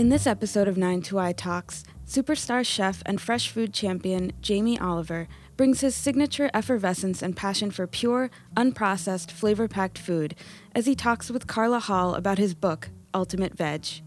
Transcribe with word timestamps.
In 0.00 0.08
this 0.08 0.26
episode 0.26 0.66
of 0.66 0.76
92Y 0.76 1.36
Talks, 1.36 1.84
superstar 2.06 2.64
chef 2.64 3.02
and 3.04 3.20
fresh 3.20 3.50
food 3.50 3.74
champion 3.74 4.32
Jamie 4.40 4.78
Oliver 4.78 5.28
brings 5.58 5.82
his 5.82 5.94
signature 5.94 6.50
effervescence 6.54 7.20
and 7.20 7.36
passion 7.36 7.70
for 7.70 7.86
pure, 7.86 8.30
unprocessed, 8.56 9.30
flavor 9.30 9.68
packed 9.68 9.98
food 9.98 10.34
as 10.74 10.86
he 10.86 10.94
talks 10.94 11.30
with 11.30 11.46
Carla 11.46 11.80
Hall 11.80 12.14
about 12.14 12.38
his 12.38 12.54
book, 12.54 12.88
Ultimate 13.12 13.52
Veg. 13.52 14.00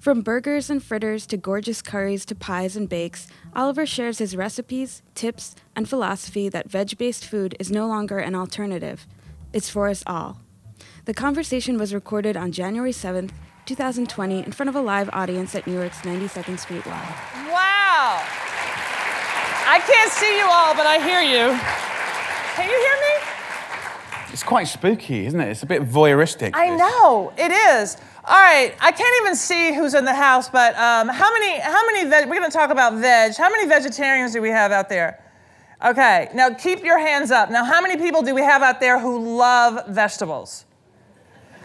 From 0.00 0.22
burgers 0.22 0.68
and 0.68 0.82
fritters 0.82 1.26
to 1.26 1.36
gorgeous 1.36 1.80
curries 1.80 2.24
to 2.24 2.34
pies 2.34 2.74
and 2.74 2.88
bakes, 2.88 3.28
Oliver 3.54 3.86
shares 3.86 4.18
his 4.18 4.34
recipes, 4.34 5.00
tips, 5.14 5.54
and 5.76 5.88
philosophy 5.88 6.48
that 6.48 6.68
veg 6.68 6.98
based 6.98 7.24
food 7.24 7.54
is 7.60 7.70
no 7.70 7.86
longer 7.86 8.18
an 8.18 8.34
alternative. 8.34 9.06
It's 9.52 9.70
for 9.70 9.86
us 9.86 10.02
all. 10.08 10.40
The 11.04 11.14
conversation 11.14 11.78
was 11.78 11.94
recorded 11.94 12.36
on 12.36 12.50
January 12.50 12.92
7th, 12.92 13.30
2020, 13.70 14.38
in 14.44 14.50
front 14.50 14.68
of 14.68 14.74
a 14.74 14.80
live 14.80 15.08
audience 15.12 15.54
at 15.54 15.64
New 15.64 15.74
York's 15.74 16.00
92nd 16.00 16.58
Street 16.58 16.84
Live. 16.86 17.08
Wow. 17.46 18.18
I 19.68 19.80
can't 19.86 20.10
see 20.10 20.36
you 20.36 20.44
all, 20.44 20.74
but 20.74 20.86
I 20.88 20.98
hear 20.98 21.20
you. 21.22 21.56
Can 22.56 22.68
you 22.68 22.76
hear 22.76 22.96
me? 23.06 24.32
It's 24.32 24.42
quite 24.42 24.66
spooky, 24.66 25.24
isn't 25.26 25.40
it? 25.40 25.48
It's 25.50 25.62
a 25.62 25.66
bit 25.66 25.82
voyeuristic. 25.82 26.50
I 26.54 26.70
this. 26.70 26.80
know 26.80 27.32
it 27.38 27.52
is. 27.52 27.96
All 28.24 28.40
right, 28.40 28.74
I 28.80 28.90
can't 28.90 29.22
even 29.22 29.36
see 29.36 29.72
who's 29.72 29.94
in 29.94 30.04
the 30.04 30.14
house, 30.14 30.48
but 30.48 30.74
um, 30.74 31.06
how 31.06 31.32
many? 31.32 31.60
How 31.60 31.86
many? 31.86 32.10
Veg- 32.10 32.28
we're 32.28 32.38
going 32.38 32.50
to 32.50 32.56
talk 32.56 32.70
about 32.70 32.94
veg. 32.94 33.36
How 33.36 33.50
many 33.50 33.68
vegetarians 33.68 34.32
do 34.32 34.42
we 34.42 34.50
have 34.50 34.72
out 34.72 34.88
there? 34.88 35.22
Okay, 35.84 36.28
now 36.34 36.52
keep 36.52 36.82
your 36.82 36.98
hands 36.98 37.30
up. 37.30 37.52
Now, 37.52 37.64
how 37.64 37.80
many 37.80 37.96
people 37.96 38.22
do 38.22 38.34
we 38.34 38.42
have 38.42 38.62
out 38.62 38.80
there 38.80 38.98
who 38.98 39.36
love 39.38 39.86
vegetables? 39.88 40.64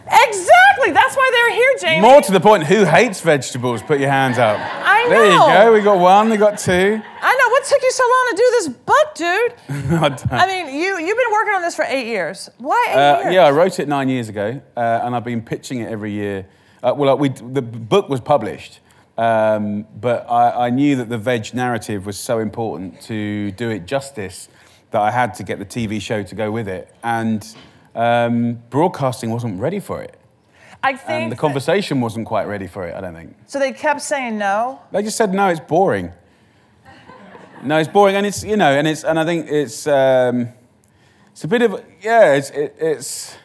Exactly. 0.07 0.91
That's 0.91 1.15
why 1.15 1.29
they're 1.33 1.53
here, 1.55 1.71
Jamie. 1.81 2.01
More 2.01 2.21
to 2.21 2.31
the 2.31 2.39
point, 2.39 2.63
who 2.65 2.85
hates 2.85 3.21
vegetables? 3.21 3.81
Put 3.81 3.99
your 3.99 4.09
hands 4.09 4.37
up. 4.37 4.59
I 4.59 5.03
know. 5.03 5.09
There 5.09 5.25
you 5.31 5.39
go. 5.39 5.73
We 5.73 5.81
got 5.81 5.99
one. 5.99 6.29
We 6.29 6.37
got 6.37 6.57
two. 6.59 7.01
I 7.21 7.35
know. 7.37 7.49
What 7.49 7.63
took 7.65 7.81
you 7.81 7.91
so 7.91 8.03
long 8.03 8.27
to 8.29 8.35
do 8.37 8.49
this 8.51 8.67
book, 8.67 9.15
dude? 9.15 9.91
I 10.31 10.43
I 10.43 10.47
mean, 10.47 10.75
you 10.79 10.97
you've 10.99 11.17
been 11.17 11.31
working 11.31 11.53
on 11.55 11.61
this 11.61 11.75
for 11.75 11.85
eight 11.87 12.05
years. 12.07 12.49
Why 12.59 12.85
eight 12.89 12.95
Uh, 12.95 13.19
years? 13.23 13.33
yeah, 13.33 13.43
I 13.45 13.51
wrote 13.51 13.79
it 13.79 13.87
nine 13.87 14.09
years 14.09 14.29
ago, 14.29 14.61
uh, 14.77 14.79
and 15.03 15.15
I've 15.15 15.23
been 15.23 15.41
pitching 15.41 15.79
it 15.79 15.89
every 15.91 16.11
year. 16.11 16.45
Uh, 16.83 16.93
well, 16.95 17.17
we, 17.17 17.29
the 17.29 17.61
book 17.63 18.09
was 18.09 18.21
published, 18.21 18.79
um, 19.17 19.85
but 19.99 20.29
I, 20.29 20.67
I 20.67 20.69
knew 20.69 20.95
that 20.97 21.09
the 21.09 21.17
veg 21.17 21.51
narrative 21.55 22.05
was 22.05 22.17
so 22.19 22.37
important 22.39 23.01
to 23.03 23.51
do 23.51 23.71
it 23.71 23.87
justice 23.87 24.49
that 24.91 25.01
I 25.01 25.09
had 25.09 25.33
to 25.35 25.43
get 25.43 25.57
the 25.57 25.65
TV 25.65 25.99
show 25.99 26.21
to 26.21 26.35
go 26.35 26.51
with 26.51 26.67
it, 26.67 26.93
and 27.03 27.43
um, 27.95 28.59
broadcasting 28.69 29.29
wasn't 29.31 29.59
ready 29.59 29.79
for 29.79 30.01
it, 30.01 30.17
I 30.83 30.91
and 30.91 30.99
think. 30.99 31.29
the 31.29 31.35
that- 31.35 31.39
conversation 31.41 32.01
wasn't 32.01 32.27
quite 32.27 32.45
ready 32.47 32.67
for 32.67 32.85
it. 32.87 32.93
I 32.95 33.01
don't 33.01 33.15
think. 33.15 33.35
so 33.47 33.57
they 33.59 33.71
kept 33.71 34.01
saying 34.01 34.37
no. 34.37 34.79
They 34.91 35.01
just 35.03 35.17
said 35.17 35.33
no, 35.33 35.47
it's 35.49 35.59
boring. 35.61 36.11
No, 37.63 37.77
it's 37.79 37.89
boring, 37.89 38.15
and 38.15 38.25
it's 38.25 38.43
you 38.43 38.57
know, 38.57 38.71
and 38.77 38.87
it's 38.87 39.03
and 39.03 39.17
I 39.19 39.25
think 39.25 39.47
it's 39.49 39.87
um, 39.87 40.49
it's 41.31 41.43
a 41.43 41.47
bit 41.47 41.61
of 41.63 41.83
yeah, 42.01 42.33
it's 42.33 42.49
it, 42.51 42.75
it's 42.79 43.35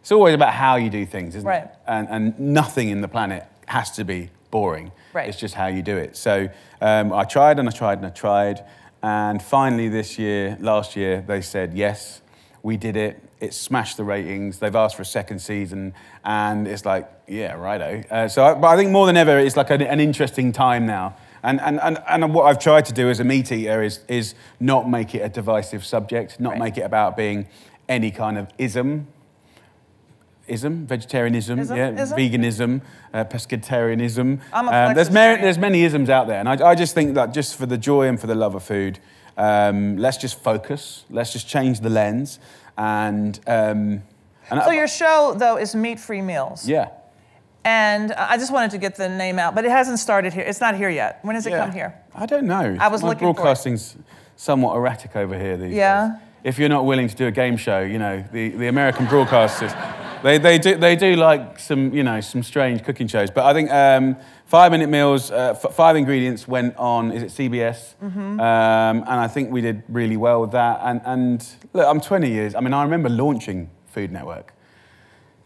it's 0.00 0.10
always 0.10 0.34
about 0.34 0.54
how 0.54 0.74
you 0.76 0.90
do 0.90 1.06
things, 1.06 1.36
isn't 1.36 1.46
Right. 1.48 1.64
it? 1.64 1.70
And 1.86 2.08
and 2.08 2.40
nothing 2.40 2.88
in 2.88 3.00
the 3.00 3.06
planet 3.08 3.44
has 3.66 3.90
to 3.92 4.04
be 4.04 4.30
boring. 4.50 4.90
Right. 5.12 5.28
It's 5.28 5.38
just 5.38 5.54
how 5.54 5.66
you 5.68 5.82
do 5.82 5.96
it. 5.96 6.16
So 6.16 6.48
um, 6.80 7.12
I 7.12 7.22
tried 7.24 7.58
and 7.60 7.68
I 7.68 7.70
tried 7.72 7.98
and 7.98 8.06
I 8.06 8.10
tried, 8.10 8.64
and 9.02 9.40
finally 9.40 9.88
this 9.88 10.18
year, 10.18 10.56
last 10.60 10.96
year, 10.96 11.22
they 11.24 11.40
said 11.40 11.74
yes, 11.74 12.22
we 12.62 12.76
did 12.76 12.96
it. 12.96 13.22
It 13.40 13.54
smashed 13.54 13.96
the 13.96 14.04
ratings. 14.04 14.58
They've 14.58 14.74
asked 14.76 14.96
for 14.96 15.02
a 15.02 15.06
second 15.06 15.38
season, 15.40 15.94
and 16.24 16.68
it's 16.68 16.84
like, 16.84 17.10
yeah, 17.26 17.54
righto. 17.54 18.02
Uh, 18.10 18.28
so, 18.28 18.44
I, 18.44 18.54
but 18.54 18.66
I 18.68 18.76
think 18.76 18.90
more 18.90 19.06
than 19.06 19.16
ever, 19.16 19.38
it's 19.38 19.56
like 19.56 19.70
an, 19.70 19.80
an 19.82 19.98
interesting 20.00 20.52
time 20.52 20.84
now. 20.86 21.16
And, 21.42 21.58
and, 21.62 21.80
and, 21.80 21.98
and 22.06 22.34
what 22.34 22.44
I've 22.44 22.58
tried 22.58 22.84
to 22.86 22.92
do 22.92 23.08
as 23.08 23.18
a 23.18 23.24
meat 23.24 23.50
eater 23.50 23.82
is, 23.82 24.00
is 24.08 24.34
not 24.60 24.90
make 24.90 25.14
it 25.14 25.20
a 25.20 25.28
divisive 25.30 25.86
subject, 25.86 26.38
not 26.38 26.50
Right. 26.50 26.58
make 26.58 26.76
it 26.76 26.82
about 26.82 27.16
being 27.16 27.46
any 27.88 28.10
kind 28.10 28.36
of 28.36 28.48
ism. 28.58 29.06
Ism, 30.46 30.84
vegetarianism, 30.86 31.60
Ism? 31.60 31.76
yeah, 31.76 31.90
Ism? 32.02 32.16
veganism, 32.18 32.80
uh, 33.14 33.24
pescatarianism. 33.24 34.40
I'm 34.52 34.68
a 34.68 34.72
Um, 34.88 34.94
there's, 34.94 35.10
many, 35.10 35.40
there's 35.40 35.58
many 35.58 35.84
isms 35.84 36.10
out 36.10 36.26
there, 36.26 36.40
and 36.40 36.48
I, 36.48 36.70
I 36.70 36.74
just 36.74 36.92
think 36.92 37.14
that 37.14 37.32
just 37.32 37.54
for 37.56 37.66
the 37.66 37.78
joy 37.78 38.08
and 38.08 38.20
for 38.20 38.26
the 38.26 38.34
love 38.34 38.54
of 38.56 38.64
food, 38.64 38.98
um, 39.40 39.96
let's 39.96 40.18
just 40.18 40.36
focus. 40.42 41.04
Let's 41.10 41.32
just 41.32 41.48
change 41.48 41.80
the 41.80 41.90
lens, 41.90 42.38
and 42.76 43.38
um, 43.46 44.02
and 44.50 44.62
So 44.64 44.70
I- 44.70 44.74
your 44.74 44.88
show 44.88 45.34
though 45.36 45.56
is 45.58 45.74
meat-free 45.74 46.22
meals. 46.22 46.68
yeah, 46.68 46.88
And 47.64 48.12
I 48.12 48.36
just 48.36 48.52
wanted 48.52 48.70
to 48.72 48.78
get 48.78 48.94
the 48.96 49.08
name 49.08 49.38
out, 49.38 49.54
but 49.54 49.64
it 49.64 49.70
hasn't 49.70 49.98
started 49.98 50.32
here. 50.32 50.44
It's 50.50 50.60
not 50.60 50.74
here 50.76 50.90
yet. 50.90 51.18
When 51.22 51.34
does 51.36 51.46
it 51.46 51.50
yeah. 51.52 51.64
come 51.64 51.72
here? 51.72 51.94
I 52.14 52.26
don't 52.26 52.46
know. 52.46 52.76
I 52.80 52.88
was 52.88 53.02
My 53.02 53.08
looking 53.10 53.32
broadcasting's 53.32 53.96
somewhat 54.36 54.76
erratic 54.76 55.14
over 55.16 55.38
here 55.38 55.56
these 55.56 55.74
Yeah? 55.74 56.08
days. 56.08 56.18
If 56.42 56.58
you're 56.58 56.70
not 56.70 56.84
willing 56.86 57.08
to 57.08 57.14
do 57.14 57.26
a 57.26 57.30
game 57.30 57.56
show, 57.58 57.80
you 57.80 57.98
know 57.98 58.24
the, 58.32 58.48
the 58.62 58.68
American 58.68 59.06
broadcasters, 59.06 59.72
they, 60.22 60.38
they 60.38 60.58
do 60.58 60.74
they 60.76 60.96
do 60.96 61.14
like 61.16 61.58
some 61.58 61.92
you 61.94 62.02
know 62.02 62.20
some 62.22 62.42
strange 62.42 62.82
cooking 62.82 63.08
shows. 63.08 63.30
But 63.30 63.44
I 63.44 63.52
think 63.52 63.70
um, 63.70 64.16
five 64.50 64.72
minute 64.72 64.88
meals, 64.90 65.30
uh, 65.30 65.54
f- 65.62 65.74
five 65.74 65.94
ingredients 65.96 66.48
went 66.48 66.76
on. 66.76 67.12
Is 67.12 67.22
it 67.22 67.30
CBS? 67.50 67.94
Mm-hmm. 68.02 68.40
Um, 68.40 68.96
and 69.10 69.20
I 69.26 69.28
think 69.28 69.52
we 69.52 69.60
did 69.60 69.82
really 69.88 70.16
well 70.16 70.40
with 70.40 70.50
that. 70.52 70.80
And 70.82 71.00
and 71.04 71.46
look, 71.72 71.86
I'm 71.86 72.00
20 72.00 72.28
years. 72.28 72.54
I 72.56 72.60
mean, 72.60 72.74
I 72.74 72.82
remember 72.82 73.08
launching 73.08 73.70
Food 73.86 74.10
Network. 74.12 74.52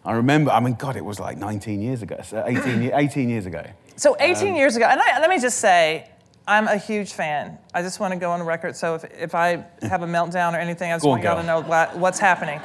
I 0.07 0.13
remember. 0.13 0.51
I 0.51 0.61
mean, 0.61 0.75
God, 0.75 0.97
it 0.97 1.05
was 1.05 1.21
like 1.21 1.37
19 1.39 1.81
years 1.83 2.03
ago. 2.03 2.19
So 2.23 2.43
18, 2.47 2.93
18 2.95 3.29
years 3.29 3.47
ago. 3.47 3.63
So 3.97 4.17
18 4.19 4.49
Um, 4.49 4.55
years 4.57 4.77
ago, 4.77 4.87
and 4.87 5.01
I, 5.01 5.21
let 5.21 5.31
me 5.31 5.39
just 5.39 5.59
say, 5.59 6.09
I'm 6.47 6.67
a 6.69 6.77
huge 6.77 7.13
fan. 7.13 7.59
I 7.73 7.81
just 7.83 8.01
want 8.01 8.13
to 8.13 8.19
go 8.19 8.31
on 8.33 8.43
record. 8.43 8.75
So 8.77 8.97
if, 8.97 9.05
if 9.29 9.35
I 9.35 9.65
have 9.83 10.03
a 10.03 10.07
meltdown 10.07 10.53
or 10.55 10.59
anything, 10.59 10.91
I 10.93 10.95
just 10.97 11.05
Go 11.05 11.11
want 11.11 11.23
y'all 11.23 11.41
to 11.41 11.47
know 11.47 11.61
what, 11.63 11.97
what's 11.97 12.19
happening. 12.19 12.61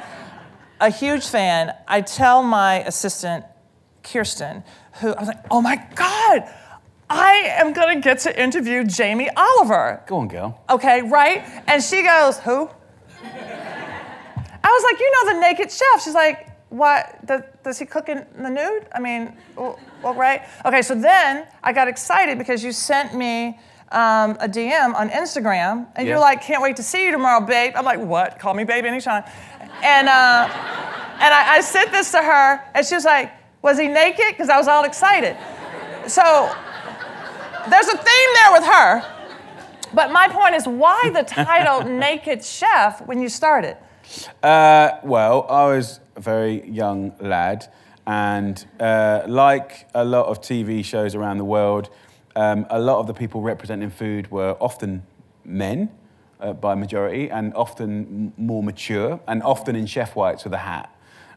A 0.80 0.90
huge 0.90 1.26
fan. 1.28 1.72
I 1.86 2.00
tell 2.02 2.42
my 2.42 2.80
assistant, 2.84 3.44
Kirsten, 4.02 4.64
who 5.00 5.12
I 5.12 5.20
was 5.20 5.28
like, 5.28 5.44
oh 5.50 5.60
my 5.60 5.76
God, 5.94 6.48
I 7.10 7.56
am 7.58 7.72
going 7.72 7.96
to 7.96 8.00
get 8.00 8.20
to 8.20 8.40
interview 8.42 8.84
Jamie 8.84 9.28
Oliver. 9.36 10.00
Go 10.06 10.18
on, 10.18 10.28
girl. 10.28 10.62
Okay, 10.70 11.02
right? 11.02 11.42
And 11.66 11.82
she 11.82 12.04
goes, 12.04 12.38
Who? 12.38 12.70
I 14.62 14.72
was 14.72 14.84
like, 14.84 15.00
You 15.00 15.10
know 15.10 15.34
the 15.34 15.40
naked 15.40 15.72
chef. 15.72 16.04
She's 16.04 16.14
like, 16.14 16.50
What? 16.68 17.26
Does, 17.26 17.42
does 17.64 17.78
he 17.80 17.84
cook 17.84 18.08
in 18.08 18.24
the 18.40 18.48
nude? 18.48 18.86
I 18.94 19.00
mean, 19.00 19.36
well, 19.56 19.76
well, 20.04 20.14
right? 20.14 20.42
Okay, 20.64 20.82
so 20.82 20.94
then 20.94 21.48
I 21.64 21.72
got 21.72 21.88
excited 21.88 22.38
because 22.38 22.62
you 22.62 22.70
sent 22.70 23.12
me 23.12 23.58
um, 23.90 24.36
a 24.38 24.48
DM 24.48 24.94
on 24.94 25.10
Instagram 25.10 25.88
and 25.96 26.06
you're 26.06 26.20
like, 26.20 26.42
Can't 26.42 26.62
wait 26.62 26.76
to 26.76 26.84
see 26.84 27.06
you 27.06 27.10
tomorrow, 27.10 27.44
babe. 27.44 27.72
I'm 27.74 27.84
like, 27.84 27.98
What? 27.98 28.38
Call 28.38 28.54
me 28.54 28.62
babe 28.62 28.84
anytime. 28.84 29.24
And, 29.82 30.08
uh, 30.08 30.48
and 31.22 31.34
I, 31.34 31.56
I 31.56 31.60
sent 31.60 31.90
this 31.90 32.12
to 32.12 32.18
her 32.18 32.60
and 32.72 32.86
she 32.86 32.94
was 32.94 33.04
like, 33.04 33.32
Was 33.62 33.78
he 33.78 33.88
naked? 33.88 34.24
Because 34.28 34.48
I 34.48 34.56
was 34.56 34.68
all 34.68 34.84
excited. 34.84 35.36
So 36.06 36.22
there's 37.68 37.88
a 37.88 37.96
theme 37.96 38.30
there 38.34 38.52
with 38.52 38.64
her. 38.64 39.16
But 39.92 40.12
my 40.12 40.28
point 40.28 40.54
is, 40.54 40.66
why 40.66 41.10
the 41.12 41.22
title 41.24 41.82
Naked 41.98 42.44
Chef 42.44 43.04
when 43.06 43.20
you 43.20 43.28
started? 43.28 43.76
Uh, 44.42 44.92
well, 45.02 45.46
I 45.48 45.66
was 45.66 46.00
a 46.16 46.20
very 46.20 46.68
young 46.68 47.12
lad, 47.20 47.66
and 48.06 48.64
uh, 48.78 49.22
like 49.26 49.88
a 49.94 50.04
lot 50.04 50.26
of 50.26 50.40
TV 50.40 50.84
shows 50.84 51.14
around 51.14 51.38
the 51.38 51.44
world, 51.44 51.90
um, 52.36 52.66
a 52.70 52.78
lot 52.78 52.98
of 53.00 53.06
the 53.06 53.14
people 53.14 53.40
representing 53.40 53.90
food 53.90 54.30
were 54.30 54.56
often 54.60 55.02
men 55.44 55.90
uh, 56.40 56.52
by 56.52 56.74
majority, 56.74 57.30
and 57.30 57.52
often 57.54 58.32
m- 58.38 58.44
more 58.46 58.62
mature, 58.62 59.20
and 59.26 59.42
often 59.42 59.76
in 59.76 59.86
chef 59.86 60.14
whites 60.16 60.44
with 60.44 60.52
a 60.54 60.58
hat. 60.58 60.94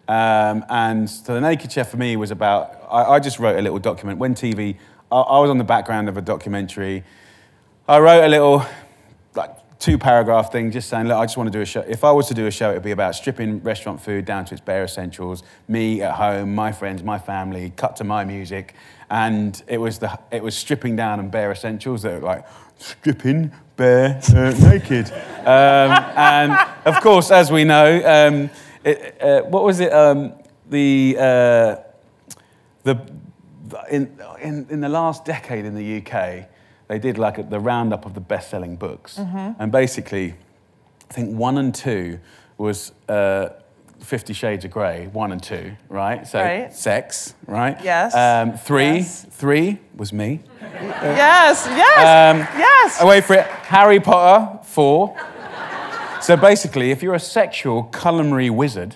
Um, 0.07 0.65
and 0.69 1.09
so 1.09 1.33
the 1.33 1.41
Naked 1.41 1.71
Chef 1.71 1.89
for 1.89 1.97
me 1.97 2.15
was 2.15 2.31
about. 2.31 2.87
I, 2.89 3.03
I 3.03 3.19
just 3.19 3.39
wrote 3.39 3.57
a 3.57 3.61
little 3.61 3.79
document 3.79 4.19
when 4.19 4.35
TV. 4.35 4.77
I, 5.11 5.17
I 5.17 5.39
was 5.39 5.49
on 5.49 5.57
the 5.57 5.63
background 5.63 6.09
of 6.09 6.17
a 6.17 6.21
documentary. 6.21 7.03
I 7.87 7.99
wrote 7.99 8.23
a 8.23 8.27
little, 8.27 8.65
like, 9.35 9.51
two 9.79 9.97
paragraph 9.97 10.51
thing 10.51 10.71
just 10.71 10.89
saying, 10.89 11.07
look, 11.07 11.17
I 11.17 11.25
just 11.25 11.35
want 11.35 11.47
to 11.51 11.57
do 11.57 11.61
a 11.61 11.65
show. 11.65 11.81
If 11.81 12.05
I 12.05 12.11
was 12.11 12.27
to 12.27 12.33
do 12.33 12.47
a 12.47 12.51
show, 12.51 12.71
it'd 12.71 12.83
be 12.83 12.91
about 12.91 13.15
stripping 13.15 13.61
restaurant 13.61 13.99
food 13.99 14.23
down 14.23 14.45
to 14.45 14.53
its 14.53 14.61
bare 14.61 14.85
essentials, 14.85 15.43
me 15.67 16.01
at 16.01 16.13
home, 16.13 16.55
my 16.55 16.71
friends, 16.71 17.03
my 17.03 17.19
family, 17.19 17.73
cut 17.75 17.97
to 17.97 18.05
my 18.05 18.23
music. 18.23 18.75
And 19.09 19.61
it 19.67 19.77
was, 19.77 19.99
the, 19.99 20.17
it 20.31 20.41
was 20.41 20.55
stripping 20.55 20.95
down 20.95 21.19
and 21.19 21.29
bare 21.29 21.51
essentials 21.51 22.03
that 22.03 22.21
were 22.21 22.27
like, 22.27 22.45
stripping 22.77 23.51
bare 23.75 24.21
uh, 24.35 24.51
naked. 24.61 25.11
Um, 25.43 25.91
and 26.15 26.57
of 26.85 27.01
course, 27.01 27.29
as 27.29 27.51
we 27.51 27.65
know, 27.65 28.01
um, 28.05 28.49
it, 28.83 29.21
uh, 29.21 29.41
what 29.43 29.63
was 29.63 29.79
it? 29.79 29.91
Um, 29.93 30.33
the, 30.69 31.15
uh, 31.19 31.75
the, 32.83 32.99
in, 33.89 34.19
in, 34.41 34.67
in 34.69 34.81
the 34.81 34.89
last 34.89 35.25
decade 35.25 35.65
in 35.65 35.75
the 35.75 35.97
UK, 35.97 36.45
they 36.87 36.99
did 36.99 37.17
like 37.17 37.37
a, 37.37 37.43
the 37.43 37.59
roundup 37.59 38.05
of 38.05 38.13
the 38.13 38.19
best-selling 38.21 38.75
books, 38.75 39.17
and 39.17 39.71
basically, 39.71 40.35
I 41.09 41.13
think 41.13 41.37
one 41.37 41.57
and 41.57 41.73
two 41.73 42.19
was 42.57 42.91
uh, 43.09 43.49
Fifty 43.99 44.33
Shades 44.33 44.65
of 44.65 44.71
Grey, 44.71 45.07
one 45.13 45.31
and 45.31 45.41
two, 45.41 45.71
right? 45.87 46.27
So 46.27 46.39
Right. 46.41 46.73
sex, 46.73 47.35
right? 47.47 47.77
Yes. 47.83 48.13
Um, 48.13 48.57
three, 48.57 48.97
Yes. 48.97 49.25
three 49.31 49.79
was 49.95 50.11
me. 50.11 50.41
Yes, 50.61 51.65
yes, 51.69 52.35
Um, 52.35 52.39
yes. 52.57 53.01
Wait 53.03 53.23
for 53.23 53.35
it. 53.35 53.45
Harry 53.45 53.99
Potter, 54.01 54.59
four. 54.65 55.15
So 56.23 56.37
basically, 56.37 56.91
if 56.91 57.03
you're 57.03 57.15
a 57.15 57.19
sexual 57.19 57.83
culinary 57.83 58.49
wizard, 58.49 58.95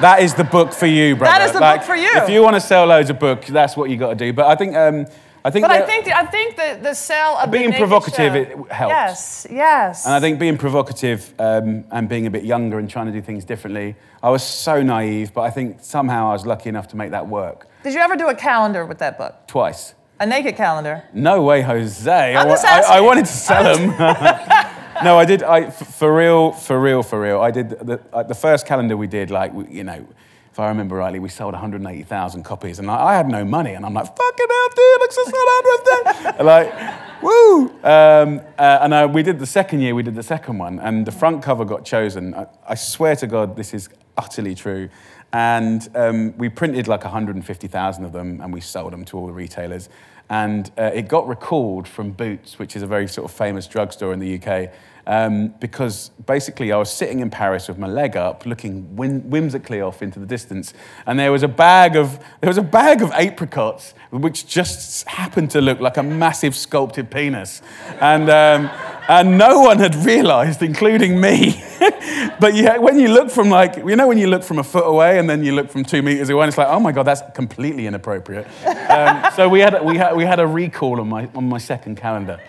that 0.00 0.18
is 0.20 0.34
the 0.34 0.42
book 0.44 0.72
for 0.72 0.86
you, 0.86 1.14
brother. 1.14 1.38
That 1.38 1.46
is 1.46 1.52
the 1.52 1.60
book 1.60 1.82
for 1.82 1.94
you. 1.94 2.10
If 2.16 2.28
you 2.28 2.42
want 2.42 2.56
to 2.56 2.60
sell 2.60 2.84
loads 2.86 3.10
of 3.10 3.20
books, 3.20 3.46
that's 3.48 3.76
what 3.76 3.88
you 3.88 3.96
got 3.96 4.10
to 4.10 4.14
do. 4.16 4.32
But 4.32 4.46
I 4.46 4.56
think, 4.56 4.74
um, 4.74 5.06
I 5.44 5.50
think, 5.50 5.62
But 5.64 5.70
I 5.70 5.86
think 5.86 6.08
I 6.08 6.26
think 6.26 6.56
the, 6.56 6.80
the 6.82 6.94
sale 6.94 7.36
of 7.38 7.52
Being 7.52 7.72
provocative, 7.72 8.32
show- 8.34 8.64
it 8.66 8.72
helps. 8.72 8.90
Yes, 8.90 9.46
yes. 9.48 10.04
And 10.04 10.14
I 10.14 10.18
think 10.18 10.40
being 10.40 10.58
provocative 10.58 11.32
um, 11.38 11.84
and 11.92 12.08
being 12.08 12.26
a 12.26 12.30
bit 12.30 12.44
younger 12.44 12.80
and 12.80 12.90
trying 12.90 13.06
to 13.06 13.12
do 13.12 13.22
things 13.22 13.44
differently, 13.44 13.94
I 14.24 14.30
was 14.30 14.42
so 14.42 14.82
naive, 14.82 15.32
but 15.32 15.42
I 15.42 15.50
think 15.50 15.78
somehow 15.80 16.30
I 16.30 16.32
was 16.32 16.44
lucky 16.44 16.68
enough 16.68 16.88
to 16.88 16.96
make 16.96 17.12
that 17.12 17.28
work 17.28 17.68
Did 17.84 17.94
you 17.94 18.00
ever 18.00 18.16
do 18.16 18.26
a 18.28 18.34
calendar 18.34 18.84
with 18.84 18.98
that 18.98 19.16
book? 19.16 19.46
twice. 19.46 19.94
A 20.18 20.26
naked 20.26 20.56
calendar? 20.56 21.04
No 21.14 21.42
way, 21.42 21.60
Jose. 21.62 22.10
I, 22.10 22.40
I'm 22.40 22.48
wa- 22.48 22.54
just 22.54 22.66
I- 22.66 22.96
I 22.96 23.00
wanted 23.00 23.26
to 23.26 23.32
sell 23.32 23.76
them. 23.76 23.90
no, 25.04 25.18
I 25.18 25.24
did. 25.24 25.42
I, 25.42 25.70
for 25.70 26.14
real, 26.14 26.52
for 26.52 26.80
real, 26.80 27.02
for 27.02 27.20
real. 27.20 27.40
I 27.40 27.50
did 27.50 27.70
the, 27.70 28.00
uh, 28.12 28.22
the 28.22 28.34
first 28.34 28.66
calendar 28.66 28.96
we 28.96 29.06
did. 29.06 29.30
Like, 29.30 29.52
you 29.68 29.84
know, 29.84 30.06
if 30.52 30.60
I 30.60 30.68
remember 30.68 30.96
rightly, 30.96 31.18
we 31.18 31.28
sold 31.28 31.52
180,000 31.52 32.42
copies, 32.42 32.78
and 32.78 32.90
I, 32.90 32.94
I 32.94 33.14
had 33.14 33.28
no 33.28 33.44
money, 33.44 33.74
and 33.74 33.84
I'm 33.84 33.92
like, 33.92 34.06
fucking 34.06 34.46
hell, 34.48 34.68
dude, 34.74 35.00
looks 35.00 35.14
so 35.14 35.24
sad. 35.24 35.34
Out 35.34 36.36
there. 36.36 36.44
Like, 36.44 37.22
woo. 37.22 37.66
Um, 37.82 38.40
uh, 38.58 38.78
and 38.80 38.94
uh, 38.94 39.08
we 39.12 39.22
did 39.22 39.38
the 39.38 39.46
second 39.46 39.80
year. 39.80 39.94
We 39.94 40.02
did 40.02 40.14
the 40.14 40.22
second 40.22 40.58
one, 40.58 40.78
and 40.78 41.06
the 41.06 41.12
front 41.12 41.42
cover 41.42 41.64
got 41.64 41.84
chosen. 41.84 42.34
I, 42.34 42.46
I 42.66 42.74
swear 42.74 43.16
to 43.16 43.26
God, 43.26 43.54
this 43.56 43.74
is 43.74 43.88
utterly 44.16 44.54
true. 44.54 44.88
And 45.32 45.86
um, 45.94 46.38
we 46.38 46.48
printed 46.48 46.88
like 46.88 47.04
150,000 47.04 48.04
of 48.04 48.12
them, 48.12 48.40
and 48.40 48.52
we 48.52 48.60
sold 48.60 48.92
them 48.92 49.04
to 49.06 49.18
all 49.18 49.26
the 49.26 49.32
retailers. 49.32 49.90
And 50.28 50.70
uh, 50.76 50.90
it 50.92 51.08
got 51.08 51.28
recalled 51.28 51.86
from 51.86 52.10
Boots, 52.10 52.58
which 52.58 52.74
is 52.74 52.82
a 52.82 52.86
very 52.86 53.06
sort 53.06 53.30
of 53.30 53.36
famous 53.36 53.66
drugstore 53.66 54.12
in 54.12 54.18
the 54.18 54.40
UK, 54.40 54.72
um, 55.06 55.54
because 55.60 56.10
basically 56.26 56.72
I 56.72 56.76
was 56.78 56.90
sitting 56.90 57.20
in 57.20 57.30
Paris 57.30 57.68
with 57.68 57.78
my 57.78 57.86
leg 57.86 58.16
up, 58.16 58.44
looking 58.44 58.96
whim- 58.96 59.30
whimsically 59.30 59.80
off 59.80 60.02
into 60.02 60.18
the 60.18 60.26
distance, 60.26 60.74
and 61.06 61.16
there 61.16 61.30
was 61.30 61.44
a 61.44 61.48
bag 61.48 61.94
of 61.94 62.18
there 62.40 62.48
was 62.48 62.58
a 62.58 62.62
bag 62.62 63.02
of 63.02 63.12
apricots, 63.12 63.94
which 64.10 64.48
just 64.48 65.06
happened 65.06 65.52
to 65.52 65.60
look 65.60 65.78
like 65.78 65.96
a 65.96 66.02
massive 66.02 66.56
sculpted 66.56 67.10
penis, 67.10 67.62
and. 68.00 68.28
Um, 68.28 68.70
and 69.08 69.38
no 69.38 69.60
one 69.60 69.78
had 69.78 69.94
realised, 69.94 70.62
including 70.62 71.20
me. 71.20 71.62
but 72.40 72.54
yeah, 72.54 72.78
when 72.78 72.98
you 72.98 73.08
look 73.08 73.30
from 73.30 73.48
like, 73.50 73.76
you 73.76 73.96
know, 73.96 74.06
when 74.06 74.18
you 74.18 74.26
look 74.28 74.42
from 74.42 74.58
a 74.58 74.64
foot 74.64 74.86
away 74.86 75.18
and 75.18 75.28
then 75.28 75.44
you 75.44 75.54
look 75.54 75.70
from 75.70 75.84
two 75.84 76.02
meters 76.02 76.28
away, 76.28 76.42
and 76.44 76.48
it's 76.48 76.58
like, 76.58 76.68
oh 76.68 76.80
my 76.80 76.92
god, 76.92 77.04
that's 77.04 77.22
completely 77.34 77.86
inappropriate. 77.86 78.46
Um, 78.90 79.30
so 79.34 79.48
we 79.48 79.60
had, 79.60 79.84
we, 79.84 79.96
had, 79.96 80.16
we 80.16 80.24
had 80.24 80.40
a 80.40 80.46
recall 80.46 81.00
on 81.00 81.08
my, 81.08 81.28
on 81.34 81.48
my 81.48 81.58
second 81.58 81.96
calendar. 81.96 82.40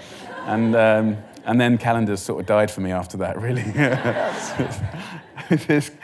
And, 0.46 0.76
um, 0.76 1.18
and 1.46 1.60
then 1.60 1.78
calendars 1.78 2.22
sort 2.22 2.42
of 2.42 2.46
died 2.46 2.70
for 2.70 2.82
me 2.82 2.92
after 2.92 3.18
that, 3.18 3.40
really. 3.40 3.64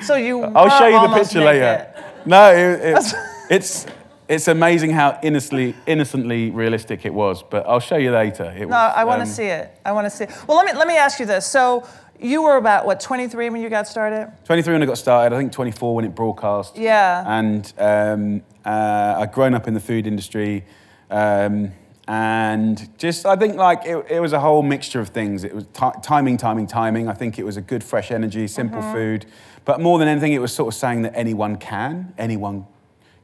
So 0.02 0.16
you 0.16 0.44
I'll 0.44 0.70
show 0.70 0.88
you 0.88 1.08
the 1.08 1.16
picture 1.16 1.44
later. 1.44 1.94
No, 2.26 2.54
it, 2.54 2.80
it, 2.80 3.14
it's, 3.50 3.86
it's 4.30 4.48
amazing 4.48 4.92
how 4.92 5.20
innocently, 5.22 5.76
innocently 5.86 6.50
realistic 6.50 7.06
it 7.06 7.14
was, 7.14 7.44
but 7.44 7.68
I'll 7.68 7.82
show 7.82 7.98
you 7.98 8.12
later. 8.12 8.46
It 8.56 8.62
No, 8.62 8.68
was, 8.68 8.94
I 8.96 9.04
want 9.04 9.20
to 9.20 9.28
um, 9.28 9.34
see 9.34 9.44
it. 9.44 9.78
I 9.86 9.92
want 9.92 10.06
to 10.06 10.10
see 10.10 10.24
it. 10.26 10.48
Well, 10.48 10.58
let 10.58 10.66
me, 10.66 10.80
let 10.80 10.88
me 10.88 10.96
ask 10.96 11.20
you 11.20 11.26
this. 11.26 11.46
So 11.46 11.86
you 12.20 12.42
were 12.44 12.58
about, 12.58 12.86
what, 12.86 13.00
23 13.00 13.50
when 13.50 13.62
you 13.62 13.70
got 13.70 13.88
started? 13.88 14.32
23 14.46 14.74
when 14.74 14.84
I 14.84 14.86
got 14.86 14.98
started, 14.98 15.36
I 15.36 15.40
think 15.40 15.52
24 15.52 15.96
when 15.96 16.06
it 16.06 16.16
broadcast. 16.16 16.78
Yeah. 16.78 17.24
And 17.28 17.74
um, 17.78 18.42
uh, 18.66 19.16
I'd 19.20 19.32
grown 19.32 19.54
up 19.54 19.68
in 19.68 19.74
the 19.74 19.80
food 19.80 20.08
industry. 20.08 20.66
Um, 21.10 21.72
and 22.08 22.90
just, 22.98 23.26
I 23.26 23.36
think 23.36 23.56
like 23.56 23.86
it, 23.86 24.06
it 24.10 24.20
was 24.20 24.34
a 24.34 24.40
whole 24.40 24.62
mixture 24.62 25.00
of 25.00 25.10
things. 25.10 25.44
It 25.44 25.56
was 25.56 25.66
ti 25.74 25.88
timing, 26.02 26.38
timing, 26.38 26.68
timing. 26.68 27.08
I 27.08 27.14
think 27.14 27.40
it 27.40 27.44
was 27.46 27.56
a 27.58 27.62
good, 27.62 27.84
fresh 27.84 28.12
energy, 28.12 28.48
simple 28.48 28.82
Mm-hmm. 28.82 28.94
food. 28.94 29.26
But 29.66 29.80
more 29.80 29.98
than 30.00 30.08
anything, 30.10 30.34
it 30.34 30.40
was 30.42 30.54
sort 30.54 30.74
of 30.74 30.78
saying 30.78 31.04
that 31.04 31.14
anyone 31.16 31.56
can, 31.56 32.14
anyone 32.18 32.66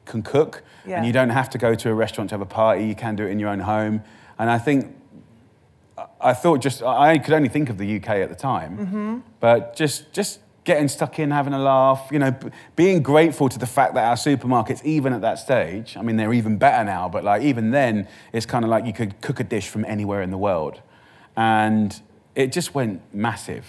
can 0.06 0.24
cook. 0.24 0.63
Yeah. 0.85 0.97
And 0.97 1.06
you 1.06 1.12
don't 1.12 1.30
have 1.30 1.50
to 1.51 1.57
go 1.57 1.75
to 1.75 1.89
a 1.89 1.94
restaurant 1.94 2.30
to 2.30 2.35
have 2.35 2.42
a 2.42 2.45
party. 2.45 2.85
You 2.85 2.95
can 2.95 3.15
do 3.18 3.25
it 3.25 3.31
in 3.31 3.39
your 3.39 3.50
own 3.50 3.59
home. 3.59 4.01
And 4.38 4.50
I 4.50 4.57
think 4.57 4.95
I 6.22 6.34
thought 6.34 6.62
just 6.62 6.81
I 6.84 7.18
could 7.18 7.34
only 7.34 7.50
think 7.50 7.69
of 7.69 7.78
the 7.78 7.96
UK 7.98 8.10
at 8.10 8.30
the 8.30 8.36
time, 8.36 8.78
Mm-hmm. 8.78 9.18
but 9.40 9.75
just 9.75 10.12
just 10.13 10.40
getting 10.66 10.88
stuck 10.88 11.18
in, 11.19 11.31
having 11.31 11.54
a 11.54 11.57
laugh, 11.60 12.10
you 12.12 12.19
know, 12.19 12.30
b- 12.31 12.50
being 12.75 13.01
grateful 13.01 13.50
to 13.50 13.57
the 13.57 13.66
fact 13.66 13.96
that 13.96 14.06
our 14.06 14.16
supermarkets, 14.16 14.84
even 14.86 15.13
at 15.13 15.22
that 15.22 15.40
stage, 15.40 15.98
I 15.98 16.01
mean, 16.04 16.16
they're 16.18 16.34
even 16.34 16.57
better 16.57 16.84
now, 16.84 17.10
but 17.10 17.24
like 17.24 17.42
even 17.42 17.72
then, 17.72 18.07
it's 18.34 18.46
kind 18.46 18.63
of 18.63 18.69
like 18.69 18.86
you 18.86 18.94
could 18.94 19.19
cook 19.22 19.40
a 19.40 19.44
dish 19.44 19.68
from 19.68 19.84
anywhere 19.86 20.22
in 20.22 20.30
the 20.31 20.38
world, 20.38 20.80
and 21.36 22.00
it 22.36 22.52
just 22.52 22.75
went 22.75 23.02
massive. 23.13 23.66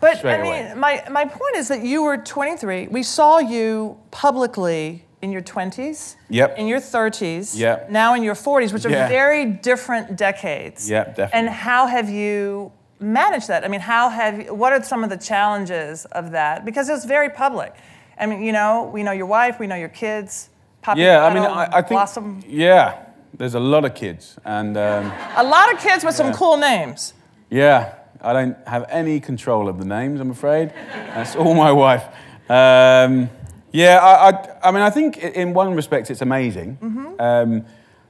But 0.00 0.24
I 0.26 0.38
mean, 0.42 0.46
away. 0.66 0.74
my, 0.76 1.02
my 1.10 1.24
point 1.24 1.54
is 1.56 1.68
that 1.68 1.82
you 1.84 2.02
were 2.02 2.16
23. 2.18 2.88
We 2.88 3.02
saw 3.04 3.38
you 3.38 3.96
publicly 4.10 5.04
in 5.22 5.30
your 5.30 5.40
20s, 5.40 6.16
Yep. 6.30 6.58
in 6.58 6.66
your 6.66 6.80
30s, 6.80 7.56
Yep. 7.56 7.90
now 7.90 8.14
in 8.14 8.22
your 8.24 8.34
40s, 8.34 8.72
which 8.72 8.84
are 8.84 8.90
Yeah. 8.90 9.06
very 9.08 9.44
different 9.46 10.16
decades. 10.16 10.90
Yep, 10.90 11.06
definitely. 11.16 11.38
And 11.38 11.48
how 11.48 11.86
have 11.86 12.08
you 12.10 12.72
managed 12.98 13.46
that? 13.48 13.64
I 13.64 13.68
mean, 13.68 13.80
how 13.80 14.08
have 14.08 14.40
you, 14.42 14.52
what 14.54 14.72
are 14.72 14.82
some 14.82 15.04
of 15.04 15.10
the 15.10 15.16
challenges 15.16 16.04
of 16.06 16.32
that? 16.32 16.64
Because 16.64 16.88
it 16.88 16.92
was 16.92 17.04
very 17.04 17.30
public. 17.30 17.72
I 18.18 18.26
mean, 18.26 18.42
you 18.42 18.52
know, 18.52 18.90
we 18.92 19.02
know 19.04 19.12
your 19.12 19.26
wife, 19.26 19.60
we 19.60 19.66
know 19.68 19.76
your 19.76 19.88
kids. 19.88 20.48
Poppy 20.82 21.00
yeah, 21.02 21.24
I 21.24 21.32
mean, 21.32 21.44
I, 21.44 21.66
I 21.66 21.82
think 21.82 21.90
Blossom. 21.90 22.42
yeah, 22.48 22.94
there's 23.38 23.54
a 23.54 23.60
lot 23.60 23.84
of 23.84 23.94
kids, 23.94 24.36
and 24.44 24.76
um, 24.76 25.12
A 25.36 25.44
lot 25.44 25.72
of 25.72 25.78
kids 25.80 26.04
with 26.04 26.16
some 26.16 26.32
cool 26.32 26.56
names. 26.56 27.14
Yeah, 27.48 27.92
I 28.20 28.32
don't 28.32 28.56
have 28.66 28.86
any 28.90 29.20
control 29.20 29.68
of 29.68 29.78
the 29.78 29.84
names, 29.84 30.20
I'm 30.20 30.30
afraid. 30.32 30.72
That's 31.14 31.36
all 31.36 31.54
my 31.54 31.70
wife. 31.70 32.04
Um, 32.50 33.30
yeah, 33.72 33.98
I, 33.98 34.30
I, 34.30 34.58
I 34.68 34.70
mean, 34.70 34.82
I 34.82 34.90
think 34.90 35.16
in 35.18 35.54
one 35.54 35.74
respect 35.74 36.10
it's 36.10 36.20
amazing. 36.22 37.16
Um, 37.18 37.64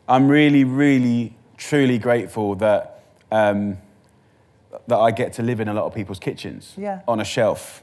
I'm 0.09 0.29
really, 0.29 0.65
really, 0.65 1.37
truly 1.57 1.99
grateful 1.99 2.57
that, 2.57 3.03
um, 3.31 3.79
that 4.89 4.99
I 4.99 5.11
get 5.13 5.33
to 5.35 5.43
live 5.43 5.61
in 5.61 5.69
a 5.69 5.75
lot 5.75 5.85
of 5.85 5.95
people's 5.95 6.19
kitchens 6.19 6.75
Yeah. 6.77 7.01
on 7.07 7.21
a 7.21 7.25
shelf. 7.25 7.83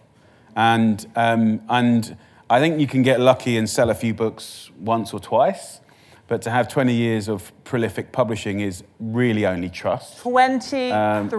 And, 0.56 1.06
um, 1.16 1.62
and 1.70 2.18
I 2.50 2.60
think 2.60 2.80
you 2.80 2.88
can 2.88 3.04
get 3.04 3.20
lucky 3.20 3.58
and 3.58 3.70
sell 3.70 3.90
a 3.90 3.96
few 3.96 4.14
books 4.14 4.70
once 4.80 5.14
or 5.14 5.20
twice, 5.20 5.80
but 6.28 6.42
to 6.42 6.52
have 6.52 6.68
20 6.68 6.94
years 6.94 7.30
of 7.30 7.52
prolific 7.64 8.12
publishing 8.12 8.60
is 8.60 8.84
really 9.00 9.46
only 9.46 9.70
trust. 9.70 10.18
23 10.20 10.92
Um, 10.92 11.30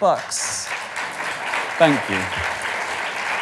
books. 0.00 0.66
Thank 1.78 2.00
you. 2.10 2.18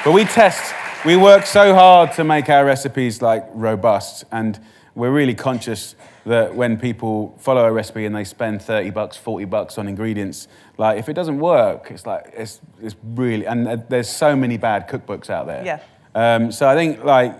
But 0.04 0.12
we 0.12 0.24
test, 0.24 0.74
we 1.06 1.14
work 1.14 1.46
so 1.46 1.72
hard 1.72 2.10
to 2.14 2.24
make 2.24 2.48
our 2.48 2.64
recipes 2.64 3.22
like 3.22 3.46
robust, 3.54 4.24
and 4.32 4.58
we're 4.96 5.12
really 5.12 5.34
conscious 5.34 5.94
that 6.24 6.56
when 6.56 6.76
people 6.76 7.36
follow 7.38 7.64
a 7.64 7.70
recipe 7.70 8.04
and 8.06 8.16
they 8.16 8.24
spend 8.24 8.60
30 8.60 8.90
bucks, 8.90 9.16
40 9.16 9.44
bucks 9.44 9.78
on 9.78 9.86
ingredients, 9.86 10.48
like 10.78 10.98
if 10.98 11.08
it 11.08 11.12
doesn't 11.12 11.38
work, 11.38 11.92
it's 11.92 12.06
like, 12.06 12.32
it's, 12.36 12.60
it's 12.82 12.96
really, 13.04 13.46
and 13.46 13.68
uh, 13.68 13.76
there's 13.88 14.08
so 14.08 14.34
many 14.34 14.56
bad 14.56 14.88
cookbooks 14.88 15.30
out 15.30 15.46
there. 15.46 15.64
Yeah. 15.64 15.80
Um, 16.16 16.50
so 16.50 16.68
I 16.68 16.74
think 16.74 17.04
like, 17.04 17.38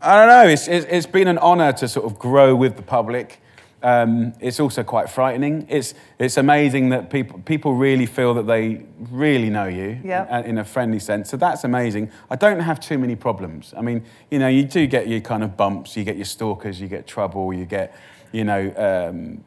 I 0.00 0.16
don't 0.16 0.26
know, 0.26 0.52
it's, 0.52 0.66
it's, 0.66 0.84
it's 0.90 1.06
been 1.06 1.28
an 1.28 1.38
honor 1.38 1.72
to 1.74 1.86
sort 1.86 2.06
of 2.06 2.18
grow 2.18 2.56
with 2.56 2.74
the 2.74 2.82
public. 2.82 3.40
Um, 3.82 4.32
it's 4.40 4.60
also 4.60 4.84
quite 4.84 5.10
frightening. 5.10 5.66
It's, 5.68 5.94
it's 6.18 6.36
amazing 6.36 6.90
that 6.90 7.10
people, 7.10 7.40
people 7.40 7.74
really 7.74 8.06
feel 8.06 8.32
that 8.34 8.46
they 8.46 8.84
really 9.10 9.50
know 9.50 9.66
you 9.66 9.98
Yeah. 10.04 10.22
uh, 10.30 10.42
in 10.42 10.58
a 10.58 10.64
friendly 10.64 11.00
sense. 11.00 11.28
So 11.30 11.36
that's 11.36 11.64
amazing. 11.64 12.10
I 12.30 12.36
don't 12.36 12.60
have 12.60 12.78
too 12.78 12.96
many 12.98 13.16
problems. 13.16 13.74
I 13.76 13.80
mean, 13.82 14.04
you 14.30 14.38
know, 14.38 14.46
you 14.48 14.62
do 14.64 14.86
get 14.86 15.08
your 15.08 15.20
kind 15.20 15.42
of 15.42 15.56
bumps, 15.56 15.96
you 15.96 16.04
get 16.04 16.16
your 16.16 16.24
stalkers, 16.26 16.80
you 16.80 16.86
get 16.86 17.06
trouble, 17.08 17.52
you 17.52 17.64
get, 17.64 17.96
you 18.30 18.44
know, 18.44 18.72
um, 18.76 19.42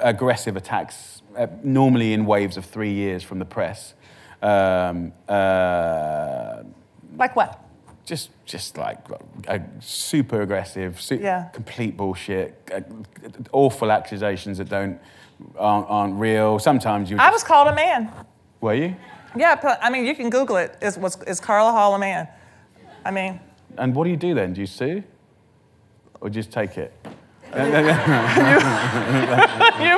aggressive 0.00 0.56
attacks, 0.56 1.22
uh, 1.36 1.46
normally 1.64 2.12
in 2.12 2.26
waves 2.26 2.56
of 2.58 2.66
three 2.66 2.92
years 2.92 3.22
from 3.22 3.38
the 3.38 3.46
press. 3.46 3.94
Um, 4.42 5.12
uh, 5.28 6.62
Like 7.16 7.34
what? 7.36 7.58
Just 8.12 8.28
just 8.44 8.76
like 8.76 8.98
uh, 9.48 9.58
super 9.80 10.42
aggressive, 10.42 11.00
su- 11.00 11.18
Yeah. 11.22 11.44
complete 11.54 11.96
bullshit, 11.96 12.48
uh, 12.74 12.80
awful 13.52 13.90
accusations 13.90 14.58
that 14.58 14.68
don't 14.68 14.98
aren't, 15.56 15.86
aren't 15.88 16.14
real. 16.20 16.58
Sometimes 16.58 17.10
you 17.10 17.16
I 17.18 17.30
was 17.30 17.42
called 17.42 17.68
a 17.68 17.74
man. 17.74 18.10
were 18.60 18.74
you? 18.74 18.94
Yeah, 19.34 19.56
I 19.80 19.88
mean, 19.88 20.04
you 20.04 20.14
can 20.14 20.28
Google 20.28 20.56
it. 20.58 20.76
Is, 20.82 20.98
was, 20.98 21.16
is 21.22 21.40
Carla 21.40 21.72
Hall 21.72 21.94
a 21.94 21.98
man? 21.98 22.28
I 23.02 23.10
mean, 23.10 23.40
And 23.78 23.94
what 23.94 24.04
do 24.04 24.10
you 24.10 24.18
do 24.18 24.34
then? 24.34 24.52
Do 24.52 24.60
you 24.60 24.66
sue, 24.66 25.02
or 26.20 26.28
just 26.28 26.52
take 26.52 26.76
it? 26.76 26.92
you 27.54 27.58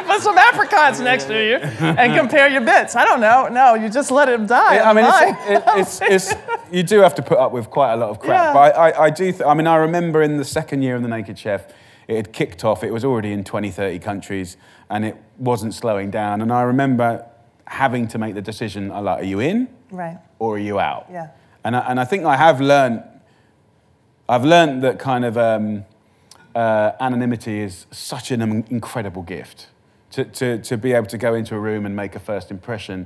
put 0.02 0.20
some 0.22 0.36
apricots 0.36 0.98
next 0.98 1.26
to 1.26 1.34
you 1.34 1.56
and 1.56 2.12
compare 2.18 2.48
your 2.48 2.62
bits. 2.62 2.96
I 2.96 3.04
don't 3.04 3.20
know. 3.20 3.46
No, 3.46 3.74
you 3.74 3.88
just 3.88 4.10
let 4.10 4.28
him 4.28 4.44
die. 4.46 4.78
I 4.90 4.92
mean, 4.92 5.04
it's, 5.06 6.00
it, 6.00 6.00
it's, 6.08 6.32
it's, 6.32 6.34
you 6.72 6.82
do 6.82 6.98
have 7.00 7.14
to 7.14 7.22
put 7.22 7.38
up 7.38 7.52
with 7.52 7.70
quite 7.70 7.92
a 7.92 7.96
lot 7.96 8.10
of 8.10 8.18
crap. 8.18 8.30
Yeah. 8.30 8.52
But 8.52 8.76
I, 8.76 8.90
I, 8.90 9.04
I 9.04 9.10
do. 9.10 9.30
Th- 9.30 9.42
I 9.42 9.54
mean, 9.54 9.68
I 9.68 9.76
remember 9.76 10.20
in 10.20 10.36
the 10.36 10.44
second 10.44 10.82
year 10.82 10.96
of 10.96 11.02
the 11.02 11.08
Naked 11.08 11.38
Chef, 11.38 11.68
it 12.08 12.16
had 12.16 12.32
kicked 12.32 12.64
off. 12.64 12.82
It 12.82 12.92
was 12.92 13.04
already 13.04 13.30
in 13.30 13.44
20, 13.44 13.70
30 13.70 14.00
countries, 14.00 14.56
and 14.90 15.04
it 15.04 15.16
wasn't 15.38 15.74
slowing 15.74 16.10
down. 16.10 16.40
And 16.40 16.52
I 16.52 16.62
remember 16.62 17.24
having 17.68 18.08
to 18.08 18.18
make 18.18 18.34
the 18.34 18.42
decision: 18.42 18.88
like, 18.88 19.20
are 19.20 19.24
you 19.24 19.38
in, 19.38 19.68
right. 19.92 20.18
or 20.40 20.56
are 20.56 20.58
you 20.58 20.80
out? 20.80 21.06
Yeah. 21.08 21.28
And 21.62 21.76
I, 21.76 21.80
and 21.88 22.00
I 22.00 22.04
think 22.04 22.24
I 22.24 22.36
have 22.36 22.60
learned. 22.60 23.04
I've 24.28 24.44
learned 24.44 24.82
that 24.82 24.98
kind 24.98 25.24
of 25.24 25.38
um, 25.38 25.84
uh, 26.54 26.92
anonymity 27.00 27.60
is 27.60 27.86
such 27.90 28.30
an 28.30 28.42
incredible 28.70 29.22
gift. 29.22 29.68
To, 30.12 30.24
to, 30.24 30.58
to 30.58 30.76
be 30.76 30.92
able 30.92 31.08
to 31.08 31.18
go 31.18 31.34
into 31.34 31.56
a 31.56 31.58
room 31.58 31.84
and 31.86 31.96
make 31.96 32.14
a 32.14 32.20
first 32.20 32.52
impression, 32.52 33.04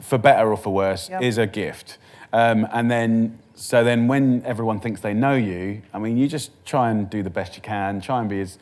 for 0.00 0.18
better 0.18 0.48
or 0.48 0.56
for 0.56 0.72
worse, 0.72 1.10
Yep. 1.10 1.22
is 1.22 1.36
a 1.36 1.48
gift. 1.48 1.98
Um, 2.32 2.68
and 2.72 2.88
then, 2.88 3.40
so 3.56 3.82
then 3.82 4.06
when 4.06 4.40
everyone 4.44 4.78
thinks 4.78 5.00
they 5.00 5.14
know 5.14 5.34
you, 5.34 5.82
I 5.92 5.98
mean, 5.98 6.16
you 6.16 6.28
just 6.28 6.52
try 6.64 6.90
and 6.90 7.10
do 7.10 7.24
the 7.24 7.30
best 7.30 7.56
you 7.56 7.62
can, 7.62 8.00
try 8.00 8.20
and 8.20 8.28
be 8.28 8.40
as 8.40 8.58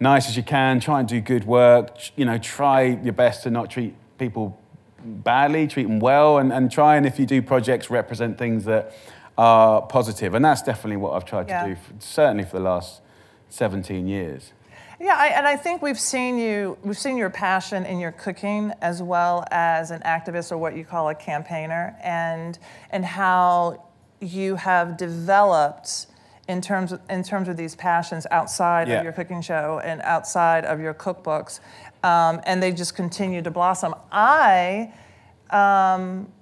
nice 0.00 0.28
as 0.28 0.36
you 0.36 0.42
can, 0.42 0.80
try 0.80 0.98
and 0.98 1.08
do 1.08 1.20
good 1.20 1.44
work, 1.44 1.96
you 2.16 2.24
know, 2.24 2.38
try 2.38 2.82
your 3.04 3.12
best 3.12 3.44
to 3.44 3.50
not 3.50 3.70
treat 3.70 3.94
people 4.18 4.58
badly, 5.04 5.68
treat 5.68 5.84
them 5.84 6.00
well, 6.00 6.38
and, 6.38 6.52
and 6.52 6.72
try 6.72 6.96
and, 6.96 7.06
if 7.06 7.20
you 7.20 7.26
do 7.26 7.40
projects, 7.40 7.88
represent 7.88 8.36
things 8.36 8.64
that 8.64 8.92
are 9.36 9.82
positive. 9.82 10.34
And 10.34 10.44
that's 10.44 10.62
definitely 10.62 10.96
what 10.96 11.12
I've 11.12 11.24
tried 11.24 11.48
Yeah. 11.48 11.62
to 11.62 11.68
do, 11.68 11.74
for, 11.76 11.92
certainly 12.00 12.42
for 12.44 12.58
the 12.58 12.64
last 12.64 13.00
17 13.50 14.06
years. 14.06 14.52
Yeah, 15.00 15.14
I, 15.16 15.28
and 15.28 15.46
I 15.46 15.54
think 15.56 15.80
we've 15.80 15.98
seen 15.98 16.38
you, 16.38 16.76
we've 16.82 16.98
seen 16.98 17.16
your 17.16 17.30
passion 17.30 17.86
in 17.86 18.00
your 18.00 18.10
cooking 18.10 18.72
as 18.80 19.00
well 19.00 19.44
as 19.52 19.92
an 19.92 20.00
activist 20.00 20.50
or 20.50 20.58
what 20.58 20.76
you 20.76 20.84
call 20.84 21.08
a 21.08 21.14
campaigner, 21.14 21.96
and 22.02 22.58
and 22.90 23.04
how 23.04 23.84
you 24.20 24.56
have 24.56 24.96
developed 24.96 26.06
in 26.48 26.60
terms 26.60 26.90
of, 26.90 27.00
in 27.08 27.22
terms 27.22 27.46
of 27.48 27.56
these 27.56 27.76
passions 27.76 28.26
outside 28.32 28.88
Yeah. 28.88 28.98
of 28.98 29.04
your 29.04 29.12
cooking 29.12 29.40
show 29.40 29.80
and 29.84 30.00
outside 30.02 30.64
of 30.64 30.80
your 30.80 30.94
cookbooks, 30.94 31.60
um, 32.02 32.40
and 32.44 32.60
they 32.60 32.72
just 32.72 32.96
continue 32.96 33.42
to 33.42 33.50
blossom. 33.50 33.94
I. 34.10 34.92
Um, 35.50 36.32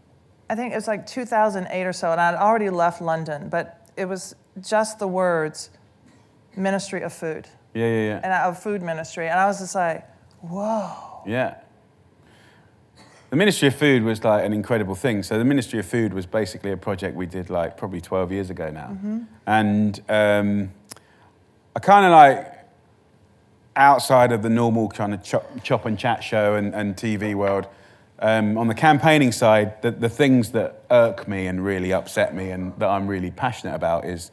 I 0.49 0.55
think 0.55 0.73
it 0.73 0.77
was 0.77 0.87
like 0.89 1.07
2008 1.07 1.85
or 1.85 1.93
so, 1.93 2.13
and 2.13 2.21
I'd 2.21 2.37
already 2.37 2.71
left 2.71 3.03
London, 3.03 3.49
but 3.49 3.89
it 3.97 4.05
was 4.05 4.35
just 4.61 4.99
the 5.01 5.09
words 5.09 5.71
Ministry 6.57 7.03
of 7.03 7.13
Food 7.13 7.47
Yeah, 7.75 7.87
yeah, 7.87 8.07
yeah. 8.09 8.21
and 8.23 8.33
of 8.33 8.63
food 8.63 8.83
ministry, 8.83 9.29
and 9.29 9.39
I 9.39 9.47
was 9.47 9.61
just 9.61 9.75
like, 9.75 10.09
whoa. 10.41 11.23
Yeah. 11.27 11.57
The 13.31 13.37
Ministry 13.37 13.69
of 13.69 13.75
Food 13.75 14.05
was 14.05 14.23
like 14.23 14.45
an 14.45 14.53
incredible 14.53 14.95
thing. 14.95 15.23
So 15.25 15.37
the 15.37 15.45
Ministry 15.45 15.81
of 15.81 15.87
Food 15.87 16.15
was 16.15 16.27
basically 16.27 16.71
a 16.71 16.77
project 16.77 17.17
we 17.17 17.27
did 17.27 17.51
like 17.51 17.77
probably 17.77 18.01
12 18.01 18.31
years 18.31 18.51
ago 18.51 18.71
now. 18.71 18.97
And 19.47 20.01
um, 20.09 20.71
I 21.75 21.81
kind 21.81 22.07
of 22.07 22.13
like, 22.13 22.53
outside 23.75 24.31
of 24.33 24.43
the 24.43 24.49
normal 24.49 24.89
kind 24.89 25.13
of 25.13 25.23
chop, 25.25 25.45
chop 25.65 25.87
and 25.87 25.99
chat 25.99 26.23
show 26.23 26.55
and, 26.55 26.75
and 26.75 26.97
TV 26.97 27.35
world, 27.35 27.67
um, 28.21 28.57
on 28.57 28.69
the 28.69 28.75
campaigning 28.75 29.33
side, 29.33 29.83
the, 29.83 29.91
the 29.91 30.09
things 30.09 30.53
that 30.53 30.85
irk 30.91 31.29
me 31.29 31.49
and 31.49 31.65
really 31.65 31.93
upset 31.93 32.35
me 32.35 32.51
and 32.51 32.79
that 32.79 32.89
I'm 32.89 33.07
really 33.09 33.31
passionate 33.31 33.75
about 33.75 34.07
is 34.07 34.31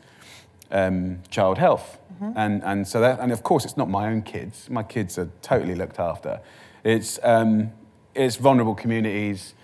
um, 0.73 1.21
child 1.29 1.57
health. 1.57 1.99
And, 2.35 2.63
and 2.63 2.87
so 2.87 3.01
that, 3.01 3.19
and 3.19 3.31
of 3.31 3.43
course, 3.43 3.65
it's 3.65 3.75
not 3.75 3.89
my 3.89 4.07
own 4.07 4.21
kids. 4.21 4.69
My 4.69 4.83
kids 4.83 5.17
are 5.17 5.29
totally 5.41 5.75
looked 5.75 5.99
after. 5.99 6.39
It's, 6.83 7.19
um, 7.21 7.71
it's 8.15 8.37
vulnerable 8.37 8.75
communities, 8.75 9.55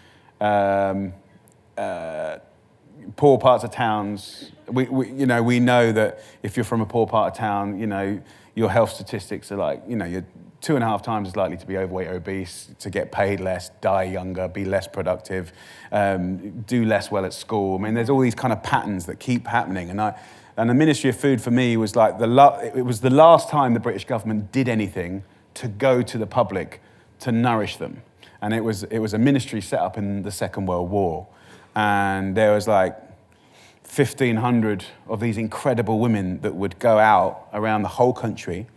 um, 0.42 1.14
uh, 1.78 2.40
poor 3.16 3.38
parts 3.38 3.64
of 3.64 3.72
towns. 3.72 4.52
We, 4.68 4.86
we, 4.86 5.10
you 5.10 5.26
know, 5.26 5.42
we 5.42 5.60
know 5.60 5.92
that 5.94 6.20
if 6.44 6.58
you're 6.58 6.66
from 6.66 6.82
a 6.82 6.86
poor 6.86 7.08
part 7.08 7.32
of 7.32 7.38
town, 7.38 7.80
you 7.80 7.88
know, 7.88 8.22
your 8.56 8.70
health 8.70 8.92
statistics 8.92 9.52
are 9.54 9.58
like, 9.58 9.82
you 9.88 9.96
know, 9.96 10.06
you're 10.06 10.26
two 10.60 10.76
and 10.76 10.84
a 10.84 10.88
half 10.88 11.02
times 11.02 11.30
as 11.30 11.36
likely 11.38 11.56
to 11.56 11.66
be 11.66 11.78
overweight, 11.78 12.10
obese, 12.10 12.70
to 12.80 12.90
get 12.90 13.12
paid 13.12 13.40
less, 13.40 13.70
die 13.80 14.04
younger, 14.04 14.50
be 14.50 14.66
less 14.66 14.88
productive, 14.88 15.54
um, 15.94 16.62
do 16.64 16.84
less 16.84 17.10
well 17.10 17.24
at 17.24 17.34
school. 17.34 17.78
I 17.78 17.82
mean, 17.82 17.94
there's 17.94 18.10
all 18.10 18.20
these 18.20 18.36
kind 18.36 18.52
of 18.52 18.62
patterns 18.64 19.06
that 19.06 19.20
keep 19.20 19.48
happening. 19.48 19.90
And, 19.90 20.02
I, 20.02 20.20
and 20.60 20.70
the 20.70 20.74
Ministry 20.74 21.10
of 21.10 21.16
Food 21.16 21.42
for 21.42 21.52
me 21.52 21.78
was 21.78 21.96
like 21.96 22.20
the 22.20 22.72
it 22.76 22.86
was 22.86 23.00
the 23.00 23.10
last 23.10 23.50
time 23.50 23.74
the 23.74 23.80
British 23.80 24.06
government 24.06 24.52
did 24.52 24.68
anything 24.68 25.24
to 25.54 25.70
go 25.70 26.02
to 26.02 26.18
the 26.18 26.28
public 26.28 26.82
to 27.20 27.32
nourish 27.32 27.78
them. 27.78 28.02
And 28.42 28.54
it 28.54 28.64
was, 28.64 28.84
it 28.84 29.00
was 29.00 29.14
a 29.14 29.18
ministry 29.18 29.62
set 29.62 29.80
up 29.80 29.98
in 29.98 30.24
the 30.24 30.32
Second 30.32 30.66
World 30.66 30.90
War. 30.90 31.28
And 31.76 32.36
there 32.36 32.54
was 32.54 32.68
like 32.68 32.98
1,500 33.84 34.86
of 35.08 35.20
these 35.20 35.38
incredible 35.38 36.00
women 36.00 36.42
that 36.42 36.56
would 36.56 36.78
go 36.80 36.98
out 36.98 37.48
around 37.54 37.84
the 37.84 37.90
whole 37.90 38.14
country. 38.14 38.68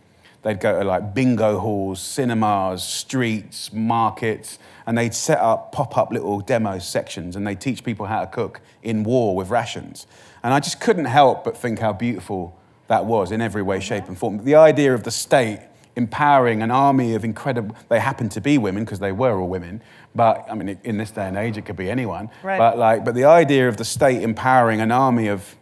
They'd 0.41 0.59
go 0.59 0.79
to 0.79 0.85
like 0.85 1.13
bingo 1.13 1.59
halls, 1.59 2.01
cinemas, 2.01 2.83
streets, 2.83 3.71
markets, 3.71 4.59
and 4.85 4.97
they'd 4.97 5.13
set 5.13 5.39
up 5.39 5.71
pop 5.71 5.97
up 5.97 6.11
little 6.11 6.41
demo 6.41 6.79
sections 6.79 7.35
and 7.35 7.47
they'd 7.47 7.61
teach 7.61 7.83
people 7.83 8.05
how 8.05 8.21
to 8.21 8.27
cook 8.27 8.59
in 8.81 9.03
war 9.03 9.35
with 9.35 9.49
rations. 9.49 10.07
And 10.43 10.53
I 10.53 10.59
just 10.59 10.79
couldn't 10.81 11.05
help 11.05 11.43
but 11.43 11.57
think 11.57 11.79
how 11.79 11.93
beautiful 11.93 12.57
that 12.87 13.05
was 13.05 13.31
in 13.31 13.41
every 13.41 13.61
way, 13.61 13.79
shape, 13.79 14.07
and 14.07 14.17
form. 14.17 14.43
The 14.43 14.55
idea 14.55 14.93
of 14.93 15.03
the 15.03 15.11
state 15.11 15.61
empowering 15.95 16.61
an 16.61 16.71
army 16.71 17.13
of 17.13 17.23
incredible, 17.23 17.75
they 17.87 17.99
happened 17.99 18.31
to 18.31 18.41
be 18.41 18.57
women 18.57 18.83
because 18.83 18.99
they 18.99 19.11
were 19.11 19.39
all 19.39 19.47
women, 19.47 19.81
but 20.15 20.45
I 20.49 20.55
mean, 20.55 20.79
in 20.83 20.97
this 20.97 21.11
day 21.11 21.27
and 21.27 21.37
age, 21.37 21.57
it 21.57 21.65
could 21.65 21.75
be 21.75 21.89
anyone. 21.89 22.29
Right. 22.41 22.57
But 22.57 22.77
like, 22.77 23.05
but 23.05 23.15
the 23.15 23.25
idea 23.25 23.67
of 23.67 23.77
the 23.77 23.85
state 23.85 24.21
empowering 24.21 24.81
an 24.81 24.91
army 24.91 25.27
of 25.27 25.55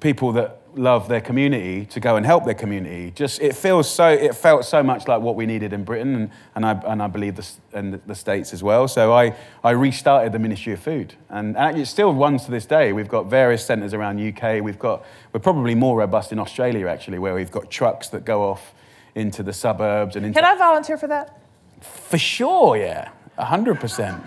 people 0.00 0.32
that 0.32 0.57
love 0.74 1.08
their 1.08 1.20
community 1.20 1.86
to 1.86 2.00
go 2.00 2.16
and 2.16 2.24
help 2.24 2.44
their 2.44 2.54
community. 2.54 3.10
Just 3.14 3.40
it 3.40 3.54
feels 3.54 3.90
so. 3.90 4.08
It 4.08 4.34
felt 4.34 4.64
so 4.64 4.82
much 4.82 5.08
like 5.08 5.20
what 5.20 5.36
we 5.36 5.46
needed 5.46 5.72
in 5.72 5.84
Britain, 5.84 6.14
and, 6.14 6.30
and 6.54 6.66
I 6.66 6.72
and 6.86 7.02
I 7.02 7.06
believe 7.06 7.36
the 7.36 7.48
and 7.72 8.00
the, 8.06 8.14
states 8.14 8.52
as 8.52 8.62
well. 8.62 8.88
So 8.88 9.12
I 9.12 9.34
I 9.64 9.70
restarted 9.70 10.32
the 10.32 10.38
Ministry 10.38 10.72
of 10.72 10.80
Food, 10.80 11.14
and 11.28 11.56
it 11.56 11.86
still 11.86 12.12
runs 12.12 12.44
to 12.44 12.50
this 12.50 12.66
day. 12.66 12.92
We've 12.92 13.08
got 13.08 13.26
various 13.26 13.64
centres 13.64 13.94
around 13.94 14.20
UK. 14.20 14.62
We've 14.62 14.78
got 14.78 15.04
we're 15.32 15.40
probably 15.40 15.74
more 15.74 15.98
robust 15.98 16.32
in 16.32 16.38
Australia 16.38 16.86
actually, 16.86 17.18
where 17.18 17.34
we've 17.34 17.50
got 17.52 17.70
trucks 17.70 18.08
that 18.08 18.24
go 18.24 18.42
off 18.42 18.74
into 19.14 19.42
the 19.42 19.52
suburbs 19.52 20.16
and 20.16 20.24
into 20.24 20.40
Can 20.40 20.44
I 20.44 20.56
volunteer 20.56 20.96
for 20.96 21.08
that? 21.08 21.38
for 21.80 22.18
sure, 22.18 22.76
yeah, 22.76 23.10
hundred 23.38 23.80
percent, 23.80 24.22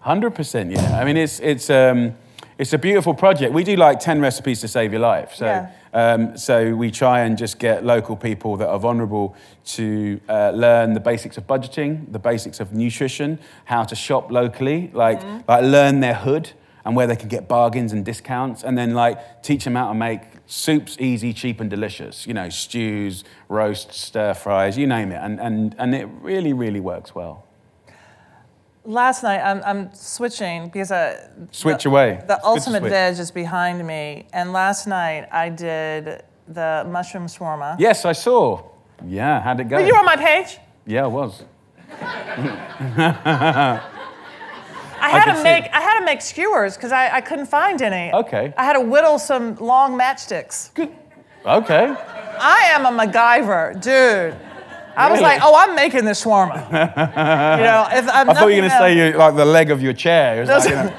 hundred 0.00 0.32
percent, 0.32 0.70
yeah. 0.70 0.98
I 0.98 1.04
mean, 1.04 1.16
it's 1.16 1.40
it's 1.40 1.70
um, 1.70 2.14
it's 2.62 2.72
a 2.72 2.78
beautiful 2.78 3.12
project. 3.12 3.52
We 3.52 3.64
do 3.64 3.74
like 3.76 3.98
ten 3.98 4.20
recipes 4.20 4.60
to 4.60 4.68
save 4.68 4.92
your 4.92 5.00
life. 5.00 5.34
So 5.34 5.46
Yeah. 5.46 5.68
um, 6.02 6.36
so 6.38 6.54
we 6.82 6.90
try 6.90 7.20
and 7.24 7.36
just 7.36 7.58
get 7.58 7.84
local 7.84 8.16
people 8.16 8.56
that 8.56 8.68
are 8.68 8.78
vulnerable 8.78 9.34
to 9.76 10.20
uh, 10.28 10.50
learn 10.54 10.94
the 10.94 11.00
basics 11.00 11.36
of 11.36 11.44
budgeting, 11.46 11.90
the 12.12 12.18
basics 12.20 12.60
of 12.60 12.72
nutrition, 12.72 13.38
how 13.64 13.82
to 13.84 13.96
shop 13.96 14.30
locally, 14.30 14.90
like 14.94 15.20
like 15.48 15.62
learn 15.76 16.00
their 16.00 16.14
hood 16.14 16.52
and 16.84 16.96
where 16.96 17.06
they 17.06 17.16
can 17.16 17.28
get 17.28 17.48
bargains 17.48 17.92
and 17.92 18.04
discounts, 18.04 18.62
and 18.64 18.76
then 18.78 18.94
like 18.94 19.42
teach 19.42 19.64
them 19.64 19.74
how 19.74 19.88
to 19.88 19.94
make 19.94 20.20
soups 20.46 20.96
easy, 21.00 21.32
cheap, 21.32 21.60
and 21.60 21.70
delicious. 21.70 22.26
You 22.28 22.34
know, 22.34 22.48
stews, 22.50 23.24
roasts, 23.48 24.00
stir 24.00 24.34
fries, 24.34 24.76
you 24.78 24.86
name 24.86 25.10
it, 25.16 25.20
and 25.26 25.40
and 25.40 25.74
and 25.78 25.94
it 25.94 26.06
really 26.22 26.52
really 26.52 26.80
works 26.80 27.12
well. 27.14 27.36
Last 28.84 29.22
night, 29.22 29.40
I'm, 29.40 29.62
I'm 29.64 29.94
switching 29.94 30.66
because 30.66 30.90
uh, 30.90 31.28
Switch 31.52 31.84
the, 31.84 31.88
away. 31.88 32.22
The 32.26 32.34
It's 32.34 32.44
ultimate 32.44 32.82
veg 32.82 33.18
is 33.18 33.30
behind 33.30 33.86
me, 33.86 34.26
and 34.32 34.52
last 34.52 34.88
night 34.88 35.28
I 35.30 35.50
did 35.50 36.24
the 36.48 36.84
mushroom 36.88 37.26
shawarma. 37.26 37.76
Yes, 37.78 38.04
I 38.04 38.12
saw. 38.12 38.60
Yeah, 39.06 39.40
how'd 39.40 39.60
it 39.60 39.68
go? 39.68 39.76
Were 39.76 39.86
you 39.86 39.94
on 39.94 40.04
my 40.04 40.16
page? 40.16 40.58
yeah, 40.84 41.04
I 41.04 41.06
was. 41.06 41.44
I 45.02 45.08
had 45.08 45.36
to 45.36 45.42
make. 45.42 45.64
I 45.72 45.80
had 45.80 45.98
to 46.00 46.04
make 46.04 46.20
skewers 46.20 46.76
because 46.76 46.92
I, 46.92 47.16
I 47.16 47.20
couldn't 47.20 47.46
find 47.46 47.82
any. 47.82 48.12
Okay. 48.12 48.52
I 48.56 48.64
had 48.64 48.74
to 48.74 48.80
whittle 48.80 49.18
some 49.18 49.56
long 49.56 49.98
matchsticks. 49.98 50.72
Good. 50.74 50.90
Okay. 51.44 51.94
I 52.38 52.70
am 52.70 52.86
a 52.86 52.90
MacGyver, 52.90 53.80
dude. 53.80 54.36
I 54.96 55.10
was 55.10 55.20
like, 55.20 55.40
oh, 55.42 55.54
I'm 55.56 55.74
making 55.74 56.04
this 56.04 56.24
shawarma. 56.24 56.66
you 57.58 57.64
know, 57.64 57.86
if 57.90 58.08
I'm 58.08 58.30
I 58.30 58.34
thought 58.34 58.40
you 58.40 58.62
were 58.62 58.68
going 58.68 58.70
to 58.70 58.78
say 58.78 59.10
you, 59.12 59.16
like 59.18 59.36
the 59.36 59.44
leg 59.44 59.70
of 59.70 59.82
your 59.82 59.92
chair. 59.92 60.44
Like, 60.44 60.64
you 60.64 60.70
know, 60.74 60.94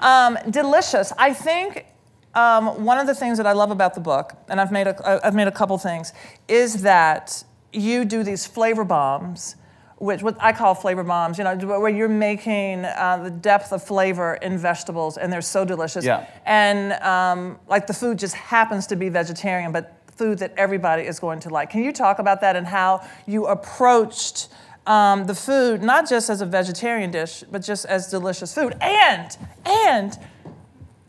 Um, 0.00 0.38
delicious. 0.50 1.12
I 1.18 1.34
think 1.34 1.86
um, 2.34 2.84
one 2.84 2.98
of 2.98 3.06
the 3.06 3.14
things 3.14 3.36
that 3.38 3.46
I 3.46 3.52
love 3.52 3.70
about 3.70 3.94
the 3.94 4.00
book, 4.00 4.32
and 4.48 4.60
I've 4.60 4.72
made 4.72 4.86
a, 4.86 5.26
I've 5.26 5.34
made 5.34 5.48
a 5.48 5.52
couple 5.52 5.76
things, 5.78 6.12
is 6.48 6.82
that 6.82 7.44
you 7.72 8.04
do 8.04 8.22
these 8.22 8.46
flavor 8.46 8.84
bombs, 8.84 9.56
which 9.98 10.22
what 10.22 10.36
I 10.40 10.52
call 10.52 10.74
flavor 10.74 11.04
bombs. 11.04 11.36
You 11.38 11.44
know, 11.44 11.54
where 11.56 11.90
you're 11.90 12.08
making 12.08 12.84
uh, 12.86 13.20
the 13.22 13.30
depth 13.30 13.72
of 13.72 13.82
flavor 13.82 14.34
in 14.40 14.56
vegetables, 14.58 15.18
and 15.18 15.30
they're 15.32 15.42
so 15.42 15.64
delicious. 15.64 16.04
Yeah. 16.04 16.26
And 16.46 16.92
um, 17.02 17.58
like 17.68 17.86
the 17.86 17.94
food 17.94 18.18
just 18.18 18.34
happens 18.34 18.86
to 18.88 18.96
be 18.96 19.08
vegetarian, 19.10 19.72
but 19.72 19.99
food 20.20 20.38
that 20.38 20.52
everybody 20.58 21.04
is 21.04 21.18
going 21.18 21.40
to 21.40 21.48
like. 21.48 21.70
Can 21.70 21.82
you 21.82 21.92
talk 21.92 22.18
about 22.18 22.42
that 22.42 22.54
and 22.54 22.66
how 22.66 23.00
you 23.26 23.46
approached 23.46 24.48
um, 24.86 25.24
the 25.24 25.34
food, 25.34 25.82
not 25.82 26.06
just 26.06 26.28
as 26.28 26.42
a 26.42 26.46
vegetarian 26.46 27.10
dish, 27.10 27.42
but 27.50 27.62
just 27.62 27.86
as 27.86 28.10
delicious 28.10 28.54
food? 28.54 28.76
And, 28.82 29.34
and, 29.64 30.18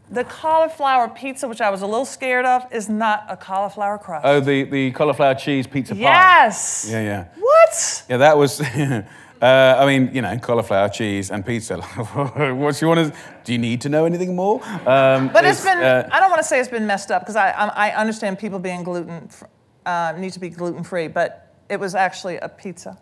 the 0.09 0.25
cauliflower 0.25 1.07
pizza, 1.07 1.47
which 1.47 1.61
I 1.61 1.69
was 1.69 1.81
a 1.81 1.87
little 1.87 2.03
scared 2.03 2.45
of, 2.45 2.65
is 2.73 2.89
not 2.89 3.25
a 3.29 3.37
cauliflower 3.37 3.97
crust. 3.97 4.25
Oh, 4.25 4.41
the, 4.41 4.63
the 4.63 4.91
cauliflower 4.91 5.35
cheese 5.35 5.65
pizza 5.67 5.93
pie. 5.93 6.01
yes. 6.01 6.85
Yeah, 6.89 7.01
yeah. 7.01 7.27
What? 7.39 8.03
Yeah, 8.09 8.17
that 8.17 8.37
was. 8.37 8.59
uh, 9.41 9.77
I 9.79 9.85
mean, 9.85 10.13
you 10.13 10.21
know, 10.21 10.37
cauliflower, 10.37 10.89
cheese, 10.89 11.31
and 11.31 11.45
pizza. 11.45 11.81
what 11.81 12.35
do 12.75 12.85
you 12.85 12.87
want 12.87 13.13
to? 13.13 13.19
Do 13.43 13.51
you 13.51 13.57
need 13.57 13.81
to 13.81 13.89
know 13.89 14.05
anything 14.05 14.35
more? 14.35 14.63
Um, 14.87 15.29
But 15.29 15.45
it's 15.45 15.63
been, 15.63 15.79
uh, 15.79 16.07
I 16.11 16.19
don't 16.19 16.29
want 16.29 16.41
to 16.41 16.47
say 16.47 16.59
it's 16.59 16.69
been 16.69 16.85
messed 16.85 17.09
up 17.09 17.23
because 17.23 17.35
I, 17.35 17.49
I, 17.51 17.89
I 17.89 17.95
understand 17.95 18.37
people 18.37 18.59
being 18.59 18.83
gluten, 18.83 19.27
fr- 19.27 19.45
uh, 19.85 20.13
need 20.17 20.33
to 20.33 20.39
be 20.39 20.49
gluten 20.49 20.83
free, 20.83 21.07
but 21.07 21.55
it 21.69 21.79
was 21.79 21.95
actually 21.95 22.37
a 22.37 22.49
pizza. 22.49 22.97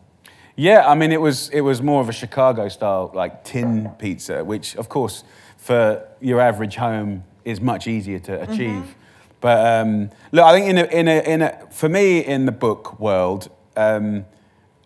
Yeah, 0.56 0.88
I 0.88 0.96
mean, 0.96 1.12
it 1.12 1.22
was 1.22 1.50
it 1.50 1.62
was 1.62 1.82
more 1.82 2.02
of 2.02 2.10
a 2.10 2.14
Chicago 2.14 2.68
style 2.70 3.12
like 3.14 3.44
tin 3.44 3.90
pizza, 3.98 4.44
which 4.44 4.76
of 4.76 4.90
course 4.90 5.24
for 5.58 6.06
your 6.22 6.40
average 6.40 6.76
home 6.76 7.24
is 7.46 7.62
much 7.62 7.88
easier 7.88 8.20
to 8.20 8.42
achieve. 8.42 8.96
But 9.42 9.66
um, 9.66 10.10
look, 10.32 10.46
I 10.46 10.52
think 10.54 10.70
in 10.70 10.78
a, 10.78 10.84
in 10.86 11.08
a, 11.08 11.34
in 11.34 11.42
a, 11.42 11.68
for 11.72 11.88
me 11.88 12.20
in 12.20 12.46
the 12.46 12.52
book 12.52 13.00
world, 13.00 13.50
um, 13.78 14.26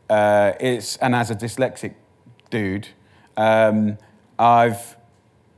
uh, 0.10 0.54
it's 0.60 0.98
and 0.98 1.16
as 1.16 1.32
a 1.32 1.36
dyslexic 1.36 1.94
dude, 2.50 2.88
um, 3.38 3.98
I've 4.38 4.96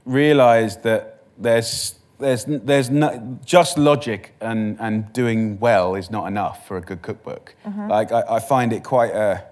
realised 0.05 0.83
that 0.83 1.23
there's 1.37 1.95
there's 2.19 2.45
there's 2.47 2.89
no, 2.89 3.39
just 3.45 3.77
logic 3.77 4.33
and 4.41 4.77
and 4.79 5.11
doing 5.13 5.59
well 5.59 5.95
is 5.95 6.09
not 6.09 6.27
enough 6.27 6.67
for 6.67 6.77
a 6.77 6.81
good 6.81 7.01
cookbook. 7.01 7.55
Like 7.89 8.11
I, 8.11 8.23
I 8.29 8.39
find 8.39 8.71
it 8.71 8.83
quite 8.83 9.11
a 9.13 9.43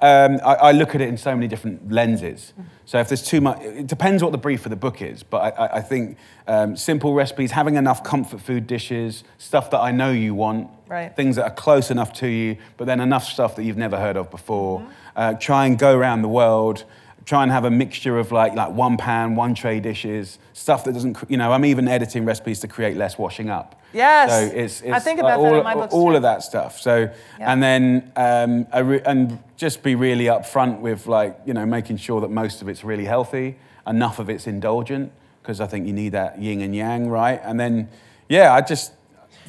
um, 0.00 0.38
I, 0.44 0.54
I 0.54 0.72
look 0.72 0.94
at 0.94 1.00
it 1.00 1.08
in 1.08 1.16
so 1.16 1.34
many 1.34 1.48
different 1.48 1.90
lenses. 1.90 2.52
So 2.84 2.98
if 2.98 3.08
there's 3.08 3.22
too 3.22 3.40
much, 3.40 3.60
it 3.62 3.86
depends 3.86 4.22
what 4.22 4.32
the 4.32 4.38
brief 4.38 4.64
of 4.66 4.70
the 4.70 4.76
book 4.76 5.02
is. 5.02 5.22
But 5.22 5.38
I, 5.58 5.66
I, 5.66 5.76
I 5.76 5.80
think 5.80 6.16
um, 6.46 6.76
simple 6.76 7.14
recipes, 7.14 7.50
having 7.50 7.76
enough 7.76 8.02
comfort 8.04 8.40
food 8.40 8.66
dishes, 8.66 9.24
stuff 9.38 9.70
that 9.70 9.80
I 9.80 9.90
know 9.90 10.10
you 10.10 10.34
want, 10.34 10.70
Right. 10.88 11.14
things 11.14 11.36
that 11.36 11.44
are 11.44 11.50
close 11.54 11.90
enough 11.90 12.14
to 12.14 12.26
you, 12.28 12.56
but 12.78 12.86
then 12.86 13.00
enough 13.00 13.24
stuff 13.24 13.56
that 13.56 13.64
you've 13.64 13.76
never 13.76 13.98
heard 13.98 14.16
of 14.16 14.30
before. 14.30 14.86
Uh, 15.14 15.34
try 15.34 15.66
and 15.66 15.78
go 15.78 15.94
around 15.96 16.22
the 16.22 16.28
world. 16.28 16.84
Try 17.28 17.42
and 17.42 17.52
have 17.52 17.66
a 17.66 17.70
mixture 17.70 18.18
of 18.18 18.32
like 18.32 18.54
like 18.54 18.70
one 18.70 18.96
pan, 18.96 19.34
one 19.34 19.54
tray 19.54 19.80
dishes, 19.80 20.38
stuff 20.54 20.84
that 20.84 20.94
doesn't. 20.94 21.18
You 21.28 21.36
know, 21.36 21.52
I'm 21.52 21.66
even 21.66 21.86
editing 21.86 22.24
recipes 22.24 22.60
to 22.60 22.68
create 22.68 22.96
less 22.96 23.18
washing 23.18 23.50
up. 23.50 23.78
Yes. 23.92 24.30
So 24.30 24.56
it's, 24.56 24.82
I 24.82 24.96
it's 24.96 25.04
think 25.04 25.20
like 25.20 25.34
about 25.34 25.42
that 25.42 25.58
in 25.58 25.62
my 25.64 25.74
books 25.74 25.92
all 25.92 26.10
too. 26.12 26.16
of 26.16 26.22
that 26.22 26.42
stuff. 26.42 26.80
So 26.80 27.10
Yeah. 27.38 27.52
and 27.52 27.62
then 27.62 28.12
um, 28.16 28.66
I 28.72 28.78
re- 28.78 29.02
and 29.04 29.38
just 29.58 29.82
be 29.82 29.94
really 29.94 30.24
upfront 30.24 30.80
with 30.80 31.06
like 31.06 31.38
you 31.44 31.52
know 31.52 31.66
making 31.66 31.98
sure 31.98 32.22
that 32.22 32.30
most 32.30 32.62
of 32.62 32.68
it's 32.68 32.82
really 32.82 33.04
healthy, 33.04 33.56
enough 33.86 34.18
of 34.18 34.30
it's 34.30 34.46
indulgent 34.46 35.12
because 35.42 35.60
I 35.60 35.66
think 35.66 35.86
you 35.86 35.92
need 35.92 36.12
that 36.12 36.40
yin 36.40 36.62
and 36.62 36.74
yang, 36.74 37.10
right? 37.10 37.40
And 37.44 37.60
then 37.60 37.90
yeah, 38.30 38.54
I 38.54 38.62
just 38.62 38.92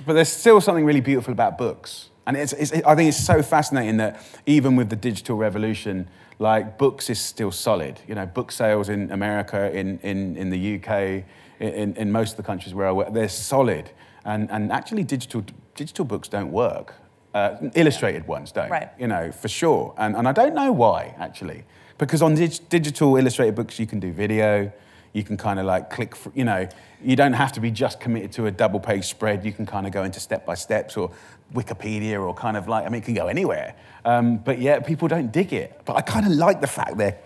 but 0.05 0.13
there's 0.15 0.27
still 0.43 0.59
something 0.59 0.83
really 0.83 1.01
beautiful 1.01 1.31
about 1.31 1.57
books, 1.57 2.09
and 2.27 2.35
it's, 2.35 2.51
it's 2.51 2.73
I 2.73 2.93
think 2.95 3.07
it's 3.07 3.25
so 3.25 3.41
fascinating 3.41 3.97
that 3.97 4.21
even 4.45 4.75
with 4.75 4.89
the 4.89 4.97
digital 4.97 5.37
revolution. 5.37 6.09
Like 6.41 6.77
books 6.77 7.09
is 7.09 7.19
still 7.19 7.51
solid, 7.51 7.99
you 8.07 8.15
know. 8.15 8.25
Book 8.25 8.51
sales 8.51 8.87
in 8.87 9.11
America, 9.11 9.69
in, 9.77 9.99
in, 9.99 10.37
in 10.37 10.49
the 10.49 10.75
UK, 10.77 11.25
in, 11.59 11.95
in 11.97 12.11
most 12.13 12.31
of 12.31 12.37
the 12.37 12.43
countries 12.43 12.73
where 12.73 12.87
I 12.87 12.93
work, 12.93 13.11
they're 13.13 13.27
solid. 13.27 13.91
And, 14.23 14.49
and 14.49 14.71
actually, 14.71 15.03
digital, 15.03 15.43
digital 15.75 16.05
books 16.05 16.29
don't 16.29 16.51
work. 16.51 16.95
Uh, 17.33 17.57
illustrated 17.75 18.25
ones 18.27 18.51
don't, 18.53 18.69
Right. 18.71 18.89
you 18.97 19.05
know, 19.07 19.31
for 19.33 19.49
sure. 19.49 19.93
And, 19.97 20.15
and 20.15 20.27
I 20.27 20.31
don't 20.31 20.55
know 20.55 20.71
why, 20.71 21.13
actually. 21.19 21.65
Because 21.97 22.21
on 22.21 22.35
dig- 22.35 22.69
digital 22.69 23.17
illustrated 23.17 23.55
books, 23.55 23.77
you 23.77 23.85
can 23.85 23.99
do 23.99 24.11
video, 24.13 24.71
you 25.13 25.23
can 25.23 25.35
kind 25.37 25.59
of 25.59 25.65
like 25.65 25.89
click, 25.89 26.15
fr- 26.15 26.29
you 26.33 26.45
know, 26.45 26.67
you 27.03 27.15
don't 27.17 27.33
have 27.33 27.51
to 27.53 27.59
be 27.59 27.69
just 27.69 27.99
committed 27.99 28.31
to 28.33 28.45
a 28.45 28.51
double 28.51 28.79
page 28.79 29.05
spread. 29.05 29.43
You 29.45 29.51
can 29.51 29.65
kind 29.65 29.85
of 29.85 29.91
go 29.91 30.03
into 30.03 30.19
step 30.19 30.45
by 30.45 30.55
steps 30.55 30.95
or 30.97 31.11
Wikipedia 31.53 32.21
or 32.23 32.33
kind 32.33 32.57
of 32.57 32.67
like, 32.67 32.85
I 32.85 32.89
mean, 32.89 33.01
it 33.01 33.05
can 33.05 33.13
go 33.13 33.27
anywhere. 33.27 33.75
Um, 34.05 34.37
but 34.37 34.59
yet 34.59 34.85
people 34.85 35.07
don't 35.07 35.31
dig 35.31 35.51
it. 35.53 35.81
But 35.85 35.95
I 35.95 36.01
kind 36.01 36.25
of 36.25 36.31
like 36.33 36.61
the 36.61 36.67
fact 36.67 36.97
they're 36.97 37.17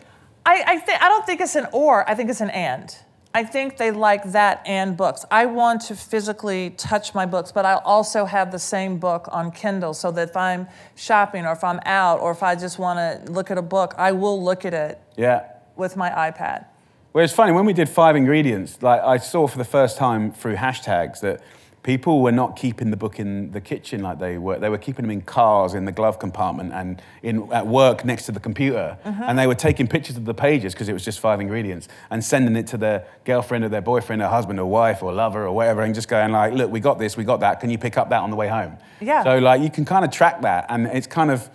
I, 0.45 0.63
I, 0.67 0.77
thi- 0.79 0.97
I 0.99 1.07
don't 1.07 1.25
think 1.25 1.39
it's 1.39 1.55
an 1.55 1.67
or, 1.71 2.07
I 2.09 2.15
think 2.15 2.29
it's 2.29 2.41
an 2.41 2.49
and. 2.49 2.93
I 3.35 3.43
think 3.43 3.77
they 3.77 3.89
like 3.91 4.23
that 4.33 4.61
and 4.65 4.95
books. 4.95 5.25
I 5.31 5.45
want 5.47 5.81
to 5.83 5.95
physically 5.95 6.71
touch 6.71 7.15
my 7.15 7.25
books, 7.25 7.51
but 7.51 7.65
I'll 7.65 7.79
also 7.85 8.25
have 8.25 8.51
the 8.51 8.59
same 8.59 8.99
book 8.99 9.27
on 9.31 9.51
Kindle 9.51 9.93
so 9.95 10.11
that 10.11 10.29
if 10.29 10.37
I'm 10.37 10.67
shopping 10.95 11.45
or 11.45 11.53
if 11.53 11.63
I'm 11.63 11.79
out 11.85 12.19
or 12.19 12.29
if 12.31 12.43
I 12.43 12.55
just 12.55 12.77
want 12.77 12.99
to 13.25 13.31
look 13.31 13.49
at 13.51 13.57
a 13.57 13.61
book, 13.61 13.95
I 13.97 14.11
will 14.11 14.43
look 14.43 14.65
at 14.65 14.73
it 14.73 15.01
Yeah. 15.17 15.45
with 15.77 15.95
my 15.97 16.09
iPad. 16.11 16.65
Well, 17.13 17.23
it's 17.23 17.33
funny 17.33 17.53
when 17.53 17.65
we 17.65 17.73
did 17.73 17.87
five 17.89 18.15
ingredients. 18.15 18.81
Like 18.83 19.01
I 19.01 19.17
saw 19.17 19.47
for 19.47 19.57
the 19.57 19.65
first 19.65 19.97
time 19.97 20.31
through 20.31 20.55
hashtags 20.57 21.21
that 21.21 21.41
people 21.83 22.21
were 22.21 22.31
not 22.31 22.55
keeping 22.55 22.89
the 22.91 22.97
book 22.97 23.19
in 23.19 23.51
the 23.51 23.61
kitchen 23.61 24.01
like 24.01 24.17
they 24.17 24.37
were. 24.37 24.57
They 24.57 24.69
were 24.69 24.77
keeping 24.77 25.03
them 25.03 25.11
in 25.11 25.21
cars, 25.21 25.73
in 25.73 25.85
the 25.85 25.91
glove 25.91 26.17
compartment, 26.17 26.71
and 26.73 27.01
in 27.21 27.51
at 27.51 27.67
work 27.67 28.05
next 28.05 28.25
to 28.25 28.31
the 28.31 28.39
computer. 28.39 28.97
Mm-hmm. 29.05 29.23
And 29.23 29.37
they 29.37 29.47
were 29.47 29.55
taking 29.55 29.87
pictures 29.87 30.15
of 30.17 30.25
the 30.25 30.33
pages 30.33 30.73
because 30.73 30.87
it 30.89 30.93
was 30.93 31.03
just 31.03 31.19
five 31.19 31.41
ingredients, 31.41 31.89
and 32.09 32.23
sending 32.23 32.55
it 32.55 32.67
to 32.67 32.77
their 32.77 33.05
girlfriend 33.25 33.65
or 33.65 33.69
their 33.69 33.81
boyfriend 33.81 34.21
or 34.21 34.29
husband 34.29 34.59
or 34.59 34.65
wife 34.65 35.03
or 35.03 35.11
lover 35.13 35.45
or 35.45 35.53
whatever, 35.53 35.81
and 35.81 35.93
just 35.93 36.07
going 36.07 36.31
like, 36.31 36.53
"Look, 36.53 36.71
we 36.71 36.79
got 36.79 36.97
this, 36.97 37.17
we 37.17 37.25
got 37.25 37.41
that. 37.41 37.59
Can 37.59 37.69
you 37.69 37.77
pick 37.77 37.97
up 37.97 38.09
that 38.09 38.21
on 38.21 38.29
the 38.29 38.37
way 38.37 38.47
home?" 38.47 38.77
Yeah. 39.01 39.23
So 39.23 39.37
like 39.39 39.61
you 39.61 39.69
can 39.69 39.85
kind 39.85 40.05
of 40.05 40.11
track 40.11 40.41
that, 40.41 40.65
and 40.69 40.87
it's 40.87 41.07
kind 41.07 41.29
of. 41.29 41.49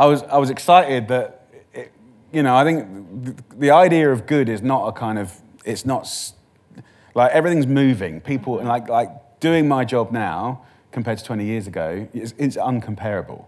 I 0.00 0.06
was 0.06 0.22
I 0.24 0.38
was 0.38 0.50
excited 0.50 1.08
that, 1.08 1.48
it, 1.74 1.90
you 2.32 2.44
know, 2.44 2.54
I 2.54 2.62
think 2.62 2.86
the, 3.24 3.56
the 3.56 3.70
idea 3.72 4.12
of 4.12 4.26
good 4.26 4.48
is 4.48 4.62
not 4.62 4.86
a 4.86 4.92
kind 4.92 5.18
of 5.18 5.32
it's 5.64 5.84
not 5.84 6.08
like 7.14 7.32
everything's 7.32 7.66
moving. 7.66 8.20
People 8.20 8.60
and 8.60 8.68
like 8.68 8.88
like 8.88 9.10
doing 9.40 9.68
my 9.68 9.84
job 9.84 10.12
now 10.12 10.62
compared 10.90 11.18
to 11.18 11.24
20 11.24 11.44
years 11.44 11.66
ago 11.66 12.08
is, 12.12 12.32
is 12.32 12.56
uncomparable. 12.56 13.44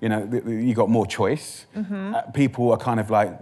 You 0.00 0.08
know, 0.08 0.42
you 0.46 0.74
got 0.74 0.88
more 0.88 1.06
choice. 1.06 1.66
Uh, 2.14 2.22
people 2.32 2.70
are 2.70 2.78
kind 2.78 2.98
of 2.98 3.10
like 3.10 3.38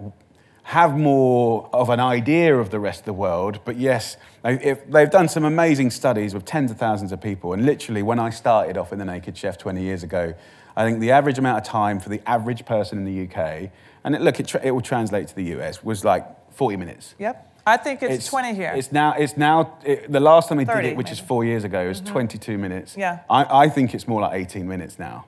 have 0.64 0.98
more 0.98 1.70
of 1.72 1.88
an 1.88 1.98
idea 1.98 2.54
of 2.54 2.68
the 2.68 2.78
rest 2.78 3.00
of 3.00 3.06
the 3.06 3.12
world. 3.14 3.58
But 3.64 3.76
yes, 3.76 4.18
they, 4.42 4.54
if, 4.62 4.90
they've 4.90 5.10
done 5.10 5.26
some 5.28 5.44
amazing 5.44 5.90
studies 5.90 6.34
with 6.34 6.44
tens 6.44 6.70
of 6.70 6.76
thousands 6.76 7.10
of 7.10 7.22
people. 7.22 7.54
And 7.54 7.64
literally, 7.64 8.02
when 8.02 8.18
I 8.18 8.28
started 8.28 8.76
off 8.76 8.92
in 8.92 8.98
the 8.98 9.04
Naked 9.06 9.34
Chef 9.34 9.56
20 9.56 9.80
years 9.82 10.02
ago, 10.02 10.34
I 10.76 10.84
think 10.84 11.00
the 11.00 11.10
average 11.10 11.38
amount 11.38 11.56
of 11.58 11.64
time 11.64 11.98
for 12.00 12.10
the 12.10 12.20
average 12.28 12.66
person 12.66 12.98
in 12.98 13.04
the 13.04 13.24
UK, 13.24 13.70
and 14.04 14.14
it, 14.14 14.20
look, 14.20 14.40
it, 14.40 14.46
tra- 14.46 14.60
it 14.62 14.72
will 14.72 14.82
translate 14.82 15.28
to 15.28 15.34
the 15.34 15.58
US, 15.58 15.82
was 15.82 16.04
like 16.04 16.26
40 16.52 16.76
minutes. 16.76 17.14
Yep. 17.18 17.57
I 17.68 17.76
think 17.76 18.02
it's, 18.02 18.26
20 18.26 18.54
here. 18.54 18.72
It's 18.74 18.92
now. 18.92 19.12
It's 19.12 19.36
now. 19.36 19.78
It, 19.84 20.10
the 20.10 20.20
last 20.20 20.48
time 20.48 20.64
30 20.64 20.82
did 20.82 20.92
it, 20.92 20.96
which 20.96 21.10
is 21.10 21.18
four 21.18 21.44
years 21.44 21.64
ago, 21.64 21.80
is 21.82 22.00
22 22.00 22.56
minutes. 22.56 22.96
Yeah. 22.96 23.20
I, 23.28 23.64
I 23.64 23.68
think 23.68 23.94
it's 23.94 24.08
more 24.08 24.22
like 24.22 24.40
18 24.40 24.66
minutes 24.66 24.98
now. 24.98 25.26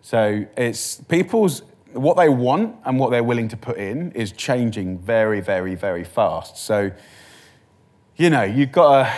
So 0.00 0.46
it's 0.56 0.96
people's 0.96 1.62
what 1.92 2.16
they 2.16 2.28
want 2.28 2.76
and 2.86 2.98
what 2.98 3.10
they're 3.10 3.22
willing 3.22 3.48
to 3.48 3.56
put 3.56 3.76
in 3.76 4.12
is 4.12 4.32
changing 4.32 4.98
very, 4.98 5.40
very, 5.42 5.74
very 5.74 6.04
fast. 6.04 6.56
So, 6.56 6.90
you 8.16 8.30
know, 8.30 8.42
you've 8.42 8.72
got 8.72 9.04
to. 9.04 9.12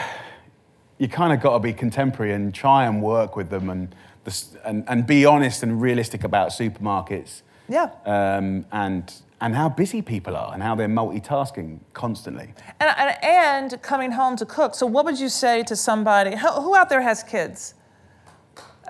You 0.97 1.09
kind 1.09 1.33
of 1.33 1.41
got 1.41 1.55
to 1.55 1.59
be 1.59 1.73
contemporary 1.73 2.33
and 2.33 2.55
try 2.55 2.87
and 2.87 3.03
work 3.03 3.35
with 3.35 3.51
them 3.51 3.69
and, 3.69 3.93
the, 4.23 4.45
and 4.65 4.85
and 4.87 5.07
be 5.07 5.27
honest 5.27 5.65
and 5.65 5.83
realistic 5.83 6.23
about 6.23 6.51
supermarkets 6.51 7.43
yeah. 7.69 7.91
um, 8.05 8.67
and 8.73 9.13
and 9.45 9.55
how 9.55 9.69
busy 9.69 10.01
people 10.01 10.35
are 10.37 10.55
and 10.55 10.63
how 10.63 10.75
they're 10.75 10.89
multitasking 10.89 11.79
constantly. 11.93 12.55
And, 12.81 12.95
and, 12.97 13.25
and 13.25 13.83
coming 13.83 14.11
home 14.11 14.37
to 14.37 14.47
cook. 14.47 14.75
So, 14.75 14.87
what 14.87 15.05
would 15.05 15.21
you 15.21 15.29
say 15.29 15.63
to 15.65 15.77
somebody? 15.77 16.35
Who, 16.35 16.49
who 16.49 16.75
out 16.75 16.89
there 16.89 17.03
has 17.03 17.23
kids? 17.23 17.75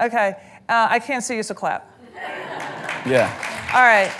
Okay, 0.00 0.36
uh, 0.68 0.86
I 0.90 1.00
can't 1.00 1.24
see 1.24 1.34
you, 1.34 1.42
so 1.42 1.54
clap. 1.54 1.90
Yeah. 3.04 3.28
All 3.74 3.82
right. 3.82 4.12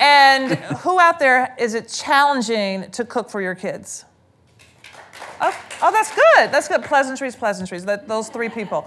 And 0.00 0.52
who 0.78 1.00
out 1.00 1.18
there 1.18 1.56
is 1.58 1.74
it 1.74 1.88
challenging 1.88 2.88
to 2.92 3.04
cook 3.04 3.28
for 3.28 3.42
your 3.42 3.56
kids? 3.56 4.04
Oh, 5.40 5.52
oh 5.82 5.90
that's 5.90 6.14
good. 6.14 6.52
That's 6.52 6.68
good. 6.68 6.84
Pleasantries, 6.84 7.34
pleasantries. 7.34 7.84
That, 7.84 8.06
those 8.06 8.28
three 8.28 8.48
people. 8.48 8.86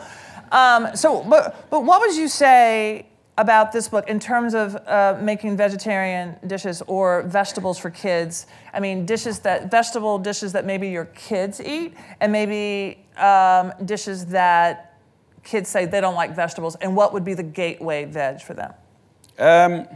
Um, 0.54 0.96
so, 0.96 1.22
but, 1.24 1.70
but 1.70 1.84
what 1.84 2.00
would 2.00 2.16
you 2.16 2.30
say 2.30 3.08
about 3.38 3.72
this 3.72 3.88
book 3.90 4.08
in 4.08 4.20
terms 4.20 4.54
of 4.54 4.76
uh, 4.88 5.18
making 5.20 5.58
vegetarian 5.58 6.36
dishes 6.46 6.82
or 6.88 7.24
vegetables 7.24 7.80
for 7.80 7.90
kids? 7.90 8.46
I 8.74 8.80
mean, 8.80 9.06
dishes 9.06 9.40
that 9.40 9.72
vegetable 9.72 10.20
dishes 10.20 10.52
that 10.54 10.66
maybe 10.66 10.90
your 10.90 11.06
kids 11.06 11.60
eat, 11.62 11.94
and 12.20 12.32
maybe 12.32 13.04
um, 13.18 13.74
dishes 13.86 14.28
that 14.28 15.00
kids 15.44 15.70
say 15.70 15.86
they 15.86 16.00
don't 16.02 16.16
like 16.16 16.36
vegetables. 16.36 16.76
And 16.76 16.96
what 16.96 17.12
would 17.14 17.24
be 17.26 17.34
the 17.34 17.44
gateway 17.44 18.06
veg 18.06 18.42
for 18.42 18.54
them? 18.54 18.74
Um, 19.40 19.88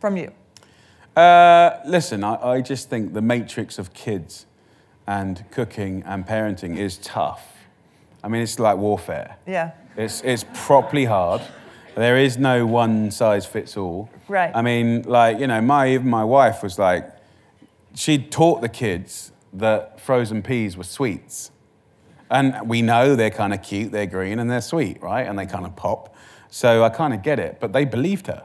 From 0.00 0.16
you. 0.16 0.32
uh, 1.16 1.80
listen, 1.86 2.22
I, 2.24 2.34
I 2.56 2.60
just 2.60 2.90
think 2.90 3.14
the 3.14 3.22
matrix 3.22 3.78
of 3.78 3.94
kids 3.94 4.46
and 5.06 5.44
cooking 5.50 6.02
and 6.06 6.26
parenting 6.26 6.76
is 6.76 6.98
tough. 6.98 7.52
I 8.22 8.28
mean, 8.28 8.42
it's 8.42 8.58
like 8.58 8.76
warfare. 8.76 9.36
Yeah. 9.46 9.72
It's, 9.96 10.22
it's 10.22 10.44
properly 10.54 11.04
hard. 11.04 11.42
There 11.94 12.16
is 12.16 12.36
no 12.36 12.66
one 12.66 13.10
size 13.10 13.46
fits 13.46 13.76
all. 13.76 14.10
Right. 14.26 14.50
I 14.54 14.62
mean, 14.62 15.02
like, 15.02 15.38
you 15.38 15.46
know, 15.46 15.60
my, 15.60 15.90
even 15.90 16.08
my 16.08 16.24
wife 16.24 16.62
was 16.62 16.78
like, 16.78 17.08
she 17.94 18.18
taught 18.18 18.60
the 18.60 18.68
kids 18.68 19.30
that 19.52 20.00
frozen 20.00 20.42
peas 20.42 20.76
were 20.76 20.84
sweets. 20.84 21.52
And 22.30 22.68
we 22.68 22.82
know 22.82 23.14
they're 23.14 23.30
kind 23.30 23.54
of 23.54 23.62
cute, 23.62 23.92
they're 23.92 24.06
green, 24.06 24.40
and 24.40 24.50
they're 24.50 24.60
sweet, 24.60 25.00
right? 25.00 25.26
And 25.26 25.38
they 25.38 25.46
kind 25.46 25.64
of 25.64 25.76
pop. 25.76 26.14
So 26.50 26.82
I 26.82 26.88
kind 26.88 27.14
of 27.14 27.22
get 27.22 27.38
it, 27.38 27.58
but 27.60 27.72
they 27.72 27.84
believed 27.84 28.26
her. 28.26 28.44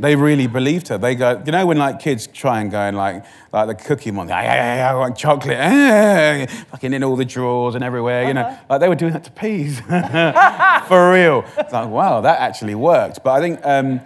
They 0.00 0.16
really 0.16 0.46
believed 0.46 0.88
her. 0.88 0.98
They 0.98 1.14
go, 1.14 1.42
you 1.44 1.52
know, 1.52 1.66
when 1.66 1.78
like 1.78 2.00
kids 2.00 2.26
try 2.26 2.60
and 2.60 2.70
go 2.70 2.78
and 2.80 2.96
like, 2.96 3.24
like 3.52 3.66
the 3.68 3.74
cookie 3.74 4.10
monster, 4.10 4.34
I, 4.34 4.46
I, 4.46 4.78
I 4.90 4.94
want 4.94 5.16
chocolate, 5.16 5.56
eh, 5.58 6.46
fucking 6.46 6.92
in 6.92 7.04
all 7.04 7.16
the 7.16 7.24
drawers 7.24 7.74
and 7.74 7.84
everywhere, 7.84 8.26
you 8.26 8.34
know, 8.34 8.56
like 8.68 8.80
they 8.80 8.88
were 8.88 8.94
doing 8.94 9.12
that 9.12 9.24
to 9.24 9.30
peas, 9.32 9.80
for 10.88 11.12
real. 11.12 11.44
It's 11.58 11.72
like, 11.72 11.88
wow, 11.88 12.20
that 12.22 12.40
actually 12.40 12.74
worked. 12.74 13.22
But 13.22 13.32
I 13.32 13.40
think, 13.40 13.60
um, 13.64 14.00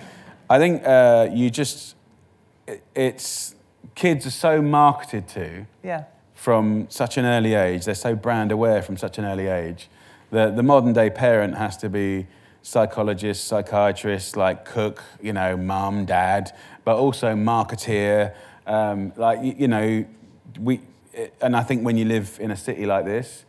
I 0.51 0.59
think 0.59 0.83
uh, 0.87 1.29
you 1.33 1.51
just, 1.51 1.95
it, 2.67 2.83
it's 2.95 3.55
kids 3.95 4.27
are 4.27 4.31
so 4.31 4.61
marketed 4.61 5.29
to 5.29 5.67
Yeah. 5.83 6.05
from 6.35 6.87
such 6.91 7.17
an 7.19 7.25
early 7.25 7.55
age. 7.55 7.85
They're 7.85 7.95
so 7.95 8.15
brand 8.17 8.51
aware 8.53 8.83
from 8.83 8.97
such 8.97 9.19
an 9.19 9.25
early 9.25 9.47
age. 9.47 9.89
that 10.31 10.57
the 10.57 10.63
modern 10.63 10.93
day 10.93 11.11
parent 11.11 11.57
has 11.57 11.77
to 11.77 11.89
be 11.89 12.27
psychologist, 12.65 13.47
psychiatrist, 13.47 14.37
like 14.37 14.65
cook, 14.65 15.03
you 15.23 15.35
know, 15.35 15.55
mum, 15.57 16.07
dad, 16.07 16.51
but 16.85 16.97
also 16.97 17.35
marketeer. 17.35 18.35
Um, 18.67 19.13
like, 19.17 19.43
you, 19.43 19.55
you 19.59 19.69
know, 19.69 20.05
we, 20.59 20.81
and 21.41 21.55
I 21.55 21.63
think 21.63 21.85
when 21.85 21.99
you 21.99 22.07
live 22.07 22.39
in 22.41 22.51
a 22.51 22.57
city 22.57 22.87
like 22.87 23.05
this, 23.05 23.45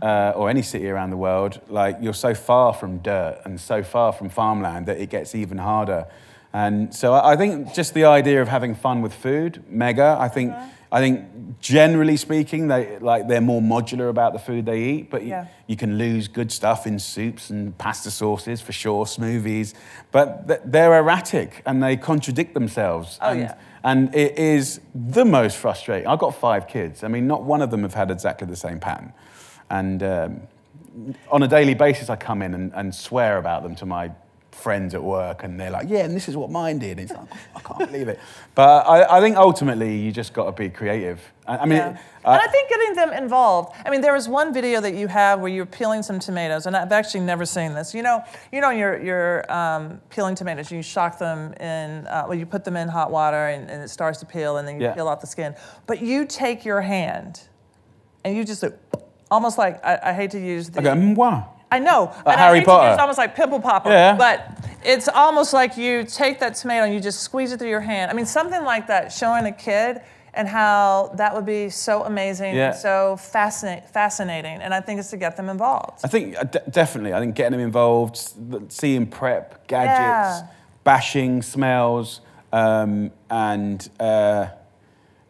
uh, 0.00 0.32
or 0.36 0.48
any 0.48 0.62
city 0.62 0.88
around 0.88 1.10
the 1.10 1.16
world, 1.16 1.60
like 1.68 1.96
you're 2.00 2.14
so 2.14 2.32
far 2.32 2.72
from 2.72 2.98
dirt 2.98 3.40
and 3.44 3.60
so 3.60 3.82
far 3.82 4.12
from 4.12 4.28
farmland 4.28 4.86
that 4.86 4.98
it 4.98 5.10
gets 5.10 5.34
even 5.34 5.58
harder. 5.58 6.06
And 6.52 6.94
so 6.94 7.12
I 7.12 7.32
I 7.32 7.36
think 7.36 7.74
just 7.74 7.92
the 7.94 8.04
idea 8.04 8.40
of 8.40 8.48
having 8.48 8.76
fun 8.76 9.02
with 9.02 9.12
food, 9.12 9.64
mega. 9.68 10.16
I 10.20 10.28
think, 10.28 10.54
I 10.92 10.98
think 11.00 11.60
generally 11.60 12.16
speaking, 12.16 12.66
they 12.68 12.98
like 12.98 13.28
they're 13.28 13.40
more 13.40 13.60
modular 13.62 14.08
about 14.08 14.32
the 14.32 14.38
food 14.40 14.66
they 14.66 14.82
eat, 14.82 15.10
but 15.10 15.22
you, 15.22 15.28
Yeah. 15.28 15.46
you 15.68 15.76
can 15.76 15.98
lose 15.98 16.26
good 16.26 16.50
stuff 16.50 16.86
in 16.86 16.98
soups 16.98 17.48
and 17.50 17.76
pasta 17.78 18.10
sauces 18.10 18.60
for 18.60 18.72
sure, 18.72 19.04
smoothies. 19.04 19.74
But 20.10 20.48
th- 20.48 20.60
they're 20.64 20.98
erratic 20.98 21.62
and 21.64 21.80
they 21.82 21.96
contradict 21.96 22.54
themselves. 22.54 23.18
Oh, 23.22 23.30
and, 23.30 23.40
yeah. 23.40 23.54
and 23.84 24.14
it 24.14 24.36
is 24.36 24.80
the 24.94 25.24
most 25.24 25.56
frustrating. 25.58 26.08
I've 26.08 26.18
got 26.18 26.34
five 26.34 26.66
kids. 26.66 27.04
I 27.04 27.08
mean, 27.08 27.26
not 27.28 27.44
one 27.44 27.62
of 27.62 27.70
them 27.70 27.82
have 27.82 27.94
had 27.94 28.10
exactly 28.10 28.48
the 28.48 28.56
same 28.56 28.80
pattern. 28.80 29.12
And 29.70 30.02
um, 30.02 30.40
on 31.30 31.44
a 31.44 31.48
daily 31.48 31.74
basis, 31.74 32.10
I 32.10 32.16
come 32.16 32.42
in 32.42 32.52
and, 32.52 32.72
and 32.74 32.92
swear 32.92 33.38
about 33.38 33.62
them 33.62 33.76
to 33.76 33.86
my 33.86 34.10
friends 34.52 34.94
at 34.94 35.02
work, 35.02 35.42
and 35.44 35.58
they're 35.58 35.70
like, 35.70 35.88
"Yeah, 35.88 36.04
and 36.04 36.14
this 36.14 36.28
is 36.28 36.36
what 36.36 36.50
mine 36.50 36.78
did." 36.78 36.98
And 36.98 37.00
it's 37.00 37.12
like, 37.12 37.28
I 37.56 37.60
can't 37.60 37.90
believe 37.90 38.08
it. 38.08 38.18
But 38.54 38.86
I, 38.86 39.18
I 39.18 39.20
think 39.20 39.36
ultimately, 39.36 39.96
you 39.96 40.10
just 40.12 40.32
got 40.34 40.44
to 40.46 40.52
be 40.52 40.68
creative. 40.68 41.20
I, 41.46 41.58
I 41.58 41.66
mean, 41.66 41.78
Yeah. 41.78 41.98
I- 42.24 42.34
and 42.34 42.42
I 42.42 42.46
think 42.48 42.68
getting 42.68 42.94
them 42.96 43.12
involved. 43.12 43.74
I 43.86 43.90
mean, 43.90 44.00
there 44.02 44.12
was 44.12 44.28
one 44.28 44.52
video 44.52 44.80
that 44.82 44.94
you 44.94 45.06
have 45.08 45.40
where 45.40 45.50
you're 45.50 45.64
peeling 45.64 46.02
some 46.02 46.18
tomatoes, 46.18 46.66
and 46.66 46.76
I've 46.76 46.92
actually 46.92 47.20
never 47.20 47.46
seen 47.46 47.74
this. 47.74 47.94
You 47.94 48.02
know, 48.02 48.22
you 48.52 48.60
know, 48.60 48.70
you're 48.70 49.00
you're 49.00 49.50
um, 49.52 50.00
peeling 50.10 50.34
tomatoes. 50.34 50.70
And 50.70 50.76
you 50.78 50.82
shock 50.82 51.18
them 51.18 51.54
in, 51.54 52.06
uh, 52.08 52.24
well, 52.28 52.36
you 52.36 52.44
put 52.44 52.64
them 52.64 52.76
in 52.76 52.88
hot 52.88 53.10
water, 53.10 53.46
and, 53.48 53.70
and 53.70 53.82
it 53.82 53.88
starts 53.88 54.18
to 54.20 54.26
peel, 54.26 54.56
and 54.58 54.66
then 54.68 54.76
you 54.80 54.86
Yeah. 54.86 54.94
peel 54.94 55.08
off 55.08 55.20
the 55.20 55.26
skin. 55.26 55.54
But 55.86 56.02
you 56.02 56.26
take 56.26 56.64
your 56.64 56.80
hand, 56.82 57.40
and 58.24 58.36
you 58.36 58.44
just 58.44 58.64
almost 59.30 59.56
like 59.58 59.82
I, 59.84 60.10
I 60.10 60.12
hate 60.12 60.32
to 60.32 60.40
use 60.40 60.68
the. 60.70 60.82
"Mwah." 60.82 61.46
I 61.70 61.78
know. 61.78 62.12
I 62.26 62.36
Harry 62.36 62.58
use 62.58 62.66
Potter. 62.66 63.00
almost 63.00 63.18
like 63.18 63.34
pimple 63.36 63.60
popper. 63.60 63.90
Yeah. 63.90 64.16
But 64.16 64.58
it's 64.84 65.08
almost 65.08 65.52
like 65.52 65.76
you 65.76 66.04
take 66.04 66.40
that 66.40 66.54
tomato 66.56 66.84
and 66.84 66.94
you 66.94 67.00
just 67.00 67.20
squeeze 67.20 67.52
it 67.52 67.58
through 67.58 67.68
your 67.68 67.80
hand. 67.80 68.10
I 68.10 68.14
mean, 68.14 68.26
something 68.26 68.64
like 68.64 68.86
that, 68.88 69.12
showing 69.12 69.46
a 69.46 69.52
kid 69.52 70.00
and 70.34 70.46
how 70.48 71.12
that 71.16 71.34
would 71.34 71.44
be 71.46 71.68
so 71.68 72.04
amazing 72.04 72.54
Yeah. 72.54 72.68
and 72.70 72.76
so 72.76 73.16
fascinating, 73.16 73.84
fascinating. 73.88 74.60
And 74.62 74.72
I 74.72 74.80
think 74.80 75.00
it's 75.00 75.10
to 75.10 75.16
get 75.16 75.36
them 75.36 75.48
involved. 75.48 76.00
I 76.04 76.08
think 76.08 76.36
uh, 76.38 76.44
de- 76.44 76.62
definitely. 76.70 77.12
I 77.14 77.20
think 77.20 77.34
getting 77.34 77.52
them 77.52 77.60
involved, 77.60 78.16
seeing 78.72 79.06
prep, 79.06 79.66
gadgets, 79.66 80.42
Yeah. 80.42 80.46
bashing 80.84 81.42
smells, 81.42 82.20
um, 82.52 83.10
and 83.28 83.88
uh, 84.00 84.46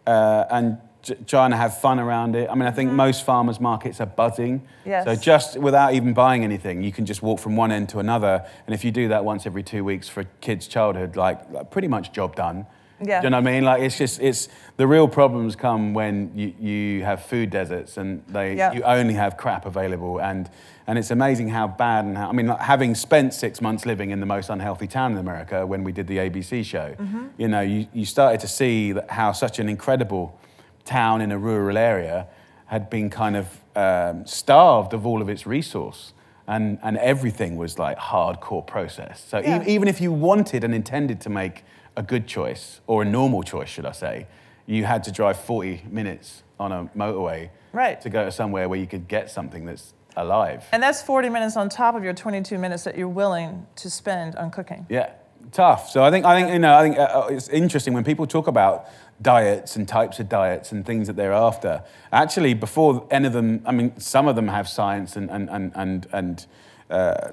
uh, 0.06 0.44
and 0.50 0.78
trying 1.26 1.50
to 1.50 1.56
have 1.56 1.78
fun 1.80 1.98
around 1.98 2.36
it. 2.36 2.48
I 2.50 2.54
mean, 2.54 2.66
I 2.66 2.70
think 2.70 2.92
most 2.92 3.24
farmers 3.24 3.60
markets 3.60 4.00
are 4.00 4.06
buzzing. 4.06 4.60
Mm-hmm. 4.60 4.88
Yes. 4.88 5.04
So 5.04 5.14
just 5.16 5.58
without 5.58 5.94
even 5.94 6.12
buying 6.14 6.44
anything, 6.44 6.82
you 6.82 6.92
can 6.92 7.06
just 7.06 7.22
walk 7.22 7.40
from 7.40 7.56
one 7.56 7.72
end 7.72 7.88
to 7.90 7.98
another. 7.98 8.44
And 8.66 8.74
if 8.74 8.84
you 8.84 8.90
do 8.90 9.08
that 9.08 9.24
once 9.24 9.46
every 9.46 9.62
two 9.62 9.84
weeks 9.84 10.08
for 10.08 10.20
a 10.20 10.26
kid's 10.40 10.66
childhood, 10.66 11.16
like, 11.16 11.50
like 11.50 11.70
pretty 11.70 11.88
much 11.88 12.12
job 12.12 12.36
done. 12.36 12.66
Yeah. 13.02 13.20
Do 13.20 13.26
you 13.26 13.30
know 13.30 13.38
what 13.40 13.48
I 13.48 13.52
mean? 13.52 13.64
Like 13.64 13.82
it's 13.82 13.96
just 13.96 14.20
it's 14.20 14.48
the 14.76 14.86
real 14.86 15.08
problems 15.08 15.56
come 15.56 15.94
when 15.94 16.32
you, 16.34 16.52
you 16.60 17.04
have 17.04 17.24
food 17.24 17.48
deserts 17.50 17.96
and 17.96 18.22
they 18.28 18.56
Yeah. 18.56 18.72
you 18.72 18.82
only 18.82 19.14
have 19.14 19.38
crap 19.38 19.64
available 19.64 20.20
and 20.20 20.50
and 20.86 20.98
it's 20.98 21.10
amazing 21.10 21.48
how 21.48 21.66
bad 21.66 22.04
and 22.04 22.18
how 22.18 22.28
I 22.28 22.32
mean 22.32 22.48
like 22.48 22.60
having 22.60 22.94
spent 22.94 23.32
six 23.32 23.62
months 23.62 23.86
living 23.86 24.10
in 24.10 24.20
the 24.20 24.26
most 24.26 24.50
unhealthy 24.50 24.86
town 24.86 25.12
in 25.12 25.18
America 25.18 25.66
when 25.66 25.82
we 25.82 25.92
did 25.92 26.08
the 26.08 26.18
ABC 26.18 26.62
show, 26.62 26.94
you 27.38 27.48
know 27.48 27.62
you, 27.62 27.86
you 27.94 28.04
started 28.04 28.40
to 28.40 28.48
see 28.48 28.92
that 28.92 29.10
how 29.10 29.32
such 29.32 29.58
an 29.58 29.70
incredible 29.70 30.38
town 30.84 31.20
in 31.20 31.32
a 31.32 31.38
rural 31.38 31.76
area 31.78 32.26
had 32.66 32.88
been 32.90 33.10
kind 33.10 33.36
of 33.36 33.60
um, 33.76 34.26
starved 34.26 34.92
of 34.94 35.06
all 35.06 35.20
of 35.22 35.28
its 35.28 35.46
resource. 35.46 36.12
And, 36.46 36.78
and 36.82 36.96
everything 36.98 37.56
was 37.56 37.78
like 37.78 37.96
hardcore 37.98 38.66
processed. 38.66 39.28
So 39.30 39.38
e- 39.40 39.62
even 39.72 39.86
if 39.86 40.00
you 40.00 40.10
wanted 40.10 40.64
and 40.64 40.74
intended 40.74 41.20
to 41.20 41.30
make 41.30 41.62
a 41.96 42.02
good 42.02 42.26
choice, 42.26 42.80
or 42.88 43.02
a 43.02 43.04
normal 43.04 43.42
choice, 43.44 43.68
should 43.68 43.86
I 43.86 43.92
say, 43.92 44.26
you 44.66 44.84
had 44.84 45.04
to 45.04 45.12
drive 45.12 45.38
40 45.38 45.84
minutes 45.90 46.42
on 46.58 46.72
a 46.72 46.90
motorway 46.96 47.50
Right. 47.72 48.00
to 48.00 48.10
go 48.10 48.24
to 48.24 48.32
somewhere 48.32 48.68
where 48.68 48.80
you 48.80 48.86
could 48.88 49.06
get 49.06 49.30
something 49.30 49.64
that's 49.64 49.94
alive. 50.16 50.64
And 50.72 50.82
that's 50.82 51.02
40 51.02 51.28
minutes 51.28 51.56
on 51.56 51.68
top 51.68 51.94
of 51.94 52.02
your 52.02 52.14
22 52.14 52.58
minutes 52.58 52.82
that 52.84 52.96
you're 52.98 53.06
willing 53.08 53.66
to 53.76 53.88
spend 53.90 54.34
on 54.34 54.50
cooking. 54.50 54.86
Yeah, 54.88 55.10
tough. 55.52 55.88
So 55.90 56.02
I 56.02 56.10
think 56.10 56.24
I 56.26 56.40
think 56.40 56.52
you 56.52 56.58
know 56.58 56.74
I 56.76 56.82
think 56.82 56.98
uh, 56.98 57.02
uh, 57.02 57.26
it's 57.30 57.48
interesting 57.48 57.94
when 57.94 58.02
people 58.02 58.26
talk 58.26 58.48
about 58.48 58.86
diets 59.22 59.76
and 59.76 59.86
types 59.86 60.18
of 60.18 60.28
diets 60.28 60.72
and 60.72 60.84
things 60.84 61.06
that 61.06 61.16
they're 61.16 61.32
after. 61.32 61.82
Actually, 62.12 62.54
before 62.54 63.06
any 63.10 63.26
of 63.26 63.32
them, 63.32 63.62
I 63.66 63.72
mean, 63.72 63.98
some 64.00 64.28
of 64.28 64.36
them 64.36 64.48
have 64.48 64.68
science 64.68 65.16
and 65.16 65.30
and 65.30 65.48
and 65.50 65.72
and 65.74 66.06
and. 66.12 66.46
Uh, 66.88 67.32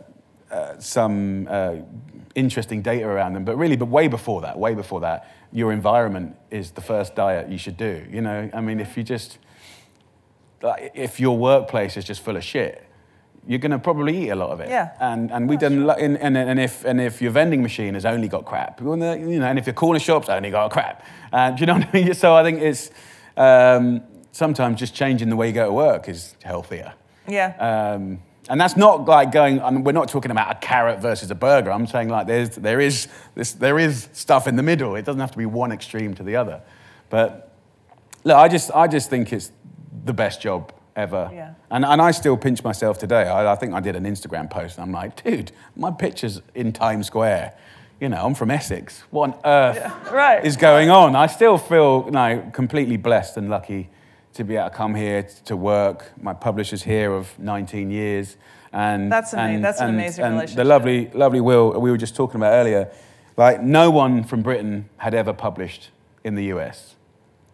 uh, 0.49 0.79
some 0.79 1.45
uh, 1.49 1.75
interesting 2.33 2.81
data 2.81 3.05
around 3.05 3.33
them, 3.33 3.43
but 3.43 3.57
really, 3.57 3.75
but 3.75 3.87
way 3.89 4.07
before 4.07 4.39
that, 4.39 4.57
way 4.57 4.73
before 4.73 5.01
that, 5.01 5.29
your 5.51 5.73
environment 5.73 6.37
is 6.51 6.71
the 6.71 6.79
first 6.79 7.15
diet 7.15 7.49
you 7.49 7.57
should 7.57 7.75
do. 7.75 8.05
You 8.09 8.21
know, 8.21 8.49
I 8.53 8.61
mean, 8.61 8.79
if 8.79 8.95
you 8.95 9.03
just, 9.03 9.39
if 10.61 11.19
your 11.19 11.37
workplace 11.37 11.97
is 11.97 12.05
just 12.05 12.21
full 12.21 12.37
of 12.37 12.45
shit, 12.45 12.86
you're 13.47 13.59
going 13.59 13.71
to 13.71 13.79
probably 13.79 14.25
eat 14.25 14.29
a 14.29 14.35
lot 14.35 14.49
of 14.49 14.59
it. 14.59 14.69
Yeah. 14.69 14.91
And 14.99 15.31
and 15.31 15.47
we 15.47 15.55
done 15.57 15.85
lo- 15.85 15.95
and, 15.95 16.17
and, 16.17 16.37
and 16.37 16.59
if 16.59 16.83
and 16.83 16.99
if 16.99 17.21
your 17.21 17.31
vending 17.31 17.61
machine 17.61 17.93
has 17.93 18.05
only 18.05 18.27
got 18.27 18.45
crap, 18.45 18.81
you 18.81 18.95
know, 18.95 19.11
and 19.11 19.57
if 19.57 19.65
your 19.65 19.73
corner 19.73 19.99
shop's 19.99 20.29
only 20.29 20.51
got 20.51 20.69
crap, 20.71 21.05
uh, 21.31 21.51
do 21.55 21.61
you 21.61 21.65
know 21.65 21.75
what 21.75 21.87
I 21.87 21.91
mean? 21.93 22.13
So 22.13 22.35
I 22.35 22.43
think 22.43 22.61
it's 22.61 22.91
um, 23.37 24.01
sometimes 24.33 24.79
just 24.79 24.93
changing 24.93 25.29
the 25.29 25.35
way 25.35 25.47
you 25.47 25.53
go 25.53 25.67
to 25.67 25.73
work 25.73 26.09
is 26.09 26.35
healthier. 26.43 26.93
Yeah. 27.27 27.55
Um, 27.95 28.19
and 28.49 28.59
that's 28.59 28.77
not 28.77 29.05
like 29.05 29.31
going. 29.31 29.61
I 29.61 29.71
mean, 29.71 29.83
we're 29.83 29.91
not 29.93 30.09
talking 30.09 30.31
about 30.31 30.51
a 30.51 30.55
carrot 30.55 30.99
versus 30.99 31.31
a 31.31 31.35
burger. 31.35 31.71
I'm 31.71 31.87
saying 31.87 32.09
like 32.09 32.27
there's 32.27 32.49
there 32.51 32.81
is 32.81 33.07
this 33.33 33.53
there 33.53 33.79
is 33.79 34.09
stuff 34.13 34.47
in 34.47 34.57
the 34.57 34.63
middle. 34.63 34.95
It 34.95 35.05
doesn't 35.05 35.19
have 35.21 35.31
to 35.31 35.37
be 35.37 35.45
one 35.45 35.71
extreme 35.71 36.13
to 36.15 36.23
the 36.23 36.35
other. 36.35 36.61
But 37.09 37.53
look, 38.25 38.35
I 38.35 38.47
just 38.49 38.71
I 38.73 38.87
just 38.87 39.09
think 39.09 39.31
it's 39.31 39.51
the 40.05 40.13
best 40.13 40.41
job 40.41 40.73
ever. 40.97 41.29
Yeah. 41.33 41.53
And 41.71 41.85
and 41.85 42.01
I 42.01 42.11
still 42.11 42.35
pinch 42.35 42.63
myself 42.63 42.97
today. 42.97 43.23
I, 43.27 43.53
I 43.53 43.55
think 43.55 43.73
I 43.73 43.79
did 43.79 43.95
an 43.95 44.03
Instagram 44.03 44.49
post 44.49 44.77
and 44.77 44.83
I'm 44.83 44.91
like, 44.91 45.23
dude, 45.23 45.51
my 45.75 45.91
picture's 45.91 46.41
in 46.55 46.73
Times 46.73 47.07
Square. 47.07 47.53
You 48.01 48.09
know, 48.09 48.23
I'm 48.25 48.35
from 48.35 48.51
Essex. 48.51 49.03
What 49.09 49.33
on 49.33 49.39
earth 49.45 50.11
right. 50.11 50.45
is 50.45 50.57
going 50.57 50.89
on? 50.89 51.15
I 51.15 51.27
still 51.27 51.57
feel 51.57 52.03
you 52.05 52.11
know, 52.11 52.51
completely 52.53 52.97
blessed 52.97 53.37
and 53.37 53.49
lucky 53.49 53.89
to 54.33 54.43
be 54.43 54.55
able 54.55 54.69
to 54.69 54.75
come 54.75 54.93
here 54.93 55.23
to 55.45 55.55
work. 55.55 56.11
My 56.21 56.33
publisher's 56.33 56.83
here 56.83 57.11
of 57.13 57.37
19 57.39 57.89
years. 57.89 58.37
And, 58.71 59.11
That's 59.11 59.33
ama- 59.33 59.53
and, 59.53 59.63
that's 59.63 59.79
an 59.79 59.87
and- 59.87 59.95
amazing 59.97 60.25
and 60.25 60.33
relationship. 60.35 60.57
The 60.57 60.63
lovely, 60.65 61.09
lovely 61.13 61.41
Will, 61.41 61.79
we 61.79 61.89
were 61.89 61.97
just 61.97 62.15
talking 62.15 62.35
about 62.35 62.51
earlier, 62.51 62.91
like 63.35 63.63
no 63.63 63.89
one 63.89 64.23
from 64.23 64.43
Britain 64.43 64.89
had 64.97 65.15
ever 65.15 65.33
published 65.33 65.89
in 66.23 66.35
the 66.35 66.43
US. 66.53 66.95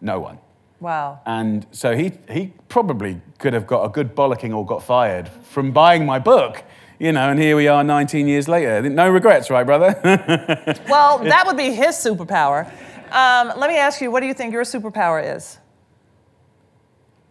No 0.02 0.20
one. 0.20 0.38
Wow. 0.84 1.20
And 1.26 1.66
so 1.72 1.96
he, 1.96 2.12
he 2.30 2.52
probably 2.68 3.20
could 3.38 3.52
have 3.54 3.66
got 3.66 3.84
a 3.84 3.88
good 3.88 4.14
bollocking 4.14 4.54
or 4.54 4.64
got 4.64 4.82
fired 4.82 5.28
from 5.28 5.72
buying 5.72 6.04
my 6.06 6.18
book. 6.18 6.62
You 7.00 7.10
know, 7.12 7.28
and 7.30 7.40
here 7.40 7.56
we 7.56 7.66
are 7.66 7.82
19 7.82 8.28
years 8.28 8.46
later. 8.48 8.88
No 8.88 9.08
regrets, 9.10 9.50
right, 9.50 9.64
brother? 9.66 9.98
Well, 10.88 11.18
that 11.18 11.44
would 11.46 11.56
be 11.56 11.72
his 11.72 11.96
superpower. 11.96 12.66
Um, 13.10 13.52
let 13.58 13.68
me 13.68 13.76
ask 13.76 14.00
you, 14.00 14.10
what 14.12 14.20
do 14.20 14.26
you 14.26 14.34
think 14.34 14.52
your 14.52 14.62
superpower 14.64 15.36
is? 15.36 15.58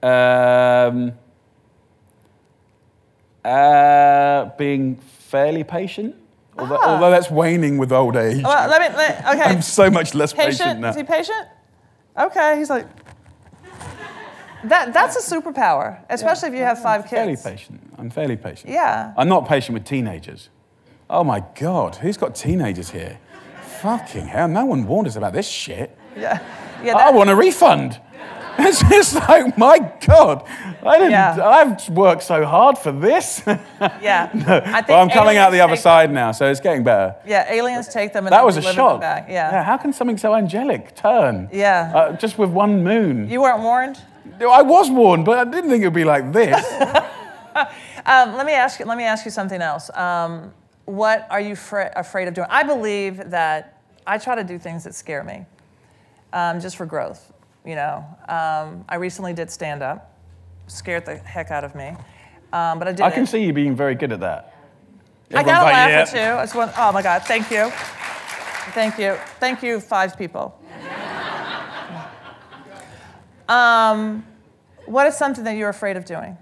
um, 0.04 1.14
Uh, 3.46 4.46
being 4.58 4.96
fairly 5.32 5.64
patient, 5.66 6.16
although, 6.58 6.78
Ah. 6.82 6.94
although 6.94 7.12
that's 7.12 7.30
waning 7.30 7.78
with 7.78 7.92
old 7.92 8.16
age. 8.16 8.42
Well, 8.44 8.70
let 8.70 8.80
me. 8.82 8.98
Let, 8.98 9.20
okay. 9.32 9.42
I'm 9.52 9.62
so 9.62 9.90
much 9.90 10.14
less 10.14 10.32
patient, 10.32 10.60
patient. 10.60 10.80
now. 10.80 10.90
Is 10.90 10.96
he 10.96 11.04
patient? 11.04 11.46
Okay. 12.18 12.58
He's 12.58 12.70
like. 12.70 12.86
That 14.66 14.94
that's 14.94 15.16
a 15.16 15.36
superpower, 15.36 16.00
especially 16.10 16.50
if 16.50 16.56
you 16.56 16.62
have 16.62 16.82
five 16.82 17.10
fairly 17.10 17.34
kids. 17.34 17.44
Fairly 17.44 17.58
patient. 17.58 17.94
I'm 17.98 18.10
fairly 18.10 18.38
patient. 18.38 18.72
Yeah. 18.72 19.14
I'm 19.18 19.28
not 19.30 19.48
patient 19.48 19.74
with 19.74 19.86
teenagers. 19.86 20.50
Oh 21.10 21.24
my 21.24 21.44
God, 21.56 21.96
who's 21.98 22.18
got 22.18 22.36
teenagers 22.36 22.90
here? 22.90 23.20
Fucking 23.82 24.28
hell, 24.28 24.48
no 24.48 24.66
one 24.66 24.88
warned 24.88 25.08
us 25.08 25.16
about 25.16 25.34
this 25.34 25.48
shit. 25.48 25.98
Yeah. 26.18 26.40
Yeah. 26.84 26.96
I 26.96 27.12
want 27.12 27.30
a 27.30 27.36
refund. 27.36 28.00
It's 28.56 28.88
just 28.88 29.16
like, 29.16 29.58
my 29.58 29.80
God, 30.06 30.44
I 30.86 30.98
didn't, 31.00 31.10
Yeah. 31.12 31.44
I've 31.44 31.90
worked 31.90 32.22
so 32.22 32.46
hard 32.46 32.78
for 32.78 32.92
this. 32.92 33.42
yeah. 33.48 34.30
no. 34.32 34.62
I 34.64 34.74
think 34.74 34.90
well, 34.90 35.02
I'm 35.02 35.10
coming 35.10 35.38
out 35.38 35.52
the 35.52 35.62
other 35.62 35.76
side 35.76 36.12
now, 36.14 36.32
so 36.32 36.52
it's 36.52 36.60
getting 36.60 36.84
better. 36.84 37.16
Yeah. 37.26 37.52
Aliens 37.52 37.88
take 37.88 38.14
them 38.14 38.28
and 38.28 38.32
That 38.32 38.46
was 38.46 38.58
a 38.58 38.62
shock. 38.62 39.02
back. 39.02 39.26
Yeah. 39.28 39.64
How 39.64 39.78
can 39.78 39.92
something 39.92 40.18
so 40.20 40.36
angelic 40.36 40.94
turn? 40.96 41.50
Yeah. 41.52 41.92
Uh, 41.96 42.14
just 42.16 42.38
with 42.38 42.52
one 42.52 42.84
moon. 42.84 43.28
You 43.28 43.42
weren't 43.42 43.62
warned. 43.64 44.00
I 44.42 44.62
was 44.62 44.90
warned, 44.92 45.26
but 45.26 45.38
I 45.38 45.50
didn't 45.50 45.70
think 45.70 45.84
it 45.84 45.88
would 45.88 45.94
be 45.94 46.06
like 46.06 46.32
this. 46.32 46.64
Um, 48.06 48.36
let 48.36 48.46
me 48.46 48.52
ask 48.52 48.80
you. 48.80 48.86
Let 48.86 48.98
me 48.98 49.06
ask 49.06 49.24
you 49.24 49.32
something 49.32 49.62
else. 49.62 49.90
Um, 49.96 50.54
what 50.86 51.26
are 51.30 51.40
you 51.40 51.56
fra- 51.56 51.94
afraid 51.96 52.28
of 52.28 52.34
doing? 52.34 52.48
I 52.50 52.64
believe 52.64 53.30
that 53.30 53.82
I 54.06 54.18
try 54.18 54.36
to 54.36 54.44
do 54.44 54.60
things 54.60 54.84
that 54.84 54.94
scare 54.94 55.24
me, 55.24 55.46
um, 56.34 56.60
just 56.60 56.76
for 56.76 56.86
growth. 56.86 57.32
You 57.64 57.76
know, 57.76 58.06
um, 58.28 58.84
I 58.90 58.96
recently 58.96 59.34
did 59.34 59.50
stand 59.50 59.82
up, 59.82 60.18
scared 60.68 61.06
the 61.06 61.16
heck 61.16 61.50
out 61.50 61.64
of 61.64 61.76
me, 61.76 61.96
um, 62.52 62.78
but 62.80 62.90
I 62.90 62.92
did. 62.92 63.02
I 63.02 63.12
can 63.12 63.24
it. 63.24 63.28
see 63.28 63.46
you 63.46 63.54
being 63.54 63.76
very 63.76 63.96
good 63.96 64.12
at 64.12 64.20
that. 64.20 64.54
I 65.34 65.40
Everyone's 65.40 65.46
got 65.46 65.62
a 65.62 65.64
like, 65.64 65.74
laugh 65.74 65.90
"Yeah." 65.90 66.02
or 66.02 66.06
two. 66.36 66.40
I 66.40 66.44
just 66.44 66.56
want, 66.56 66.72
oh 66.78 66.92
my 66.92 67.02
God, 67.02 67.24
thank 67.24 67.50
you. 67.50 67.70
Thank 68.74 68.98
you. 69.00 69.16
Thank 69.40 69.64
you, 69.64 69.80
five 69.80 70.18
people. 70.18 70.60
Um, 73.54 74.26
what 74.86 75.08
is 75.08 75.16
something 75.18 75.44
that 75.44 75.56
you're 75.56 75.70
afraid 75.70 75.98
of 75.98 76.06
doing? 76.06 76.38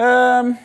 Um, 0.00 0.58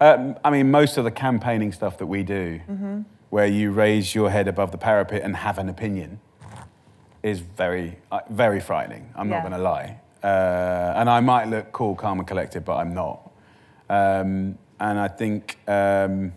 um, 0.00 0.36
I 0.44 0.50
mean, 0.50 0.70
most 0.70 0.96
of 0.98 1.04
the 1.04 1.10
campaigning 1.10 1.72
stuff 1.72 1.98
that 1.98 2.06
we 2.06 2.22
do, 2.22 2.60
Mm-hmm. 2.70 3.00
where 3.30 3.46
you 3.46 3.72
raise 3.72 4.14
your 4.14 4.30
head 4.30 4.46
above 4.48 4.70
the 4.70 4.78
parapet 4.78 5.22
and 5.22 5.36
have 5.36 5.58
an 5.58 5.68
opinion, 5.68 6.20
is 7.22 7.40
very, 7.40 7.98
uh, 8.12 8.20
very 8.30 8.60
frightening. 8.60 9.10
I'm 9.16 9.28
Yeah. 9.28 9.36
not 9.36 9.42
going 9.48 9.52
to 9.60 9.64
lie. 9.72 10.00
Uh, 10.22 10.92
and 10.96 11.08
I 11.10 11.20
might 11.20 11.46
look 11.48 11.72
cool, 11.72 11.94
calm, 11.94 12.18
and 12.18 12.28
collected, 12.28 12.64
but 12.64 12.76
I'm 12.76 12.94
not. 12.94 13.30
Um, 13.88 14.58
and 14.78 14.98
I 14.98 15.08
think 15.08 15.58
um, 15.66 16.32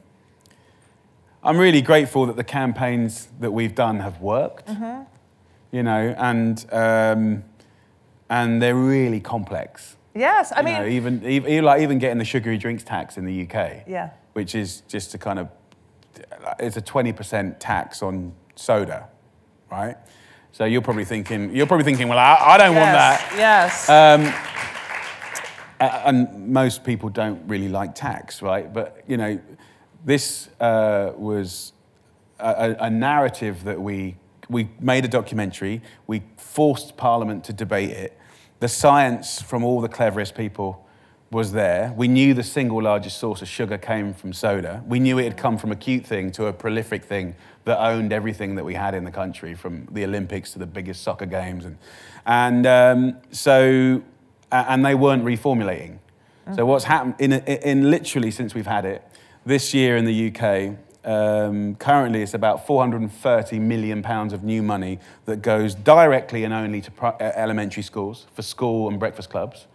I'm 1.44 1.58
really 1.58 1.82
grateful 1.82 2.26
that 2.28 2.36
the 2.36 2.44
campaigns 2.44 3.28
that 3.40 3.52
we've 3.52 3.76
done 3.76 4.00
have 4.00 4.20
worked. 4.22 4.68
Mm-hmm. 4.68 5.04
You 5.72 5.84
know, 5.84 6.16
and 6.18 6.66
um, 6.72 7.44
and 8.30 8.62
they're 8.62 8.76
really 8.76 9.20
complex. 9.20 9.96
Yes, 10.16 10.52
I 10.52 10.60
You 10.60 10.66
mean, 10.66 10.74
know, 10.74 10.86
even, 10.88 11.26
even 11.26 11.64
like 11.64 11.82
even 11.82 12.00
getting 12.00 12.18
the 12.18 12.26
sugary 12.26 12.58
drinks 12.58 12.84
tax 12.84 13.18
in 13.18 13.26
the 13.26 13.44
UK. 13.44 13.84
Yeah. 13.88 14.10
Which 14.34 14.56
is 14.56 14.82
just 14.88 15.14
a 15.14 15.18
kind 15.18 15.40
of 15.40 15.50
it's 16.60 16.78
a 16.78 16.82
twenty 16.82 17.14
percent 17.14 17.60
tax 17.60 18.02
on 18.02 18.34
soda, 18.56 19.08
right? 19.72 19.96
So 20.52 20.66
you're 20.66 20.82
probably 20.82 21.06
thinking 21.06 21.56
you're 21.56 21.68
probably 21.68 21.84
thinking, 21.86 22.08
well, 22.08 22.18
I, 22.18 22.36
I 22.54 22.58
don't 22.58 22.76
want 22.76 22.92
that. 22.92 23.32
yes, 23.38 23.86
Yes. 23.88 23.90
Um, 23.90 24.34
and 25.80 26.50
most 26.52 26.84
people 26.84 27.10
don't 27.10 27.48
really 27.48 27.70
like 27.70 27.96
tax, 27.96 28.42
right? 28.42 28.72
But 28.74 29.04
you 29.08 29.18
know, 29.18 29.40
this 30.04 30.50
uh, 30.60 31.12
was 31.16 31.74
a- 32.40 32.76
a 32.80 32.90
narrative 32.90 33.64
that 33.66 33.80
we 33.80 34.18
we 34.50 34.70
made 34.80 35.06
a 35.06 35.08
documentary. 35.08 35.82
We 36.08 36.24
forced 36.38 36.98
Parliament 36.98 37.44
to 37.46 37.54
debate 37.54 37.92
it. 37.92 38.18
The 38.60 38.68
science 38.68 39.42
from 39.42 39.64
all 39.64 39.80
the 39.80 39.88
cleverest 39.88 40.36
people 40.36 40.86
was 41.32 41.52
there. 41.52 41.94
We 41.96 42.08
knew 42.08 42.34
the 42.34 42.44
single 42.44 42.82
largest 42.82 43.20
source 43.20 43.42
of 43.42 43.48
sugar 43.48 43.78
came 43.78 44.14
from 44.14 44.34
soda. 44.34 44.84
We 44.88 45.00
knew 45.00 45.20
it 45.20 45.26
had 45.26 45.38
come 45.38 45.58
from 45.58 45.72
a 45.72 45.76
cute 45.76 46.06
thing 46.06 46.32
to 46.34 46.48
a 46.48 46.54
prolific 46.54 47.06
thing 47.06 47.36
that 47.66 47.80
owned 47.80 48.12
everything 48.12 48.56
that 48.56 48.66
we 48.66 48.74
had 48.74 48.96
in 48.96 49.04
the 49.04 49.12
country, 49.12 49.54
from 49.54 49.88
the 49.92 50.04
Olympics 50.04 50.54
to 50.54 50.60
the 50.60 50.66
biggest 50.66 51.04
soccer 51.04 51.28
games, 51.28 51.66
and 51.66 51.78
and 52.26 52.66
um, 52.66 53.18
so 53.32 54.02
and 54.52 54.84
they 54.84 54.96
weren't 54.96 55.24
reformulating. 55.24 56.00
So 56.56 56.66
what's 56.66 56.86
happened 56.86 57.14
in, 57.20 57.34
in 57.34 57.92
literally 57.92 58.32
since 58.32 58.56
we've 58.56 58.66
had 58.66 58.84
it 58.84 59.04
this 59.46 59.72
year 59.72 59.98
in 59.98 60.06
the 60.06 60.30
UK? 60.30 60.76
Um, 61.10 61.74
currently, 61.76 62.22
it's 62.22 62.36
about 62.36 62.68
430 62.68 63.58
million 63.60 64.04
pounds 64.04 64.32
of 64.32 64.44
new 64.44 64.62
money 64.62 65.00
that 65.26 65.42
goes 65.42 65.74
directly 65.74 66.44
and 66.44 66.54
only 66.54 66.82
to 66.82 66.92
pri- 66.92 67.16
uh, 67.20 67.32
elementary 67.36 67.82
schools 67.82 68.28
for 68.34 68.44
school 68.44 68.88
and 68.90 69.00
breakfast 69.00 69.30
clubs, 69.32 69.66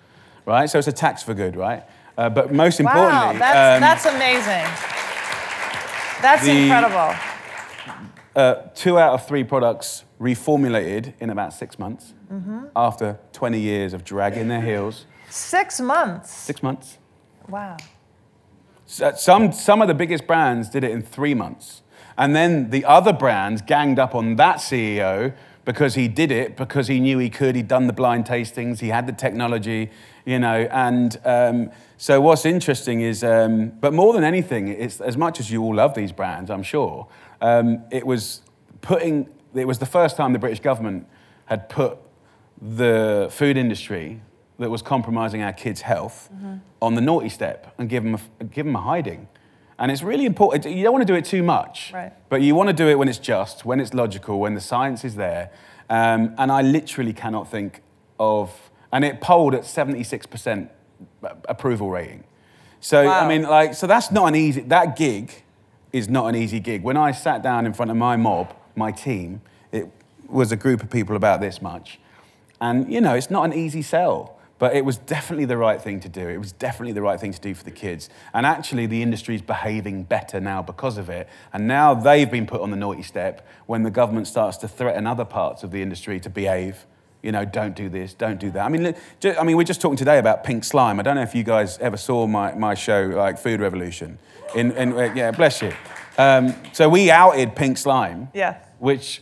right? 0.47 0.71
So 0.71 0.79
it's 0.79 0.87
a 0.87 0.93
tax 0.93 1.23
for 1.25 1.35
good, 1.35 1.57
right? 1.57 1.83
Uh, 2.17 2.31
but 2.31 2.53
most 2.53 2.81
wow, 2.81 2.87
importantly, 2.93 3.39
that's, 3.41 3.75
um, 3.77 3.81
that's 3.81 4.07
amazing. 4.07 4.67
That's 6.23 6.45
the- 6.45 6.63
incredible. 6.63 7.17
uh, 8.37 8.55
two 8.77 8.99
out 9.01 9.15
of 9.15 9.27
three 9.27 9.43
products 9.43 10.05
reformulated 10.21 11.15
in 11.21 11.31
about 11.31 11.53
six 11.53 11.79
months 11.79 12.13
Mm-hmm. 12.33 12.67
after 12.75 13.19
20 13.33 13.61
years 13.61 13.93
of 13.93 14.03
dragging 14.05 14.49
their 14.49 14.61
heels. 14.63 15.07
Six 15.31 15.79
months. 15.81 16.33
Six 16.33 16.63
months. 16.63 16.99
Wow. 17.49 17.77
So- 18.87 19.13
Some, 19.17 19.53
some 19.53 19.83
of 19.83 19.89
the 19.89 19.95
biggest 19.95 20.27
brands 20.27 20.69
did 20.69 20.85
it 20.85 20.91
in 20.91 21.03
three 21.03 21.35
months. 21.35 21.83
And 22.17 22.35
then 22.35 22.71
the 22.71 22.85
other 22.85 23.13
brands 23.13 23.61
ganged 23.63 23.99
up 23.99 24.15
on 24.15 24.37
that 24.37 24.57
CEO 24.59 25.35
because 25.65 25.95
he 25.95 26.09
did 26.09 26.31
it, 26.31 26.57
because 26.57 26.89
he 26.89 27.01
knew 27.01 27.19
he 27.19 27.31
could. 27.31 27.57
He'd 27.57 27.69
done 27.69 27.87
the 27.87 27.93
blind 27.93 28.27
tastings, 28.27 28.81
he 28.81 28.89
had 28.89 29.07
the 29.07 29.13
technology, 29.13 29.91
you 30.27 30.39
know. 30.39 30.69
And 30.71 31.17
um, 31.25 31.71
so 31.97 32.21
what's 32.21 32.45
interesting 32.45 33.01
is, 33.01 33.25
um, 33.25 33.71
but 33.81 33.95
more 33.95 34.13
than 34.13 34.25
anything, 34.25 34.69
it's, 34.69 35.01
as 35.01 35.17
much 35.17 35.41
as 35.41 35.51
you 35.51 35.63
all 35.63 35.75
love 35.75 35.95
these 35.95 36.13
brands, 36.13 36.51
I'm 36.51 36.63
sure, 36.63 37.09
um, 37.41 37.83
it 37.91 38.07
was 38.07 38.43
putting, 38.83 39.29
it 39.55 39.67
was 39.67 39.79
the 39.79 39.87
first 39.87 40.17
time 40.17 40.35
the 40.35 40.39
British 40.39 40.61
government 40.61 41.07
had 41.47 41.69
put 41.69 41.99
the 42.61 43.29
food 43.31 43.57
industry 43.57 44.21
that 44.59 44.71
was 44.71 44.83
compromising 44.83 45.43
our 45.43 45.53
kids' 45.53 45.81
health 45.83 46.31
on 46.81 46.95
the 46.95 47.01
naughty 47.01 47.29
step 47.29 47.75
and 47.79 47.89
give 47.89 48.05
them 48.05 48.15
a, 48.41 48.45
give 48.45 48.67
them 48.67 48.77
a 48.77 48.81
hiding. 48.81 49.29
And 49.79 49.91
it's 49.91 50.03
really 50.03 50.25
important. 50.27 50.65
You 50.73 50.85
don't 50.85 50.93
want 50.93 51.05
to 51.07 51.13
do 51.13 51.17
it 51.17 51.25
too 51.25 51.43
much, 51.43 51.91
Right. 51.93 52.13
but 52.29 52.43
you 52.43 52.55
want 52.55 52.69
to 52.69 52.73
do 52.73 52.89
it 52.89 52.97
when 52.97 53.09
it's 53.09 53.19
just, 53.19 53.65
when 53.65 53.81
it's 53.81 53.93
logical, 53.93 54.39
when 54.39 54.55
the 54.55 54.61
science 54.61 55.05
is 55.05 55.17
there. 55.17 55.51
Um, 55.91 56.35
and 56.39 56.53
I 56.53 56.63
literally 56.63 57.13
cannot 57.13 57.51
think 57.51 57.83
of, 58.21 58.71
and 58.93 59.05
it 59.05 59.21
polled 59.21 59.55
at 59.55 59.63
76% 59.63 60.69
approval 61.49 61.91
rating. 61.91 62.23
So, 62.81 63.07
Wow. 63.07 63.21
I 63.25 63.29
mean, 63.29 63.43
like, 63.43 63.75
so 63.75 63.87
that's 63.89 64.13
not 64.13 64.27
an 64.27 64.37
easy, 64.37 64.61
that 64.63 64.95
gig 64.97 65.43
is 65.93 66.09
not 66.09 66.27
an 66.27 66.37
easy 66.37 66.61
gig. 66.61 66.83
When 66.85 66.97
I 66.97 67.11
sat 67.13 67.43
down 67.43 67.67
in 67.67 67.73
front 67.73 67.91
of 67.91 67.97
my 67.97 68.17
mob, 68.17 68.55
my 68.77 68.93
team, 68.93 69.41
it 69.73 69.89
was 70.29 70.53
a 70.53 70.57
group 70.57 70.83
of 70.83 70.91
people 70.91 71.17
about 71.17 71.41
this 71.41 71.61
much. 71.61 71.99
And, 72.61 72.91
you 72.93 73.01
know, 73.01 73.15
it's 73.15 73.31
not 73.31 73.45
an 73.45 73.53
easy 73.53 73.83
sell, 73.83 74.39
but 74.65 74.75
it 74.75 74.83
was 74.83 74.97
definitely 74.97 75.45
the 75.45 75.59
right 75.59 75.79
thing 75.79 76.01
to 76.01 76.09
do. 76.09 76.27
It 76.27 76.39
was 76.39 76.51
definitely 76.53 76.95
the 76.95 77.03
right 77.03 77.21
thing 77.21 77.35
to 77.35 77.39
do 77.39 77.53
for 77.53 77.65
the 77.65 77.71
kids. 77.71 78.09
And 78.33 78.47
actually, 78.47 78.87
the 78.87 79.03
industry's 79.03 79.43
behaving 79.43 80.05
better 80.05 80.41
now 80.41 80.63
because 80.63 80.97
of 80.97 81.11
it. 81.11 81.29
And 81.53 81.69
now 81.69 81.93
they've 81.93 82.31
been 82.31 82.47
put 82.47 82.63
on 82.63 82.71
the 82.71 82.77
naughty 82.79 83.03
step 83.03 83.47
when 83.67 83.83
the 83.83 83.91
government 83.91 84.27
starts 84.27 84.57
to 84.57 84.67
threaten 84.67 85.07
other 85.07 85.27
parts 85.27 85.65
of 85.65 85.71
the 85.71 85.83
industry 85.83 86.19
to 86.21 86.31
behave. 86.31 86.87
You 87.23 87.31
know, 87.31 87.45
don't 87.45 87.77
do 87.77 87.91
this, 87.91 88.15
don't 88.15 88.41
do 88.41 88.51
that. 88.53 88.65
I 88.65 88.71
mean, 88.71 88.95
I 89.39 89.45
mean, 89.45 89.59
we're 89.59 89.65
just 89.65 89.83
talking 89.83 89.99
today 89.99 90.17
about 90.19 90.45
pink 90.45 90.65
slime. 90.65 90.99
I 90.99 91.03
don't 91.03 91.17
know 91.17 91.21
if 91.21 91.35
you 91.35 91.45
guys 91.45 91.77
ever 91.81 91.99
saw 91.99 92.27
my, 92.27 92.55
my 92.55 92.73
show, 92.73 93.03
like 93.15 93.37
Food 93.39 93.61
Revolution. 93.61 94.19
In, 94.55 94.73
in, 94.73 94.95
uh, 94.95 95.13
yeah, 95.15 95.31
bless 95.31 95.61
you. 95.61 95.75
Um, 96.17 96.55
so 96.73 96.89
we 96.89 97.11
outed 97.11 97.55
pink 97.55 97.77
slime, 97.77 98.29
Yeah. 98.33 98.57
which 98.79 99.21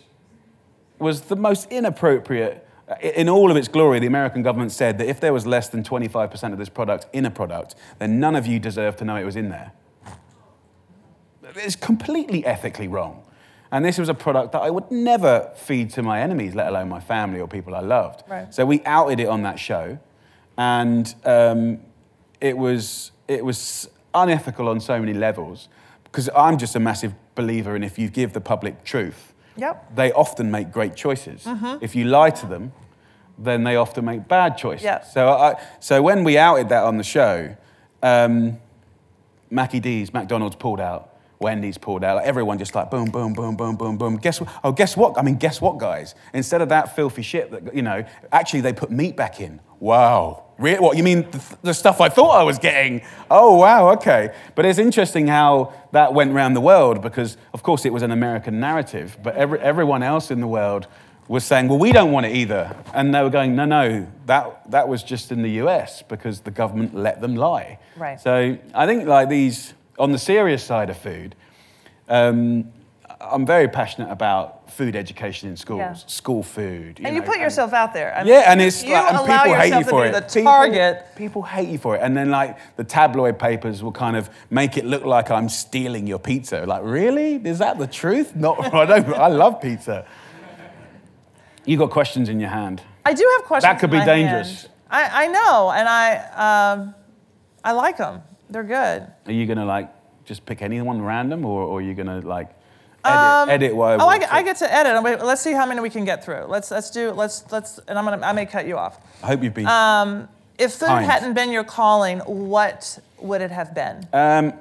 was 1.01 1.23
the 1.23 1.35
most 1.35 1.67
inappropriate. 1.73 2.62
In 3.01 3.29
all 3.29 3.51
of 3.51 3.57
its 3.57 3.69
glory, 3.69 4.01
the 4.01 4.07
American 4.07 4.43
government 4.43 4.73
said 4.73 4.99
that 4.99 5.09
if 5.09 5.21
there 5.21 5.33
was 5.33 5.47
less 5.47 5.69
than 5.69 5.83
25% 5.83 6.53
of 6.53 6.59
this 6.59 6.69
product 6.69 7.07
in 7.13 7.25
a 7.25 7.31
product, 7.31 7.75
then 7.99 8.19
none 8.19 8.35
of 8.37 8.47
you 8.47 8.59
deserve 8.59 8.97
to 8.97 9.05
know 9.05 9.17
it 9.17 9.25
was 9.25 9.37
in 9.37 9.49
there. 9.49 9.73
It's 11.57 11.77
completely 11.77 12.45
ethically 12.47 12.89
wrong. 12.89 13.23
And 13.71 13.85
this 13.85 13.99
was 13.99 14.11
a 14.11 14.15
product 14.15 14.53
that 14.53 14.61
I 14.61 14.71
would 14.71 14.91
never 14.91 15.51
feed 15.57 15.91
to 15.91 16.03
my 16.03 16.21
enemies, 16.21 16.55
let 16.55 16.69
alone 16.69 16.91
my 16.91 17.01
family 17.01 17.41
or 17.41 17.49
people 17.49 17.75
I 17.75 17.81
loved. 17.81 18.23
Right. 18.29 18.53
So 18.53 18.67
we 18.67 18.83
outed 18.85 19.19
it 19.19 19.29
on 19.29 19.43
that 19.43 19.59
show, 19.59 19.99
and 20.59 21.15
um, 21.25 21.81
it 22.41 22.57
was 22.59 23.13
it 23.29 23.43
was 23.43 23.89
unethical 24.15 24.69
on 24.69 24.79
so 24.79 25.01
many 25.01 25.15
levels. 25.15 25.69
Because 26.05 26.29
I'm 26.37 26.59
just 26.59 26.77
a 26.77 26.81
massive 26.81 27.15
believer 27.35 27.75
in 27.75 27.83
if 27.83 27.99
you 27.99 28.11
give 28.11 28.35
the 28.35 28.41
public 28.43 28.85
truth, 28.85 29.32
Yep. 29.57 29.95
they 29.97 30.13
often 30.13 30.51
make 30.51 30.73
great 30.73 30.95
choices. 30.97 31.47
If 31.81 31.95
you 31.95 32.05
lie 32.05 32.31
to 32.31 32.47
them, 32.47 32.73
then 33.39 33.65
they 33.65 33.77
often 33.77 34.05
make 34.05 34.29
bad 34.29 34.57
choices. 34.57 34.85
Yeah. 34.85 35.03
So, 35.03 35.29
I, 35.29 35.61
so 35.81 36.03
when 36.03 36.25
we 36.25 36.39
outed 36.39 36.69
that 36.69 36.85
on 36.85 36.97
the 36.97 37.05
show, 37.05 37.57
um, 38.03 38.59
Mackie 39.51 39.81
D's, 39.81 40.13
McDonald's 40.13 40.57
pulled 40.57 40.81
out. 40.81 41.11
Wendy's 41.41 41.77
pulled 41.77 42.05
out. 42.05 42.17
Like 42.17 42.27
everyone 42.27 42.59
just 42.59 42.75
like 42.75 42.91
boom, 42.91 43.11
boom, 43.11 43.35
boom, 43.35 43.57
boom, 43.57 43.77
boom, 43.77 43.99
boom. 43.99 44.17
Guess 44.17 44.41
what? 44.41 44.51
Oh, 44.63 44.73
guess 44.73 44.97
what? 44.97 45.19
I 45.19 45.23
mean, 45.23 45.37
guess 45.37 45.61
what, 45.61 45.79
guys? 45.79 46.15
Instead 46.33 46.63
of 46.63 46.69
that 46.69 46.95
filthy 46.95 47.23
shit 47.23 47.51
that 47.51 47.75
you 47.75 47.83
know, 47.83 48.05
actually 48.31 48.61
they 48.61 48.73
put 48.73 48.91
meat 48.91 49.17
back 49.17 49.41
in. 49.41 49.61
Wow. 49.81 50.45
What 50.63 50.97
you 50.97 51.03
mean 51.03 51.31
the, 51.31 51.57
the 51.63 51.75
stuff 51.75 52.01
I 52.01 52.09
thought 52.09 52.31
I 52.31 52.43
was 52.45 52.59
getting? 52.59 53.03
Oh, 53.31 53.57
wow. 53.57 53.91
Okay. 53.91 54.33
But 54.55 54.65
it's 54.65 54.79
interesting 54.79 55.27
how 55.27 55.73
that 55.93 56.15
went 56.15 56.33
around 56.33 56.55
the 56.55 56.61
world 56.61 57.03
because, 57.03 57.37
of 57.53 57.63
course, 57.63 57.85
it 57.85 57.93
was 57.93 58.03
an 58.03 58.13
American 58.13 58.61
narrative, 58.61 59.19
but 59.23 59.35
every, 59.35 59.59
everyone 59.61 60.03
else 60.03 60.31
in 60.31 60.41
the 60.41 60.47
world 60.47 60.87
was 61.29 61.45
saying, 61.45 61.69
well, 61.69 61.79
we 61.79 61.93
don't 61.93 62.13
want 62.13 62.27
it 62.27 62.35
either. 62.35 62.77
And 62.95 63.15
they 63.15 63.23
were 63.23 63.31
going, 63.31 63.57
no, 63.57 63.65
no, 63.65 64.07
that, 64.27 64.71
that 64.71 64.89
was 64.89 65.03
just 65.03 65.33
in 65.33 65.43
the 65.43 65.51
US 65.63 66.03
because 66.03 66.41
the 66.41 66.51
government 66.51 66.95
let 66.95 67.21
them 67.21 67.37
lie. 67.37 67.79
Right. 67.97 68.21
So 68.21 68.59
I 68.75 68.87
think 68.87 69.07
like 69.07 69.29
these, 69.29 69.75
on 69.99 70.13
the 70.13 70.19
serious 70.19 70.63
side 70.63 70.91
of 70.91 70.97
food, 70.97 71.35
um, 72.09 72.73
I'm 73.23 73.47
very 73.47 73.69
passionate 73.69 74.11
about 74.11 74.71
food 74.71 74.97
education 74.97 75.49
in 75.49 75.57
schools, 75.57 75.79
Yeah. 75.79 75.95
school 76.07 76.43
food. 76.43 77.01
And 77.05 77.15
you 77.15 77.21
know, 77.21 77.27
put 77.27 77.39
yourself 77.39 77.73
out 77.73 77.95
there. 77.95 78.15
I 78.15 78.25
mean, 78.25 78.33
yeah, 78.33 78.45
and 78.51 78.61
it's 78.61 78.83
you 78.83 78.93
like, 78.93 79.07
and 79.09 79.17
allow 79.17 79.43
people 79.45 79.55
hate 79.55 79.65
yourself 79.69 79.85
you 79.85 79.91
for 79.91 80.03
to 80.03 80.09
it. 80.09 80.13
be 80.13 80.19
the 80.21 80.27
People- 80.27 80.53
target. 80.53 81.07
People, 81.17 81.43
hate 81.43 81.69
you 81.69 81.79
for 81.79 81.97
it, 81.97 82.01
and 82.03 82.17
then 82.17 82.31
like 82.31 82.59
the 82.77 82.85
tabloid 82.85 83.39
papers 83.39 83.83
will 83.83 83.93
kind 83.93 84.17
of 84.17 84.29
make 84.51 84.77
it 84.77 84.85
look 84.85 85.05
like 85.05 85.31
I'm 85.31 85.49
stealing 85.49 86.07
your 86.07 86.19
pizza. 86.19 86.65
Like, 86.67 86.83
really? 86.85 87.37
Is 87.37 87.59
that 87.59 87.79
the 87.79 87.87
truth? 87.87 88.35
Not. 88.35 88.75
I 88.75 88.85
don't. 88.87 89.09
I 89.15 89.29
love 89.29 89.61
pizza. 89.61 90.05
You 91.65 91.77
got 91.79 91.91
questions 91.91 92.29
in 92.29 92.41
your 92.41 92.51
hand. 92.51 92.83
I 93.05 93.15
do 93.15 93.29
have 93.39 93.47
questions. 93.47 93.73
That 93.73 93.79
could 93.81 93.91
be 93.91 94.05
dangerous. 94.05 94.69
I, 94.91 95.25
I 95.25 95.27
know, 95.29 95.71
and 95.71 95.89
I 95.89 96.73
um, 96.73 96.95
I 97.65 97.73
like 97.73 97.97
them. 97.99 98.23
They're 98.51 98.65
good. 98.65 99.07
Are 99.27 99.33
you 99.33 99.47
gonna 99.47 99.65
like 99.65 99.89
just 100.25 100.45
pick 100.45 100.61
anyone 100.63 101.01
random, 101.03 101.45
or, 101.45 101.63
or 101.63 101.79
are 101.79 101.83
you 101.83 101.95
gonna 101.95 102.21
like 102.21 102.51
edit, 103.05 103.19
Um, 103.19 103.49
edit 103.51 103.75
what 103.77 104.01
oh, 104.01 104.07
I, 104.07 104.19
get- 104.19 104.33
I 104.33 104.43
get 104.43 104.57
to 104.59 104.73
edit. 104.73 105.23
Let's 105.25 105.41
see 105.43 105.53
how 105.53 105.67
many 105.67 105.81
we 105.81 105.91
can 105.91 106.05
get 106.05 106.25
through. 106.25 106.45
Let's 106.49 106.71
let's 106.71 106.91
do 106.91 107.11
let's 107.13 107.45
let's 107.51 107.79
and 107.89 107.99
I'm 107.99 108.05
gonna 108.05 108.25
I 108.27 108.33
may 108.33 108.47
cut 108.47 108.67
you 108.67 108.77
off. 108.79 108.99
I 109.23 109.27
hope 109.29 109.43
you've 109.43 109.55
been. 109.55 109.67
Um, 109.67 110.29
if 110.59 110.73
food 110.73 110.87
Kind. 110.87 111.07
hadn't 111.07 111.35
been 111.35 111.51
your 111.51 111.65
calling, 111.65 112.19
what 112.21 112.99
would 113.19 113.41
it 113.41 113.51
have 113.51 113.75
been? 113.75 114.07
um, 114.13 114.53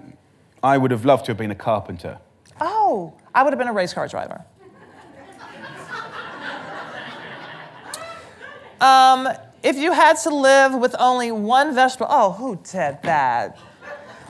I 0.63 0.77
would 0.77 0.91
have 0.91 1.06
loved 1.06 1.25
to 1.25 1.32
have 1.32 1.38
been 1.38 1.51
a 1.51 1.56
carpenter. 1.56 2.17
Oh, 2.60 3.13
I 3.34 3.43
would 3.43 3.51
have 3.54 3.60
been 3.60 3.67
a 3.67 3.73
race 3.73 3.93
car 3.93 4.08
driver. 4.08 4.43
um, 8.80 9.27
if 9.63 9.77
you 9.77 9.91
had 9.91 10.17
to 10.23 10.30
live 10.30 10.73
with 10.73 10.95
only 10.99 11.32
one 11.32 11.73
vegetable, 11.75 12.08
oh, 12.10 12.32
who 12.32 12.60
said 12.63 13.01
that? 13.04 13.58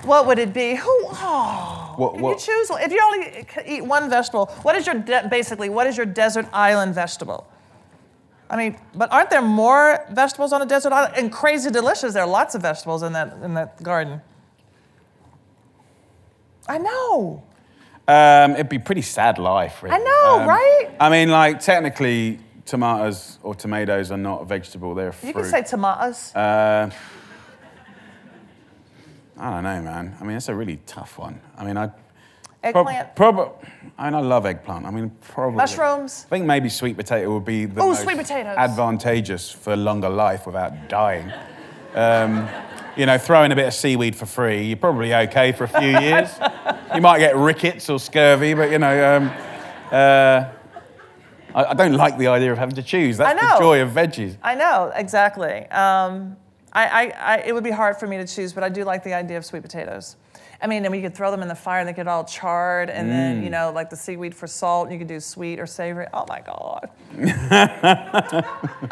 What 0.03 0.25
would 0.27 0.39
it 0.39 0.53
be? 0.53 0.75
Who? 0.75 0.89
Oh, 0.89 1.80
What- 1.97 2.13
can 2.13 2.21
what- 2.21 2.31
you 2.47 2.53
choose? 2.53 2.69
If 2.71 2.91
you 2.91 2.99
only 3.03 3.45
eat 3.65 3.83
one 3.85 4.09
vegetable, 4.09 4.47
what 4.63 4.75
is 4.75 4.85
your 4.85 4.95
de- 4.95 5.27
basically? 5.29 5.69
What 5.69 5.87
is 5.87 5.97
your 5.97 6.05
desert 6.05 6.47
island 6.53 6.93
vegetable? 6.95 7.45
I 8.49 8.57
mean, 8.57 8.77
but 8.93 9.11
aren't 9.13 9.29
there 9.29 9.41
more 9.41 10.05
vegetables 10.11 10.51
on 10.51 10.61
a 10.61 10.65
desert 10.65 10.91
island? 10.91 11.13
And 11.15 11.31
crazy 11.31 11.69
delicious. 11.71 12.13
There 12.13 12.23
are 12.23 12.27
lots 12.29 12.53
of 12.53 12.61
vegetables 12.61 13.01
in 13.03 13.13
that 13.13 13.33
in 13.43 13.53
that 13.53 13.81
garden. 13.81 14.21
I 16.67 16.77
know. 16.77 17.43
Um, 18.07 18.51
it'd 18.53 18.69
be 18.69 18.79
pretty 18.79 19.01
sad 19.01 19.37
life, 19.37 19.81
really. 19.83 19.95
I 19.95 19.99
know, 19.99 20.39
Um, 20.41 20.47
right? 20.47 20.89
I 20.99 21.09
mean, 21.09 21.29
like, 21.29 21.59
technically, 21.59 22.39
tomatoes 22.65 23.39
or 23.43 23.55
tomatoes 23.55 24.11
are 24.11 24.17
not 24.17 24.41
a 24.41 24.45
vegetable, 24.45 24.93
they're 24.95 25.09
a 25.09 25.13
fruit. 25.13 25.27
You 25.29 25.33
can 25.33 25.45
say 25.45 25.61
tomatoes. 25.63 26.35
Uh, 26.35 26.89
I 29.41 29.49
don't 29.49 29.63
know, 29.63 29.81
man. 29.81 30.15
I 30.21 30.23
mean, 30.23 30.37
it's 30.37 30.49
a 30.49 30.55
really 30.55 30.79
tough 30.85 31.17
one. 31.17 31.41
I 31.57 31.65
mean, 31.65 31.75
I. 31.75 31.89
Eggplant. 32.63 33.15
Prob- 33.15 33.57
I 33.97 34.05
mean, 34.05 34.13
I 34.13 34.19
love 34.19 34.45
eggplant. 34.45 34.85
I 34.85 34.91
mean, 34.91 35.09
probably. 35.31 35.57
Mushrooms. 35.57 36.27
I 36.27 36.29
think 36.29 36.45
maybe 36.45 36.69
sweet 36.69 36.95
potato 36.95 37.33
would 37.33 37.43
be 37.43 37.65
the 37.65 37.81
Ooh, 37.81 37.87
most 37.87 38.03
sweet 38.03 38.17
potatoes. 38.17 38.55
advantageous 38.55 39.51
for 39.51 39.75
longer 39.75 40.09
life 40.09 40.45
without 40.45 40.87
dying. 40.87 41.31
Um, 41.95 42.47
you 42.95 43.07
know, 43.07 43.17
throwing 43.17 43.51
a 43.51 43.55
bit 43.55 43.65
of 43.65 43.73
seaweed 43.73 44.15
for 44.15 44.27
free, 44.27 44.65
you're 44.65 44.77
probably 44.77 45.11
okay 45.11 45.53
for 45.53 45.63
a 45.63 45.67
few 45.67 45.99
years. 45.99 46.29
you 46.93 47.01
might 47.01 47.17
get 47.17 47.35
rickets 47.35 47.89
or 47.89 47.99
scurvy, 47.99 48.53
but 48.53 48.69
you 48.69 48.77
know, 48.77 49.15
um, 49.17 49.31
uh, 49.91 50.45
I, 51.55 51.65
I 51.65 51.73
don't 51.73 51.93
like 51.93 52.19
the 52.19 52.27
idea 52.27 52.51
of 52.51 52.59
having 52.59 52.75
to 52.75 52.83
choose. 52.83 53.17
That's 53.17 53.41
I 53.41 53.43
know. 53.43 53.55
the 53.55 53.59
joy 53.59 53.81
of 53.81 53.89
veggies. 53.89 54.37
I 54.43 54.53
know 54.53 54.91
exactly. 54.93 55.65
Um, 55.69 56.37
I, 56.73 56.85
I, 56.85 57.03
I, 57.03 57.37
it 57.39 57.53
would 57.53 57.63
be 57.63 57.71
hard 57.71 57.97
for 57.97 58.07
me 58.07 58.17
to 58.17 58.25
choose, 58.25 58.53
but 58.53 58.63
I 58.63 58.69
do 58.69 58.83
like 58.83 59.03
the 59.03 59.13
idea 59.13 59.37
of 59.37 59.45
sweet 59.45 59.61
potatoes. 59.61 60.15
I 60.61 60.67
mean, 60.67 60.85
and 60.85 60.91
we 60.91 61.01
could 61.01 61.15
throw 61.15 61.31
them 61.31 61.41
in 61.41 61.47
the 61.47 61.55
fire 61.55 61.79
and 61.79 61.89
they 61.89 61.93
get 61.93 62.07
all 62.07 62.23
charred, 62.23 62.89
and 62.91 63.09
then 63.09 63.43
you 63.43 63.49
know, 63.49 63.71
like 63.73 63.89
the 63.89 63.95
seaweed 63.95 64.35
for 64.35 64.45
salt, 64.45 64.91
you 64.91 64.99
could 64.99 65.07
do 65.07 65.19
sweet 65.19 65.59
or 65.59 65.65
savory. 65.65 66.05
Oh 66.13 66.25
my 66.29 66.41
god. 66.41 66.91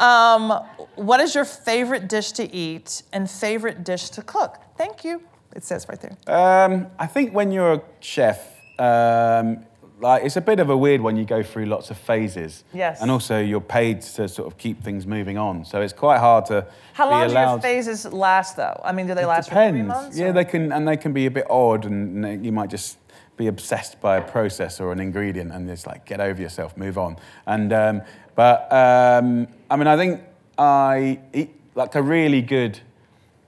um, 0.00 0.64
what 0.96 1.20
is 1.20 1.34
your 1.34 1.44
favorite 1.44 2.08
dish 2.08 2.32
to 2.32 2.52
eat 2.52 3.02
and 3.12 3.30
favorite 3.30 3.84
dish 3.84 4.10
to 4.10 4.22
cook? 4.22 4.58
Thank 4.76 5.04
you. 5.04 5.22
It 5.54 5.62
says 5.62 5.86
right 5.88 6.00
there. 6.00 6.16
Um, 6.26 6.88
I 6.98 7.06
think 7.06 7.32
when 7.32 7.52
you're 7.52 7.74
a 7.74 7.82
chef, 8.00 8.40
um, 8.78 9.64
like 10.00 10.24
it's 10.24 10.36
a 10.36 10.40
bit 10.40 10.60
of 10.60 10.70
a 10.70 10.76
weird 10.76 11.00
one. 11.00 11.16
You 11.16 11.24
go 11.24 11.42
through 11.42 11.66
lots 11.66 11.90
of 11.90 11.98
phases. 11.98 12.64
Yes. 12.72 13.00
And 13.02 13.10
also, 13.10 13.38
you're 13.40 13.60
paid 13.60 14.00
to 14.02 14.28
sort 14.28 14.46
of 14.46 14.56
keep 14.58 14.82
things 14.82 15.06
moving 15.06 15.38
on, 15.38 15.64
so 15.64 15.80
it's 15.82 15.92
quite 15.92 16.18
hard 16.18 16.46
to 16.46 16.66
How 16.94 17.08
long 17.10 17.28
do 17.28 17.34
your 17.34 17.60
phases 17.60 18.06
last, 18.12 18.56
though? 18.56 18.80
I 18.84 18.92
mean, 18.92 19.06
do 19.06 19.14
they 19.14 19.22
It 19.22 19.26
last 19.26 19.48
for 19.48 19.54
depends. 19.54 19.76
three 19.78 19.86
months? 19.86 20.18
Yeah, 20.18 20.26
or- 20.28 20.32
they 20.32 20.44
can, 20.44 20.72
and 20.72 20.86
they 20.88 20.96
can 20.96 21.12
be 21.12 21.26
a 21.26 21.30
bit 21.30 21.46
odd, 21.50 21.84
and 21.86 22.44
you 22.44 22.52
might 22.52 22.70
just 22.70 22.98
be 23.36 23.46
obsessed 23.46 24.00
by 24.00 24.16
a 24.18 24.22
process 24.22 24.80
or 24.80 24.92
an 24.92 25.00
ingredient, 25.00 25.52
and 25.52 25.68
it's 25.70 25.86
like 25.86 26.04
get 26.04 26.20
over 26.20 26.40
yourself, 26.42 26.76
move 26.76 26.98
on. 26.98 27.16
And 27.46 27.72
um, 27.72 28.02
but 28.34 28.70
um, 28.72 29.46
I 29.70 29.76
mean, 29.76 29.86
I 29.86 29.96
think 29.96 30.20
I 30.58 31.18
eat 31.32 31.50
like 31.74 31.94
a 31.94 32.02
really 32.02 32.42
good, 32.42 32.78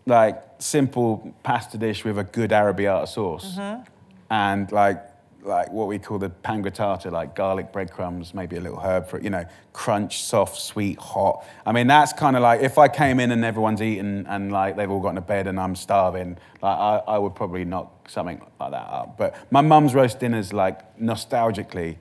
like 0.07 0.43
simple 0.59 1.35
pasta 1.43 1.77
dish 1.77 2.05
with 2.05 2.19
a 2.19 2.25
good 2.25 2.51
arrabbiata 2.51 3.07
sauce, 3.09 3.57
Mm-hmm. 3.59 3.83
and 4.31 4.71
like 4.73 5.03
like 5.43 5.71
what 5.71 5.89
we 5.89 5.99
call 5.99 6.19
the 6.19 6.31
pangrattato, 6.31 7.11
like 7.11 7.35
garlic 7.35 7.73
breadcrumbs, 7.73 8.33
maybe 8.33 8.57
a 8.57 8.61
little 8.61 8.79
herb 8.79 9.09
for 9.09 9.19
it, 9.19 9.25
you 9.25 9.31
know, 9.31 9.45
crunch, 9.73 10.23
soft, 10.23 10.61
sweet, 10.61 10.99
hot. 10.99 11.45
I 11.67 11.73
mean, 11.73 11.87
that's 11.87 12.13
kind 12.13 12.37
of 12.37 12.43
like 12.43 12.61
if 12.61 12.79
I 12.79 12.89
came 12.89 13.19
in 13.19 13.31
and 13.33 13.45
everyone's 13.45 13.83
eaten 13.83 14.27
and 14.29 14.53
like 14.53 14.77
they've 14.77 14.91
all 14.91 15.01
gotten 15.01 15.17
to 15.17 15.21
bed 15.21 15.47
and 15.47 15.59
I'm 15.59 15.75
starving, 15.75 16.39
like 16.63 16.79
I, 16.79 17.03
I 17.09 17.19
would 17.19 17.35
probably 17.35 17.65
knock 17.65 18.09
something 18.09 18.41
like 18.61 18.71
that 18.71 18.77
up. 18.77 19.19
But 19.19 19.37
my 19.51 19.61
mum's 19.61 19.95
roast 19.95 20.21
dinners, 20.21 20.53
like 20.53 20.99
nostalgically, 20.99 21.97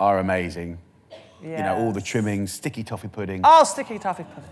are 0.00 0.18
amazing. 0.18 0.78
You 1.42 1.58
know, 1.58 1.76
all 1.76 1.92
the 1.92 2.00
trimmings, 2.00 2.52
sticky 2.52 2.82
toffee 2.82 3.08
pudding. 3.08 3.42
Oh, 3.44 3.62
sticky 3.64 3.98
toffee 3.98 4.24
pudding. 4.24 4.50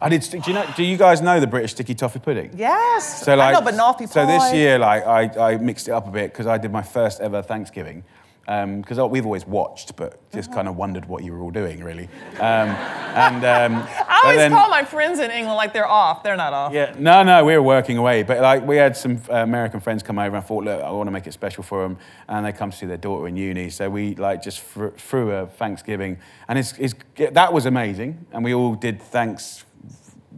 I 0.00 0.08
did. 0.08 0.22
Do 0.22 0.38
you 0.46 0.52
know? 0.54 0.66
Do 0.76 0.82
you 0.82 0.96
guys 0.96 1.20
know 1.20 1.40
the 1.40 1.46
British 1.46 1.72
sticky 1.72 1.94
toffee 1.94 2.20
pudding? 2.20 2.50
Yes. 2.56 3.24
So 3.24 3.34
like, 3.36 3.54
I 3.54 3.58
know, 3.58 3.64
but 3.64 3.74
Northy 3.74 4.08
so 4.08 4.26
this 4.26 4.52
year, 4.54 4.78
like, 4.78 5.06
I, 5.06 5.52
I 5.52 5.56
mixed 5.58 5.88
it 5.88 5.92
up 5.92 6.06
a 6.08 6.10
bit 6.10 6.32
because 6.32 6.46
I 6.46 6.56
did 6.58 6.72
my 6.72 6.82
first 6.82 7.20
ever 7.20 7.42
Thanksgiving. 7.42 8.04
Because 8.46 8.98
we've 9.10 9.24
always 9.26 9.46
watched, 9.46 9.94
but 9.94 10.18
just 10.32 10.48
Uh-huh. 10.48 10.56
kind 10.56 10.68
of 10.68 10.74
wondered 10.76 11.04
what 11.06 11.22
you 11.22 11.32
were 11.32 11.40
all 11.40 11.52
doing, 11.52 11.84
really. 11.84 12.08
Um, 12.40 12.68
and 13.14 13.44
um, 13.44 13.76
I 14.08 14.22
always 14.24 14.38
then, 14.38 14.50
call 14.50 14.68
my 14.68 14.82
friends 14.82 15.20
in 15.20 15.30
England 15.30 15.56
like 15.56 15.72
they're 15.72 15.86
off. 15.86 16.24
They're 16.24 16.36
not 16.36 16.52
off. 16.52 16.72
yeah, 16.72 16.92
no, 16.98 17.22
no, 17.22 17.44
we 17.44 17.52
were 17.54 17.62
working 17.62 17.96
away, 17.96 18.24
but 18.24 18.40
like 18.40 18.66
we 18.66 18.76
had 18.76 18.96
some 18.96 19.20
uh, 19.30 19.34
American 19.34 19.78
friends 19.78 20.02
come 20.02 20.18
over. 20.18 20.34
and 20.36 20.44
I 20.44 20.48
thought, 20.48 20.64
look, 20.64 20.82
I 20.82 20.90
want 20.90 21.06
to 21.06 21.12
make 21.12 21.28
it 21.28 21.32
special 21.32 21.62
for 21.62 21.82
them, 21.84 21.96
and 22.26 22.44
they 22.44 22.50
come 22.50 22.72
to 22.72 22.76
see 22.76 22.86
their 22.86 22.96
daughter 22.96 23.28
in 23.28 23.36
uni. 23.36 23.70
So 23.70 23.88
we 23.88 24.16
like 24.16 24.42
just 24.42 24.58
fr- 24.60 24.88
threw 24.96 25.30
a 25.30 25.46
Thanksgiving, 25.46 26.18
and 26.48 26.58
it's, 26.58 26.72
it's 26.76 26.94
that 27.32 27.52
was 27.52 27.66
amazing, 27.66 28.26
and 28.32 28.42
we 28.42 28.52
all 28.52 28.74
did 28.74 29.00
thanks. 29.00 29.64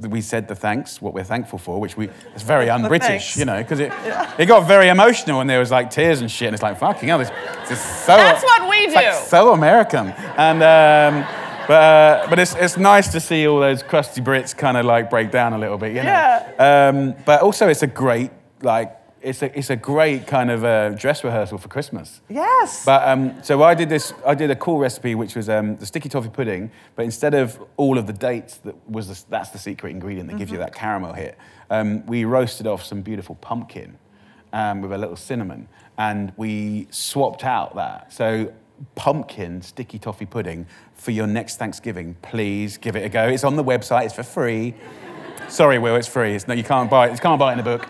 We 0.00 0.22
said 0.22 0.48
the 0.48 0.54
thanks, 0.54 1.02
what 1.02 1.12
we're 1.12 1.22
thankful 1.24 1.58
for, 1.58 1.78
which 1.78 1.96
we 1.96 2.08
it's 2.34 2.42
very 2.42 2.70
un-British, 2.70 3.36
you 3.36 3.44
know, 3.44 3.58
because 3.58 3.78
it 3.78 3.92
it 4.38 4.46
got 4.46 4.66
very 4.66 4.88
emotional 4.88 5.40
and 5.40 5.50
there 5.50 5.58
was 5.60 5.70
like 5.70 5.90
tears 5.90 6.20
and 6.20 6.30
shit, 6.30 6.48
and 6.48 6.54
it's 6.54 6.62
like 6.62 6.78
fucking 6.78 7.08
hell, 7.08 7.18
this, 7.18 7.30
this 7.68 7.78
is 7.78 7.84
so 7.84 8.16
That's 8.16 8.42
what 8.42 8.70
we 8.70 8.76
it's 8.78 8.94
like 8.94 9.12
do. 9.12 9.18
so 9.26 9.52
American, 9.52 10.08
and. 10.36 10.62
Um, 10.62 11.38
but, 11.68 11.74
uh, 11.74 12.26
but 12.28 12.40
it's, 12.40 12.56
it's 12.56 12.76
nice 12.76 13.12
to 13.12 13.20
see 13.20 13.46
all 13.46 13.60
those 13.60 13.84
crusty 13.84 14.20
Brits 14.20 14.54
kind 14.54 14.76
of 14.76 14.84
like 14.84 15.08
break 15.08 15.30
down 15.30 15.52
a 15.52 15.58
little 15.58 15.78
bit, 15.78 15.90
you 15.90 16.02
know. 16.02 16.08
Yeah. 16.08 16.88
Um, 16.88 17.14
but 17.24 17.40
also, 17.40 17.68
it's 17.68 17.84
a 17.84 17.86
great 17.86 18.32
like 18.62 18.96
it's 19.22 19.42
a 19.42 19.56
it's 19.58 19.70
a 19.70 19.76
great 19.76 20.26
kind 20.26 20.50
of 20.50 20.64
uh, 20.64 20.90
dress 20.90 21.24
rehearsal 21.24 21.58
for 21.58 21.68
Christmas. 21.68 22.20
Yes. 22.28 22.84
But 22.84 23.08
um, 23.08 23.42
so 23.42 23.62
I 23.62 23.74
did 23.74 23.88
this. 23.88 24.12
I 24.26 24.34
did 24.34 24.50
a 24.50 24.56
cool 24.56 24.78
recipe, 24.78 25.14
which 25.14 25.34
was 25.34 25.48
um, 25.48 25.76
the 25.76 25.86
sticky 25.86 26.08
toffee 26.08 26.28
pudding. 26.28 26.70
But 26.96 27.04
instead 27.04 27.34
of 27.34 27.62
all 27.76 27.98
of 27.98 28.06
the 28.06 28.12
dates, 28.12 28.58
that 28.58 28.74
was 28.88 29.08
the, 29.08 29.24
that's 29.30 29.50
the 29.50 29.58
secret 29.58 29.90
ingredient 29.90 30.30
that 30.30 30.38
gives 30.38 30.50
you 30.50 30.58
that 30.58 30.74
caramel 30.74 31.12
hit. 31.12 31.38
Um, 31.70 32.04
we 32.06 32.24
roasted 32.24 32.66
off 32.66 32.84
some 32.84 33.02
beautiful 33.02 33.36
pumpkin 33.36 33.98
um, 34.52 34.82
with 34.82 34.92
a 34.92 34.98
little 34.98 35.16
cinnamon, 35.16 35.68
and 35.98 36.32
we 36.36 36.88
swapped 36.90 37.44
out 37.44 37.74
that. 37.76 38.12
So 38.12 38.52
pumpkin 38.94 39.62
sticky 39.62 39.98
toffee 39.98 40.26
pudding 40.26 40.66
for 40.94 41.12
your 41.12 41.26
next 41.26 41.56
Thanksgiving, 41.56 42.16
please 42.22 42.76
give 42.76 42.96
it 42.96 43.04
a 43.04 43.08
go. 43.08 43.28
It's 43.28 43.44
on 43.44 43.56
the 43.56 43.64
website. 43.64 44.06
It's 44.06 44.14
for 44.14 44.22
free. 44.22 44.74
Sorry, 45.48 45.78
Will, 45.78 45.96
it's 45.96 46.08
free. 46.08 46.34
It's 46.34 46.48
no, 46.48 46.54
you 46.54 46.64
can't 46.64 46.90
buy 46.90 47.08
it. 47.08 47.12
You 47.12 47.18
can't 47.18 47.38
buy 47.38 47.50
it 47.50 47.54
in 47.54 47.60
a 47.60 47.62
book. 47.62 47.86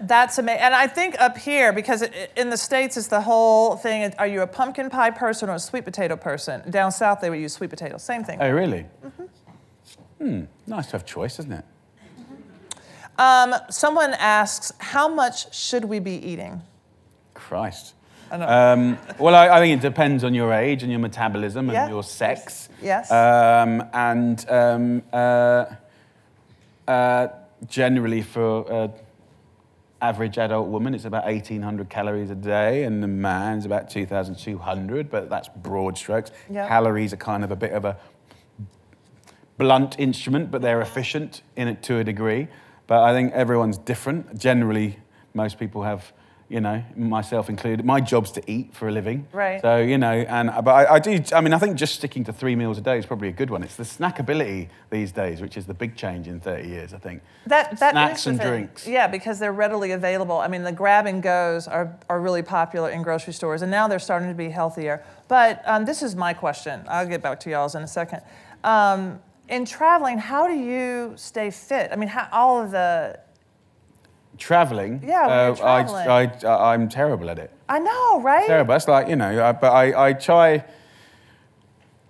That's 0.00 0.38
amazing. 0.38 0.62
And 0.62 0.74
I 0.74 0.86
think 0.86 1.20
up 1.20 1.36
here, 1.36 1.72
because 1.72 2.02
it, 2.02 2.32
in 2.36 2.48
the 2.50 2.56
States, 2.56 2.96
it's 2.96 3.08
the 3.08 3.20
whole 3.20 3.76
thing 3.76 4.12
are 4.18 4.26
you 4.26 4.42
a 4.42 4.46
pumpkin 4.46 4.88
pie 4.90 5.10
person 5.10 5.48
or 5.50 5.54
a 5.54 5.58
sweet 5.58 5.84
potato 5.84 6.16
person? 6.16 6.68
Down 6.70 6.90
south, 6.90 7.20
they 7.20 7.28
would 7.30 7.38
use 7.40 7.52
sweet 7.52 7.70
potato. 7.70 7.98
Same 7.98 8.24
thing. 8.24 8.38
oh, 8.40 8.50
really? 8.50 8.86
Mm-hmm. 9.04 9.24
Hmm. 10.24 10.44
Nice 10.66 10.86
to 10.86 10.92
have 10.92 11.06
choice, 11.06 11.38
isn't 11.38 11.52
it? 11.52 11.64
Um, 13.18 13.54
someone 13.68 14.14
asks, 14.14 14.72
how 14.78 15.06
much 15.08 15.54
should 15.54 15.84
we 15.84 15.98
be 15.98 16.12
eating? 16.14 16.62
Christ. 17.34 17.94
I. 18.30 18.36
Um, 18.72 18.98
well, 19.18 19.34
I, 19.34 19.48
I 19.48 19.58
think 19.58 19.78
it 19.78 19.82
depends 19.82 20.24
on 20.24 20.34
your 20.34 20.52
age 20.52 20.82
and 20.82 20.90
your 20.90 21.00
metabolism 21.00 21.68
and 21.68 21.74
Yeah. 21.74 21.88
your 21.88 22.02
sex. 22.02 22.68
Yes. 22.80 23.10
Um, 23.10 23.82
and 23.92 24.48
um, 24.48 25.02
uh, 25.12 25.64
uh, 26.86 27.28
generally, 27.66 28.22
for 28.22 28.70
an 28.72 28.92
average 30.02 30.38
adult 30.38 30.68
woman, 30.68 30.94
it's 30.94 31.04
about 31.04 31.24
1,800 31.24 31.88
calories 31.88 32.30
a 32.30 32.34
day, 32.34 32.84
and 32.84 33.02
the 33.02 33.08
man's 33.08 33.66
about 33.66 33.90
2,200, 33.90 35.10
but 35.10 35.28
that's 35.28 35.48
broad 35.48 35.98
strokes. 35.98 36.30
Yeah. 36.48 36.68
Calories 36.68 37.12
are 37.12 37.18
kind 37.18 37.44
of 37.44 37.50
a 37.50 37.56
bit 37.56 37.72
of 37.72 37.84
a 37.84 37.96
blunt 39.58 39.98
instrument, 39.98 40.50
but 40.50 40.62
they're 40.62 40.80
efficient 40.80 41.42
in 41.56 41.68
it 41.68 41.82
to 41.84 41.98
a 41.98 42.04
degree. 42.04 42.48
But 42.86 43.02
I 43.02 43.12
think 43.12 43.32
everyone's 43.34 43.78
different. 43.78 44.38
Generally, 44.38 44.98
most 45.34 45.58
people 45.58 45.82
have, 45.82 46.12
you 46.50 46.60
know, 46.60 46.82
myself 46.96 47.48
included. 47.48 47.86
My 47.86 48.00
job's 48.00 48.32
to 48.32 48.50
eat 48.50 48.74
for 48.74 48.88
a 48.88 48.92
living. 48.92 49.28
Right. 49.32 49.62
So 49.62 49.76
you 49.76 49.96
know, 49.96 50.10
and 50.10 50.50
but 50.64 50.72
I, 50.72 50.94
I 50.94 50.98
do. 50.98 51.22
I 51.32 51.40
mean, 51.40 51.54
I 51.54 51.58
think 51.58 51.76
just 51.76 51.94
sticking 51.94 52.24
to 52.24 52.32
three 52.32 52.56
meals 52.56 52.76
a 52.76 52.80
day 52.80 52.98
is 52.98 53.06
probably 53.06 53.28
a 53.28 53.32
good 53.32 53.50
one. 53.50 53.62
It's 53.62 53.76
the 53.76 53.84
snackability 53.84 54.68
these 54.90 55.12
days, 55.12 55.40
which 55.40 55.56
is 55.56 55.66
the 55.66 55.74
big 55.74 55.94
change 55.94 56.26
in 56.26 56.40
30 56.40 56.68
years. 56.68 56.92
I 56.92 56.98
think. 56.98 57.22
That, 57.46 57.78
that 57.78 57.92
Snacks 57.92 58.26
and 58.26 58.36
thing. 58.36 58.48
drinks. 58.48 58.86
Yeah, 58.86 59.06
because 59.06 59.38
they're 59.38 59.52
readily 59.52 59.92
available. 59.92 60.38
I 60.38 60.48
mean, 60.48 60.64
the 60.64 60.72
grab 60.72 61.06
and 61.06 61.22
goes 61.22 61.68
are, 61.68 61.96
are 62.08 62.20
really 62.20 62.42
popular 62.42 62.90
in 62.90 63.02
grocery 63.02 63.32
stores, 63.32 63.62
and 63.62 63.70
now 63.70 63.86
they're 63.86 64.00
starting 64.00 64.28
to 64.28 64.34
be 64.34 64.48
healthier. 64.48 65.04
But 65.28 65.62
um, 65.66 65.84
this 65.84 66.02
is 66.02 66.16
my 66.16 66.34
question. 66.34 66.82
I'll 66.88 67.06
get 67.06 67.22
back 67.22 67.38
to 67.40 67.50
y'all's 67.50 67.76
in 67.76 67.82
a 67.82 67.88
second. 67.88 68.22
Um, 68.64 69.20
in 69.48 69.64
traveling, 69.64 70.18
how 70.18 70.48
do 70.48 70.54
you 70.54 71.12
stay 71.16 71.50
fit? 71.52 71.90
I 71.92 71.96
mean, 71.96 72.08
how, 72.08 72.28
all 72.32 72.60
of 72.60 72.72
the. 72.72 73.20
Traveling. 74.40 75.02
Yeah, 75.06 75.26
uh, 75.26 75.52
I, 75.62 75.82
traveling. 75.84 76.08
I, 76.08 76.46
I, 76.48 76.74
I'm 76.74 76.88
terrible 76.88 77.30
at 77.30 77.38
it. 77.38 77.52
I 77.68 77.78
know, 77.78 78.20
right? 78.22 78.46
terrible. 78.46 78.72
That's 78.72 78.88
like 78.88 79.08
you 79.08 79.14
know, 79.14 79.44
I, 79.44 79.52
but 79.52 79.70
I, 79.70 80.08
I 80.08 80.12
try. 80.14 80.64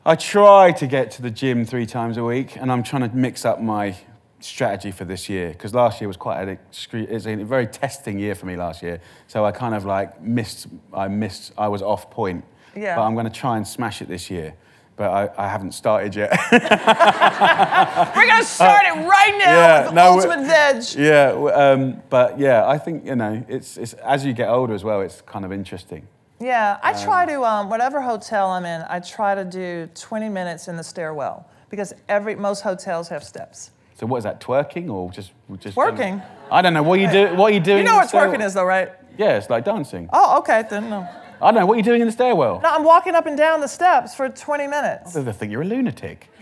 I 0.06 0.14
try 0.14 0.72
to 0.72 0.86
get 0.86 1.10
to 1.12 1.22
the 1.22 1.30
gym 1.30 1.66
three 1.66 1.84
times 1.84 2.16
a 2.16 2.24
week, 2.24 2.56
and 2.56 2.72
I'm 2.72 2.82
trying 2.82 3.08
to 3.08 3.14
mix 3.14 3.44
up 3.44 3.60
my 3.60 3.96
strategy 4.38 4.90
for 4.90 5.04
this 5.04 5.28
year 5.28 5.50
because 5.50 5.74
last 5.74 6.00
year 6.00 6.08
was 6.08 6.16
quite 6.16 6.40
an 6.40 6.56
excre- 6.56 7.10
it's 7.10 7.26
a 7.26 7.36
very 7.44 7.66
testing 7.66 8.18
year 8.18 8.34
for 8.34 8.46
me 8.46 8.56
last 8.56 8.82
year. 8.82 9.00
So 9.26 9.44
I 9.44 9.52
kind 9.52 9.74
of 9.74 9.84
like 9.84 10.22
missed. 10.22 10.68
I 10.94 11.08
missed. 11.08 11.52
I 11.58 11.68
was 11.68 11.82
off 11.82 12.10
point. 12.10 12.44
Yeah. 12.76 12.94
But 12.96 13.02
I'm 13.02 13.14
going 13.14 13.26
to 13.26 13.32
try 13.32 13.56
and 13.56 13.66
smash 13.66 14.00
it 14.00 14.08
this 14.08 14.30
year. 14.30 14.54
But 15.00 15.12
I, 15.38 15.46
I 15.46 15.48
haven't 15.48 15.72
started 15.72 16.14
yet. 16.14 16.28
We're 16.52 18.26
going 18.26 18.38
to 18.38 18.44
start 18.44 18.84
it 18.84 19.08
right 19.08 19.34
now 19.38 19.50
Yeah, 19.50 19.84
with 19.86 19.94
no, 19.94 20.12
Ultimate 20.12 20.46
Veg. 20.46 20.84
yeah. 20.94 21.30
Um, 21.54 22.02
but 22.10 22.38
yeah, 22.38 22.68
I 22.68 22.76
think 22.76 23.06
you 23.06 23.16
know, 23.16 23.42
it's, 23.48 23.78
it's 23.78 23.94
as 23.94 24.26
you 24.26 24.34
get 24.34 24.50
older 24.50 24.74
as 24.74 24.84
well. 24.84 25.00
It's 25.00 25.22
kind 25.22 25.46
of 25.46 25.52
interesting. 25.52 26.06
Yeah, 26.38 26.76
I 26.82 26.92
try 27.02 27.24
to, 27.24 27.42
um, 27.44 27.70
whatever 27.70 28.02
hotel 28.02 28.48
I'm 28.50 28.66
in, 28.66 28.84
I 28.90 29.00
try 29.00 29.34
to 29.34 29.42
do 29.42 29.88
20 29.94 30.28
minutes 30.28 30.68
in 30.68 30.76
the 30.76 30.84
stairwell 30.84 31.48
because 31.70 31.94
every 32.10 32.34
most 32.34 32.60
hotels 32.60 33.08
have 33.08 33.24
steps. 33.24 33.70
So 33.94 34.04
what 34.04 34.18
is 34.18 34.24
that? 34.24 34.38
Twerking 34.42 34.90
or 34.90 35.10
just 35.10 35.32
just 35.60 35.78
Working. 35.78 36.20
I 36.50 36.60
don't 36.60 36.74
know. 36.74 36.82
What 36.82 37.00
you 37.00 37.10
do? 37.10 37.34
What 37.36 37.52
are 37.52 37.54
you 37.54 37.60
doing? 37.60 37.78
You 37.78 37.84
know 37.84 37.96
what 37.96 38.10
twerking 38.10 38.44
is, 38.44 38.52
though, 38.52 38.66
right? 38.66 38.90
Yeah, 39.16 39.38
it's 39.38 39.48
like 39.48 39.64
dancing. 39.64 40.10
Oh, 40.12 40.40
okay, 40.40 40.64
then 40.68 40.90
no. 40.90 41.08
I 41.42 41.50
don't 41.50 41.60
know. 41.60 41.66
What 41.66 41.74
are 41.74 41.76
you 41.78 41.82
doing 41.82 42.00
in 42.02 42.06
the 42.06 42.12
stairwell? 42.12 42.60
No, 42.62 42.68
I'm 42.68 42.84
walking 42.84 43.14
up 43.14 43.26
and 43.26 43.36
down 43.36 43.60
the 43.60 43.68
steps 43.68 44.14
for 44.14 44.28
20 44.28 44.66
minutes. 44.66 45.14
They 45.14 45.32
think 45.32 45.50
you're 45.50 45.62
a 45.62 45.66
lunatic. 45.66 46.28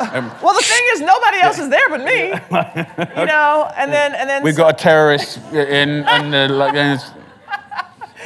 Well, 0.00 0.54
the 0.54 0.62
thing 0.62 0.82
is, 0.92 1.02
nobody 1.02 1.40
else 1.40 1.58
is 1.58 1.68
there 1.68 1.88
but 1.90 2.02
me. 2.02 2.28
You 3.20 3.26
know, 3.26 3.70
and 3.76 3.92
then 3.92 4.14
and 4.14 4.30
then 4.30 4.42
We've 4.42 4.56
got 4.56 4.74
a 4.74 4.82
terrorist 4.82 5.38
in, 5.52 6.04
and 6.04 6.34
uh, 6.34 6.54
like, 6.54 6.74
and 6.74 6.98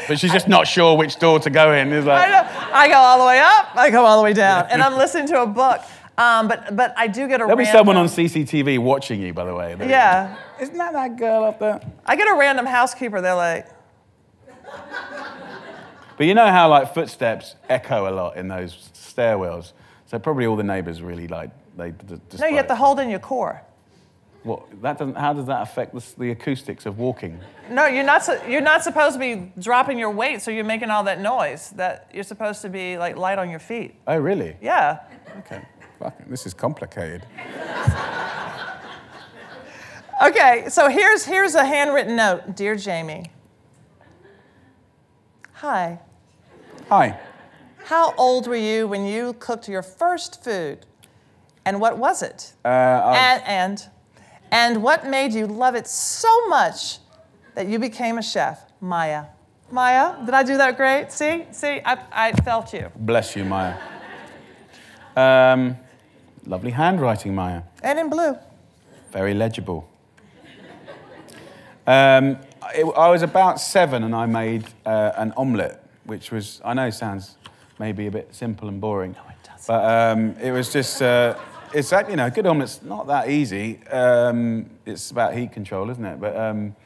but 0.07 0.21
she's 0.21 0.33
just 0.33 0.47
not 0.47 0.69
sure 0.69 0.97
which 0.97 1.17
door 1.19 1.41
to 1.41 1.51
go 1.51 1.73
in. 1.73 1.93
It's 1.93 2.07
I, 2.07 2.31
like, 2.31 2.31
know, 2.31 2.69
I 2.73 2.89
go 2.89 2.95
all 2.95 3.19
the 3.19 3.27
way 3.27 3.41
up, 3.41 3.75
I 3.75 3.91
go 3.91 4.05
all 4.05 4.19
the 4.19 4.23
way 4.25 4.33
down, 4.33 4.67
and 4.71 4.83
I'm 4.83 4.97
listening 4.97 5.27
to 5.29 5.43
a 5.43 5.47
book. 5.47 5.81
Um, 6.17 6.47
but 6.47 6.77
but 6.77 6.95
I 6.97 7.09
do 7.09 7.27
get 7.27 7.41
a 7.41 7.45
there'll 7.45 7.57
be 7.57 7.65
someone 7.65 7.97
on 7.97 8.07
CCTV 8.07 8.79
watching 8.79 9.21
you, 9.21 9.35
by 9.35 9.45
the 9.45 9.55
way. 9.55 9.77
Yeah, 9.81 10.37
Isn't 10.61 10.79
that 10.79 10.93
that 10.93 11.17
girl 11.17 11.43
up 11.43 11.59
there? 11.59 11.81
I 12.07 12.15
get 12.15 12.29
a 12.29 12.39
random 12.39 12.67
housekeeper. 12.67 13.21
They're 13.21 13.35
like, 13.35 13.67
But 16.17 16.27
you 16.27 16.35
know 16.35 16.47
how 16.47 16.69
like 16.69 16.95
footsteps 16.95 17.57
echo 17.69 18.09
a 18.09 18.13
lot 18.15 18.37
in 18.37 18.47
those 18.49 18.91
stairwells. 18.95 19.73
So 20.07 20.19
probably 20.19 20.47
all 20.47 20.55
the 20.57 20.63
neighbours 20.63 21.03
really 21.03 21.27
like 21.27 21.51
they. 21.77 21.91
d- 21.91 22.21
d- 22.31 22.37
no, 22.39 22.47
you 22.47 22.57
have 22.57 22.69
to 22.69 22.77
hold 22.77 23.01
in 23.01 23.09
your 23.11 23.19
core. 23.19 23.63
What 24.45 24.81
that 24.83 24.99
doesn't? 24.99 25.17
How 25.17 25.33
does 25.33 25.47
that 25.47 25.63
affect 25.63 25.95
the, 25.95 26.05
the 26.19 26.31
acoustics 26.31 26.87
of 26.87 26.99
walking? 26.99 27.41
No, 27.71 27.87
you're 27.87 28.05
not. 28.05 28.25
su- 28.25 28.39
You're 28.47 28.61
not 28.61 28.85
supposed 28.85 29.15
to 29.15 29.19
be 29.19 29.51
dropping 29.59 29.99
your 29.99 30.11
weight, 30.11 30.43
so 30.43 30.51
you're 30.51 30.65
making 30.65 30.91
all 30.91 31.03
that 31.05 31.21
noise. 31.21 31.71
That 31.71 32.09
you're 32.13 32.23
supposed 32.25 32.63
to 32.63 32.69
be 32.69 32.97
like 32.99 33.17
light 33.17 33.39
on 33.39 33.49
your 33.51 33.59
feet. 33.59 33.95
Oh 34.07 34.19
really? 34.19 34.57
Yeah. 34.63 35.01
Okay. 35.39 35.63
Fucking, 35.99 36.27
this 36.29 36.47
is 36.47 36.55
complicated. 36.55 37.27
Okay, 40.25 40.67
so 40.69 40.89
here's 40.89 41.25
here's 41.25 41.57
a 41.57 41.65
handwritten 41.65 42.15
note, 42.15 42.55
dear 42.55 42.77
Jamie. 42.77 43.33
Hi. 45.65 45.99
Hi. 46.91 47.19
How 47.85 48.15
old 48.17 48.47
were 48.47 48.55
you 48.55 48.87
when 48.87 49.07
you 49.07 49.33
cooked 49.39 49.67
your 49.67 49.81
first 49.81 50.45
food, 50.45 50.85
and 51.65 51.81
what 51.81 51.97
was 51.97 52.21
it? 52.21 52.53
Uh, 52.67 52.69
and 53.17 53.43
and 53.47 53.89
and 54.51 54.83
what 54.83 55.07
made 55.07 55.33
you 55.33 55.47
love 55.47 55.75
it 55.75 55.87
so 55.87 56.49
much 56.49 56.99
that 57.55 57.67
you 57.67 57.79
became 57.79 58.19
a 58.19 58.23
chef, 58.23 58.67
Maya? 58.79 59.25
Maya, 59.71 60.23
did 60.27 60.35
I 60.35 60.43
do 60.43 60.59
that 60.59 60.77
great? 60.77 61.11
See, 61.11 61.47
see, 61.51 61.81
I, 61.83 61.97
I 62.13 62.33
felt 62.43 62.75
you. 62.75 62.93
Bless 62.97 63.35
you, 63.35 63.47
Maya. 63.47 63.75
Um, 65.17 65.79
lovely 66.45 66.73
handwriting, 66.73 67.35
Maya. 67.35 67.63
And 67.83 67.99
in 67.99 68.11
blue. 68.11 68.37
Very 69.13 69.33
legible. 69.33 69.89
Um, 71.87 72.37
it, 72.75 72.85
I 72.97 73.11
was 73.11 73.23
about 73.23 73.61
seven 73.61 74.05
and 74.05 74.15
I 74.15 74.27
made 74.27 74.67
uh, 74.87 75.13
an 75.17 75.33
omelette, 75.37 75.85
which 76.05 76.31
was, 76.31 76.61
I 76.65 76.75
know 76.75 76.91
sounds 76.91 77.37
maybe 77.79 78.07
a 78.07 78.11
bit 78.11 78.35
simple 78.35 78.69
and 78.69 78.81
boring. 78.81 79.13
No, 79.13 79.19
it 79.31 79.49
doesn't. 79.49 79.67
But 79.67 79.85
um, 79.85 80.37
it 80.41 80.53
was 80.53 80.73
just, 80.73 81.03
uh, 81.03 81.37
it's 81.73 81.93
like, 81.93 82.09
you 82.09 82.17
know, 82.17 82.27
a 82.27 82.31
good 82.31 82.47
omelette's 82.47 82.83
not 82.83 83.07
that 83.09 83.29
easy. 83.29 83.85
Um, 83.89 84.71
it's 84.87 85.11
about 85.11 85.35
heat 85.35 85.53
control, 85.53 85.91
isn't 85.91 86.05
it? 86.05 86.21
But 86.21 86.37
um, 86.37 86.77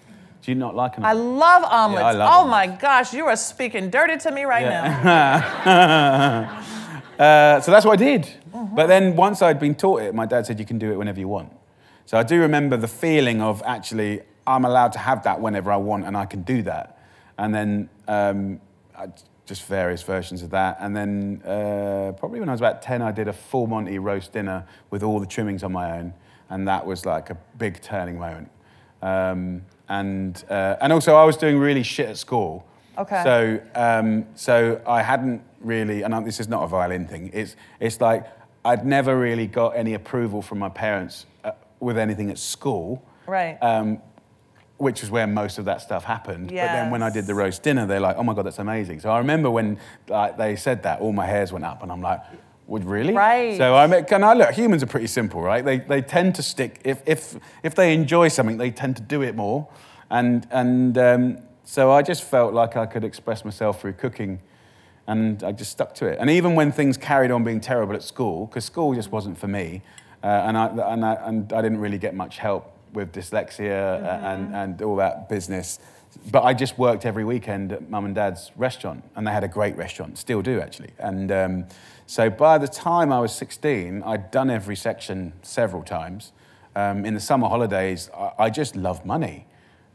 do 0.43 0.51
you 0.51 0.55
not 0.55 0.75
like 0.75 0.97
an 0.97 1.05
omelette? 1.05 1.17
I 1.17 1.37
love 1.37 1.65
omelets. 1.65 2.03
Yeah, 2.03 2.07
I 2.07 2.13
love 2.13 2.31
oh 2.33 2.41
omelets. 2.41 2.71
my 2.73 2.77
gosh, 2.81 3.13
you 3.13 3.27
are 3.27 3.37
speaking 3.37 3.91
dirty 3.91 4.17
to 4.19 4.31
me 4.31 4.45
right 4.45 4.65
now. 4.65 4.85
Yeah. 4.85 6.65
uh, 7.19 7.61
so 7.61 7.71
that's 7.71 7.85
what 7.85 8.01
I 8.01 8.05
did. 8.05 8.23
Mm-hmm. 8.23 8.75
But 8.75 8.87
then 8.87 9.17
once 9.17 9.43
I'd 9.43 9.61
been 9.61 9.75
taught 9.75 10.03
it, 10.03 10.15
my 10.15 10.27
dad 10.27 10.47
said 10.47 10.59
you 10.59 10.67
can 10.67 10.79
do 10.79 10.91
it 10.93 10.97
whenever 10.97 11.21
you 11.21 11.29
want. 11.29 11.53
So 12.07 12.17
I 12.17 12.23
do 12.23 12.41
remember 12.41 12.79
the 12.79 12.89
feeling 12.89 13.43
of 13.43 13.63
actually 13.67 14.23
I'm 14.49 14.65
allowed 14.65 14.93
to 14.93 14.99
have 14.99 15.23
that 15.25 15.41
whenever 15.41 15.71
I 15.71 15.77
want, 15.77 16.07
and 16.07 16.17
I 16.17 16.25
can 16.25 16.43
do 16.43 16.63
that. 16.63 16.99
And 17.37 17.55
then 17.55 17.91
um, 18.09 18.61
I, 18.97 19.09
just 19.47 19.65
various 19.67 20.03
versions 20.03 20.43
of 20.43 20.51
that. 20.51 20.79
And 20.81 20.97
then 20.97 21.43
uh, 21.45 22.13
probably 22.17 22.41
when 22.41 22.49
I 22.49 22.53
was 22.53 22.61
about 22.61 22.81
10, 22.81 23.03
I 23.03 23.13
did 23.13 23.29
a 23.29 23.33
full 23.33 23.67
Monty 23.67 23.99
roast 23.99 24.33
dinner 24.33 24.67
with 24.91 25.03
all 25.03 25.21
the 25.21 25.27
trimmings 25.27 25.63
on 25.63 25.73
my 25.73 25.99
own, 25.99 26.15
and 26.49 26.67
that 26.67 26.87
was 26.87 27.05
like 27.05 27.29
a 27.29 27.37
big 27.59 27.81
turning 27.83 28.19
moment. 28.19 28.51
Um, 29.03 29.63
and 29.89 30.43
uh, 30.49 30.77
and 30.81 30.93
also 30.93 31.15
I 31.15 31.25
was 31.25 31.37
doing 31.37 31.59
really 31.59 31.83
shit 31.83 32.09
at 32.09 32.17
school. 32.17 32.67
Okay. 32.97 33.23
So 33.23 33.61
um, 33.75 34.27
so 34.35 34.81
I 34.87 35.03
hadn't 35.03 35.43
really, 35.61 36.03
and 36.03 36.27
this 36.27 36.41
is 36.41 36.49
not 36.49 36.65
a 36.65 36.67
violin 36.67 37.07
thing. 37.07 37.31
It's 37.33 37.55
it's 37.81 38.01
like 38.01 38.27
I'd 38.65 38.85
never 38.85 39.19
really 39.19 39.47
got 39.47 39.77
any 39.77 39.95
approval 39.95 40.43
from 40.43 40.59
my 40.59 40.69
parents 40.69 41.27
uh, 41.45 41.53
with 41.81 41.99
anything 41.99 42.31
at 42.31 42.39
school. 42.39 43.05
Right. 43.27 43.57
Um, 43.63 44.03
which 44.79 45.03
is 45.03 45.11
where 45.11 45.27
most 45.27 45.59
of 45.59 45.65
that 45.67 45.81
stuff 45.81 46.05
happened. 46.05 46.51
But 46.67 46.73
then 46.73 46.91
when 46.91 47.03
I 47.03 47.11
did 47.11 47.27
the 47.27 47.35
roast 47.35 47.63
dinner, 47.63 47.87
they're 47.87 48.01
like, 48.01 48.17
"Oh 48.17 48.23
my 48.23 48.35
god, 48.35 48.47
that's 48.47 48.59
amazing!" 48.59 49.01
So 49.01 49.11
I 49.11 49.19
remember 49.19 49.51
when 49.51 49.79
like, 50.09 50.37
they 50.37 50.57
said 50.57 50.83
that, 50.85 51.01
all 51.01 51.13
my 51.13 51.27
hairs 51.27 51.53
went 51.53 51.65
up, 51.65 51.83
and 51.83 51.91
I'm 51.93 52.01
like, 52.01 52.21
"Would 52.69 52.85
really?" 52.85 53.15
Right. 53.15 53.57
So 53.59 53.75
I 53.75 53.87
mean, 53.87 54.05
can 54.05 54.23
I 54.25 54.35
look? 54.35 54.51
Humans 54.53 54.83
are 54.83 54.87
pretty 54.87 55.09
simple, 55.09 55.41
right? 55.43 55.65
They 55.65 55.79
they 55.79 56.01
tend 56.01 56.35
to 56.37 56.43
stick 56.43 56.81
if 56.85 57.03
if 57.07 57.37
if 57.63 57.75
they 57.75 57.93
enjoy 57.93 58.29
something, 58.29 58.57
they 58.59 58.71
tend 58.71 58.97
to 58.97 59.03
do 59.03 59.23
it 59.23 59.35
more, 59.35 59.69
and 60.11 60.47
and 60.51 60.97
um, 60.97 61.39
so 61.65 61.91
I 61.91 62.03
just 62.03 62.23
felt 62.25 62.55
like 62.55 62.77
I 62.77 62.87
could 62.87 63.05
express 63.05 63.45
myself 63.45 63.81
through 63.81 63.95
cooking 63.95 64.41
And 65.07 65.43
I 65.43 65.53
just 65.53 65.71
stuck 65.71 65.95
to 65.95 66.07
it. 66.07 66.19
And 66.21 66.29
even 66.31 66.55
when 66.55 66.71
things 66.73 66.99
carried 66.99 67.31
on 67.31 67.43
being 67.43 67.61
terrible 67.61 67.95
at 67.95 68.03
school, 68.03 68.47
because 68.47 68.67
school 68.67 68.95
just 68.95 69.11
wasn't 69.11 69.39
for 69.39 69.49
me, 69.49 69.81
uh, 70.23 70.27
and, 70.47 70.57
I, 70.59 70.67
and, 70.93 71.03
I, 71.05 71.15
and 71.29 71.53
I 71.53 71.63
didn't 71.63 71.81
really 71.81 71.99
get 71.99 72.15
much 72.15 72.37
help 72.39 72.65
with 72.93 73.13
dyslexia 73.13 74.03
uh, 74.03 74.27
and, 74.27 74.55
and 74.55 74.83
all 74.83 74.97
that 74.97 75.29
business. 75.29 75.79
But 76.31 76.43
I 76.43 76.55
just 76.55 76.79
worked 76.79 77.07
every 77.07 77.25
weekend 77.25 77.73
at 77.73 77.89
mum 77.89 78.05
and 78.05 78.15
dad's 78.15 78.51
restaurant, 78.57 79.05
and 79.15 79.27
they 79.27 79.31
had 79.31 79.45
a 79.45 79.49
great 79.49 79.77
restaurant, 79.77 80.19
still 80.19 80.43
do 80.43 80.61
actually. 80.61 80.91
And 80.99 81.31
um, 81.31 81.67
so 82.07 82.31
by 82.31 82.59
the 82.59 82.69
time 82.69 83.13
I 83.13 83.21
was 83.21 83.33
16, 83.35 84.03
I'd 84.03 84.31
done 84.31 84.51
every 84.51 84.77
section 84.77 85.33
several 85.43 85.83
times. 85.83 86.33
Um, 86.75 87.05
in 87.05 87.15
the 87.15 87.21
summer 87.21 87.49
holidays, 87.49 88.11
I, 88.17 88.33
I 88.39 88.51
just 88.51 88.77
loved 88.77 89.05
money. 89.05 89.47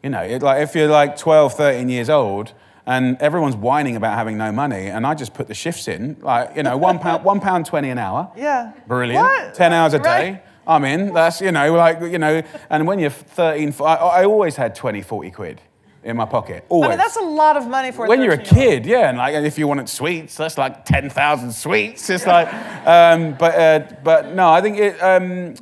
You 0.02 0.10
know, 0.10 0.22
it, 0.22 0.42
like 0.42 0.62
if 0.62 0.76
you're 0.76 0.90
like 0.90 1.18
12, 1.18 1.54
13 1.54 1.90
years 1.90 2.10
old, 2.10 2.54
and 2.86 3.18
everyone's 3.22 3.56
whining 3.56 3.96
about 3.96 4.18
having 4.18 4.38
no 4.38 4.52
money, 4.52 4.88
and 4.88 5.08
I 5.08 5.16
just 5.16 5.34
put 5.34 5.48
the 5.48 5.54
shifts 5.54 5.88
in, 5.88 6.18
like 6.22 6.56
you 6.56 6.64
know, 6.64 6.78
one 6.78 7.00
pound, 7.00 7.24
one 7.32 7.40
pound 7.40 7.66
twenty 7.66 7.90
an 7.90 7.98
hour. 7.98 8.32
Yeah. 8.36 8.74
Brilliant. 8.88 9.24
What? 9.24 9.54
Ten 9.54 9.72
hours 9.72 9.94
a 9.94 10.00
Right. 10.00 10.44
I'm 10.68 10.86
in. 10.86 11.14
That's 11.14 11.42
you 11.42 11.52
know, 11.52 11.74
like 11.74 12.00
you 12.02 12.20
know, 12.20 12.42
and 12.70 12.88
when 12.88 13.00
you're 13.00 13.10
13, 13.10 13.74
I 13.86 14.24
always 14.26 14.56
had 14.56 14.76
20, 14.76 15.02
40 15.02 15.32
quid 15.32 15.62
in 16.04 16.18
my 16.18 16.26
pocket. 16.26 16.66
Always. 16.70 16.88
I 16.88 16.90
mean, 16.92 16.98
that's 16.98 17.16
a 17.18 17.22
lot 17.22 17.56
of 17.58 17.68
money 17.68 17.92
for 17.92 18.08
when 18.08 18.22
you're 18.22 18.34
a 18.34 18.38
kid, 18.38 18.86
yeah, 18.86 19.10
and 19.10 19.18
like 19.18 19.34
if 19.36 19.58
you 19.58 19.68
wanted 19.68 19.88
sweets, 19.90 20.36
that's 20.36 20.58
like 20.58 20.86
ten 20.86 21.10
thousand 21.10 21.52
sweets. 21.54 22.10
It's 22.10 22.26
like, 22.28 22.48
um, 22.88 23.34
but 23.40 23.56
uh, 23.56 23.80
but 24.04 24.34
no, 24.34 24.50
I 24.52 24.62
think 24.62 24.78
it. 24.78 25.02
Um, 25.02 25.56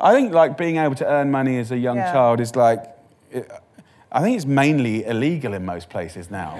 I 0.00 0.12
think 0.12 0.32
like 0.32 0.56
being 0.58 0.78
able 0.78 0.96
to 0.96 1.06
earn 1.06 1.30
money 1.30 1.58
as 1.58 1.70
a 1.70 1.78
young 1.78 1.96
Yeah. 1.96 2.12
child 2.12 2.40
is 2.40 2.56
like, 2.56 2.84
it, 3.30 3.48
I 4.10 4.20
think 4.22 4.36
it's 4.36 4.46
mainly 4.46 5.04
illegal 5.04 5.54
in 5.54 5.64
most 5.64 5.88
places 5.88 6.30
now. 6.32 6.58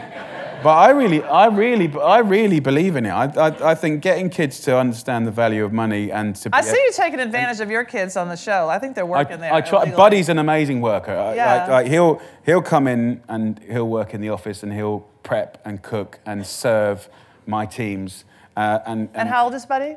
But 0.65 0.77
I 0.79 0.91
really, 0.91 1.23
I 1.23 1.47
really, 1.49 1.93
I 2.01 2.21
really 2.21 2.59
believe 2.59 2.97
in 2.97 3.05
it. 3.05 3.11
I, 3.11 3.25
I, 3.49 3.73
I 3.73 3.75
think 3.75 4.01
getting 4.03 4.31
kids 4.31 4.61
to 4.61 4.79
understand 4.79 5.27
the 5.27 5.31
value 5.31 5.63
of 5.63 5.75
money 5.75 6.11
and 6.11 6.35
to. 6.37 6.49
I 6.55 6.63
see 6.63 6.71
you 6.87 6.91
taking 6.93 7.21
advantage 7.21 7.61
of 7.61 7.71
your 7.71 7.85
kids 7.85 8.17
on 8.17 8.29
the 8.29 8.37
show. 8.37 8.71
I 8.71 8.79
think 8.79 8.95
they're 8.95 9.05
working 9.05 9.41
there. 9.41 9.53
I 9.53 9.61
try. 9.61 9.81
illegally. 9.83 9.97
Buddy's 9.99 10.29
an 10.31 10.39
amazing 10.39 10.81
worker. 10.81 11.13
I- 11.13 11.35
Yeah. 11.35 11.55
Like, 11.55 11.69
like 11.69 11.87
he'll 11.89 12.23
he'll 12.47 12.63
come 12.63 12.87
in 12.89 13.23
and 13.29 13.61
he'll 13.71 13.89
work 13.89 14.15
in 14.15 14.23
the 14.23 14.31
office 14.31 14.63
and 14.63 14.73
he'll 14.73 15.01
prep 15.23 15.61
and 15.67 15.83
cook 15.83 16.19
and 16.25 16.47
serve 16.47 17.11
my 17.47 17.67
teams. 17.67 18.25
Uh, 18.57 18.79
and, 18.87 19.11
And 19.15 19.29
how 19.29 19.45
old 19.45 19.55
is 19.55 19.67
Buddy? 19.67 19.97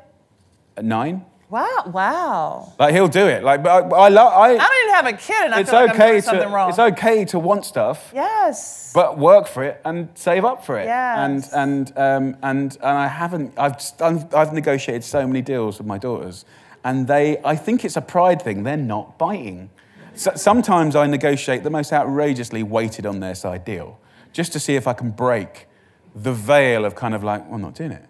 nine? 0.82 1.24
Wow, 1.50 1.84
wow. 1.88 2.74
Like 2.78 2.94
he'll 2.94 3.08
do 3.08 3.26
it. 3.26 3.42
Like, 3.42 3.64
but 3.64 3.94
I, 3.94 3.98
I 3.98 4.10
love. 4.10 4.34
I. 4.34 4.50
I 4.50 4.58
don't 4.58 4.84
even 4.84 4.96
have 4.96 5.06
a 5.06 5.14
kid, 5.14 5.46
and 5.46 5.54
I 5.54 5.62
it's 5.62 5.70
feel 5.70 5.80
like 5.80 5.90
I'm 5.92 5.96
okay 5.96 6.10
doing 6.10 6.22
something 6.22 6.48
to. 6.50 6.54
wrong. 6.54 6.70
It's 6.70 6.80
okay 6.80 7.24
to 7.26 7.40
want 7.40 7.66
stuff. 7.66 8.12
Yes. 8.14 8.92
But 8.94 9.18
work 9.18 9.48
for 9.48 9.64
it 9.64 9.80
and 9.86 10.10
save 10.16 10.44
up 10.44 10.66
for 10.66 10.78
it. 10.78 10.86
Yes. 10.86 11.54
And 11.54 11.88
and 11.96 11.98
um, 11.98 12.38
and 12.44 12.78
and 12.82 12.98
I 12.98 13.08
haven't. 13.08 13.54
I've 13.58 13.78
done, 13.98 14.28
I've 14.34 14.52
negotiated 14.52 15.06
so 15.06 15.26
many 15.26 15.42
deals 15.42 15.78
with 15.78 15.88
my 15.88 15.98
daughters, 15.98 16.44
and 16.84 17.08
they. 17.08 17.38
I 17.46 17.56
think 17.56 17.86
it's 17.86 17.96
a 17.96 18.02
pride 18.02 18.42
thing. 18.42 18.64
They're 18.64 18.76
not 18.76 19.18
biting. 19.18 19.70
So, 20.16 20.32
sometimes 20.36 20.98
I 20.98 21.08
negotiate 21.08 21.64
the 21.64 21.70
most 21.70 21.94
outrageously 21.94 22.64
weighted 22.64 23.06
on 23.06 23.22
their 23.22 23.36
side 23.36 23.64
deal, 23.64 24.00
just 24.34 24.52
to 24.52 24.60
see 24.60 24.76
if 24.76 24.86
I 24.86 24.92
can 24.94 25.12
break 25.12 25.68
the 26.14 26.34
veil 26.34 26.84
of 26.84 26.96
kind 26.96 27.14
of 27.14 27.24
like, 27.24 27.46
well, 27.46 27.56
I'm 27.56 27.62
not 27.62 27.76
doing 27.76 27.92
it, 27.92 28.04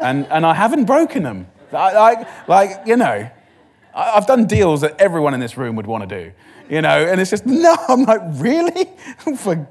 and 0.00 0.26
and 0.28 0.46
I 0.46 0.54
haven't 0.54 0.86
broken 0.86 1.22
them. 1.22 1.48
Like 1.72 2.48
like 2.48 2.86
you 2.86 2.96
know. 2.96 3.30
I've 3.94 4.26
done 4.26 4.46
deals 4.46 4.82
that 4.82 5.00
everyone 5.00 5.34
in 5.34 5.40
this 5.40 5.56
room 5.56 5.74
would 5.74 5.86
want 5.86 6.08
to 6.08 6.24
do, 6.24 6.32
you 6.70 6.82
know, 6.82 7.04
and 7.04 7.20
it's 7.20 7.30
just, 7.30 7.46
no, 7.46 7.74
I'm 7.88 8.04
like, 8.04 8.20
really? 8.34 8.84
for 9.36 9.54
and 9.54 9.70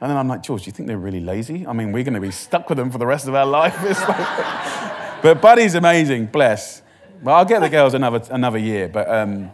then 0.00 0.16
I'm 0.16 0.26
like, 0.26 0.42
Jools, 0.42 0.62
do 0.62 0.66
you 0.66 0.72
think 0.72 0.88
they're 0.88 0.98
really 0.98 1.20
lazy? 1.20 1.64
I 1.66 1.72
mean, 1.72 1.92
we're 1.92 2.02
going 2.02 2.14
to 2.14 2.20
be 2.20 2.32
stuck 2.32 2.68
with 2.68 2.78
them 2.78 2.90
for 2.90 2.98
the 2.98 3.06
rest 3.06 3.28
of 3.28 3.34
our 3.34 3.46
life. 3.60 3.80
Like, 3.82 5.22
but 5.22 5.40
Buddy's 5.40 5.74
amazing, 5.74 6.26
bless. 6.26 6.82
Well, 7.22 7.36
I'll 7.36 7.44
get 7.44 7.60
the 7.60 7.68
girls 7.68 7.94
another, 7.94 8.22
another 8.30 8.58
year, 8.58 8.88
but, 8.88 9.08
um, 9.08 9.50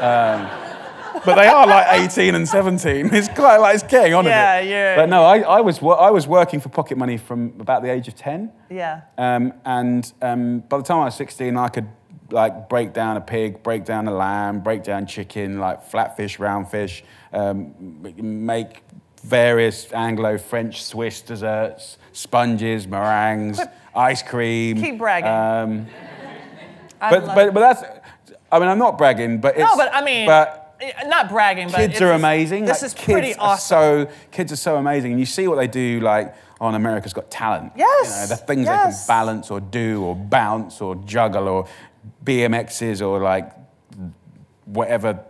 um, 0.00 0.65
but 1.26 1.34
they 1.34 1.46
are 1.48 1.66
like 1.66 1.86
18 2.00 2.34
and 2.34 2.48
17. 2.48 3.10
It's 3.12 3.28
quite 3.28 3.56
like, 3.58 3.74
it's 3.74 3.82
getting 3.84 4.14
on 4.14 4.24
Yeah, 4.24 4.54
a 4.56 4.62
bit. 4.62 4.70
yeah. 4.70 4.76
yeah. 4.76 4.96
But 4.96 5.08
no, 5.10 5.24
I, 5.24 5.40
I, 5.40 5.60
was, 5.60 5.82
I 5.82 6.10
was 6.10 6.26
working 6.26 6.60
for 6.60 6.68
pocket 6.70 6.96
money 6.96 7.16
from 7.18 7.52
about 7.60 7.82
the 7.82 7.90
age 7.90 8.08
of 8.08 8.14
10. 8.14 8.50
yeah. 8.70 9.02
Um, 9.18 9.52
and 9.64 10.10
um, 10.22 10.60
by 10.60 10.78
the 10.78 10.82
time 10.84 10.98
I 11.00 11.04
was 11.06 11.14
16, 11.16 11.56
I 11.56 11.68
could 11.68 11.88
like 12.30 12.68
break 12.68 12.92
down 12.92 13.16
a 13.16 13.20
pig, 13.20 13.62
break 13.62 13.84
down 13.84 14.08
a 14.08 14.14
lamb, 14.14 14.60
break 14.60 14.82
down 14.82 15.06
chicken, 15.06 15.58
like 15.58 15.90
flatfish, 15.90 16.38
round 16.38 16.68
fish, 16.70 17.04
um, 17.32 17.74
make 18.20 18.82
various 19.22 19.92
Anglo-French 19.92 20.82
Swiss 20.84 21.20
desserts, 21.20 21.98
sponges, 22.12 22.86
meringues, 22.86 23.60
ice 23.94 24.22
cream. 24.22 24.80
Keep 24.80 24.98
bragging. 24.98 25.28
Um, 25.30 25.86
but, 27.00 27.26
but, 27.26 27.54
but 27.54 27.60
that's, 27.60 27.82
I 28.50 28.58
mean, 28.58 28.68
I'm 28.68 28.78
not 28.78 28.96
bragging, 28.98 29.40
but 29.40 29.56
it's. 29.56 29.60
no, 29.64 29.76
but 29.76 29.94
I 29.94 30.02
mean, 30.04 30.26
but 30.26 30.65
Eh, 30.80 31.06
not 31.06 31.28
bragging, 31.28 31.68
but 31.68 31.76
kids 31.76 32.00
are 32.00 32.12
amazing. 32.12 32.64
This 32.64 32.82
Like, 32.82 32.86
is 32.86 32.94
pretty 32.94 33.28
kids 33.28 33.38
are 33.38 33.48
awesome. 33.50 34.06
So 34.06 34.10
kids 34.30 34.52
are 34.52 34.56
so 34.56 34.76
amazing, 34.76 35.12
and 35.12 35.20
you 35.20 35.26
see 35.26 35.48
what 35.48 35.56
they 35.56 35.66
do, 35.66 36.00
like 36.00 36.34
on 36.60 36.74
America's 36.74 37.12
Got 37.12 37.30
Talent. 37.30 37.72
Yes, 37.76 38.08
you 38.08 38.20
know, 38.20 38.26
the 38.26 38.36
things 38.36 38.64
yes. 38.64 38.84
they 38.84 39.12
can 39.12 39.16
balance 39.18 39.50
or 39.50 39.60
do 39.60 40.02
or 40.02 40.14
bounce 40.14 40.80
or 40.80 40.94
juggle 40.96 41.48
or 41.48 41.68
BMXs 42.24 43.06
or 43.06 43.20
like 43.20 43.52
whatever 44.64 45.20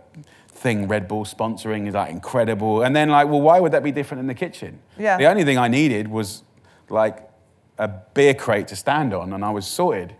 thing 0.49 0.87
Red 0.87 1.07
Bull 1.07 1.23
sponsoring 1.23 1.87
is 1.87 1.93
like 1.93 2.11
incredible. 2.11 2.81
And 2.81 2.95
then 2.95 3.09
like, 3.09 3.27
well, 3.27 3.41
why 3.41 3.59
would 3.59 3.71
that 3.73 3.83
be 3.83 3.91
different 3.91 4.21
in 4.21 4.27
the 4.27 4.33
kitchen? 4.33 4.79
Yeah. 4.97 5.17
The 5.17 5.25
only 5.25 5.43
thing 5.43 5.57
I 5.57 5.67
needed 5.67 6.07
was 6.07 6.43
like 6.89 7.29
a 7.77 7.87
beer 7.87 8.33
crate 8.33 8.67
to 8.69 8.75
stand 8.75 9.13
on, 9.13 9.33
and 9.33 9.45
I 9.45 9.51
was 9.51 9.67
sorted. 9.67 10.15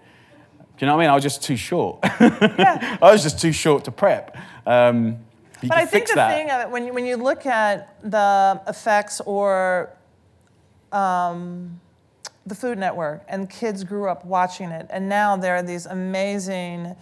Do 0.78 0.86
you 0.86 0.88
know 0.88 0.95
what 0.95 1.01
I 1.01 1.05
mean? 1.05 1.09
I 1.11 1.15
was 1.15 1.23
just 1.23 1.41
too 1.43 1.57
short. 1.57 1.99
Yeah. 2.21 2.97
I 3.01 3.11
was 3.11 3.23
just 3.23 3.39
too 3.39 3.51
short 3.51 3.84
to 3.86 3.91
prep. 3.91 4.38
Um, 4.65 5.17
But 5.63 5.71
I 5.78 5.86
think 5.88 6.07
the 6.07 6.15
that. 6.15 6.30
thing 6.36 6.51
of 6.51 6.61
it, 6.61 6.69
when 6.69 6.86
you, 6.86 6.93
when 6.93 7.05
you 7.05 7.17
look 7.17 7.45
at 7.47 7.95
the 8.03 8.61
effects 8.67 9.19
or 9.21 9.89
um, 10.91 11.80
the 12.45 12.53
Food 12.55 12.78
Network, 12.78 13.23
and 13.28 13.49
kids 13.49 13.84
grew 13.84 14.07
up 14.07 14.23
watching 14.23 14.69
it, 14.69 14.86
and 14.91 15.09
now 15.09 15.36
there 15.36 15.55
are 15.55 15.63
these 15.63 15.86
amazing 15.88 16.95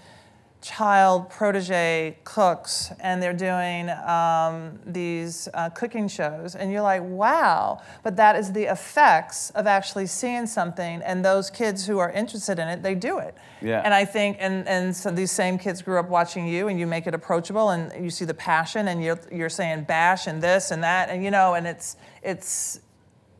child 0.66 1.30
protege 1.30 2.18
cooks, 2.24 2.92
and 3.00 3.22
they're 3.22 3.34
doing 3.34 3.88
um, 4.10 4.80
these 4.84 5.48
uh, 5.54 5.70
cooking 5.70 6.08
shows, 6.08 6.56
and 6.56 6.72
you're 6.72 6.82
like, 6.82 7.04
wow. 7.04 7.80
But 8.02 8.16
that 8.16 8.36
is 8.36 8.52
the 8.52 8.64
effects 8.64 9.52
of 9.52 9.68
actually 9.68 10.08
seeing 10.08 10.48
something, 10.48 11.04
and 11.04 11.24
those 11.24 11.52
kids 11.52 11.86
who 11.86 12.00
are 12.00 12.10
interested 12.10 12.58
in 12.58 12.68
it, 12.68 12.82
they 12.82 12.96
do 12.96 13.20
it. 13.20 13.36
Yeah. 13.62 13.84
And 13.86 13.94
I 13.94 14.06
think, 14.06 14.38
and, 14.40 14.68
and 14.68 14.96
so 14.96 15.12
these 15.12 15.32
same 15.32 15.60
kids 15.60 15.84
grew 15.84 16.00
up 16.00 16.10
watching 16.10 16.48
you, 16.48 16.68
and 16.68 16.80
you 16.80 16.88
make 16.88 17.06
it 17.06 17.14
approachable, 17.14 17.70
and 17.70 18.04
you 18.04 18.10
see 18.10 18.26
the 18.26 18.34
passion, 18.34 18.88
and 18.88 19.04
you're, 19.04 19.20
you're 19.32 19.50
saying 19.50 19.84
bash 19.84 20.26
and 20.26 20.42
this 20.42 20.72
and 20.72 20.84
that, 20.84 21.10
and 21.10 21.24
you 21.24 21.30
know, 21.30 21.54
and 21.54 21.68
it's 21.68 21.96
it's 22.24 22.80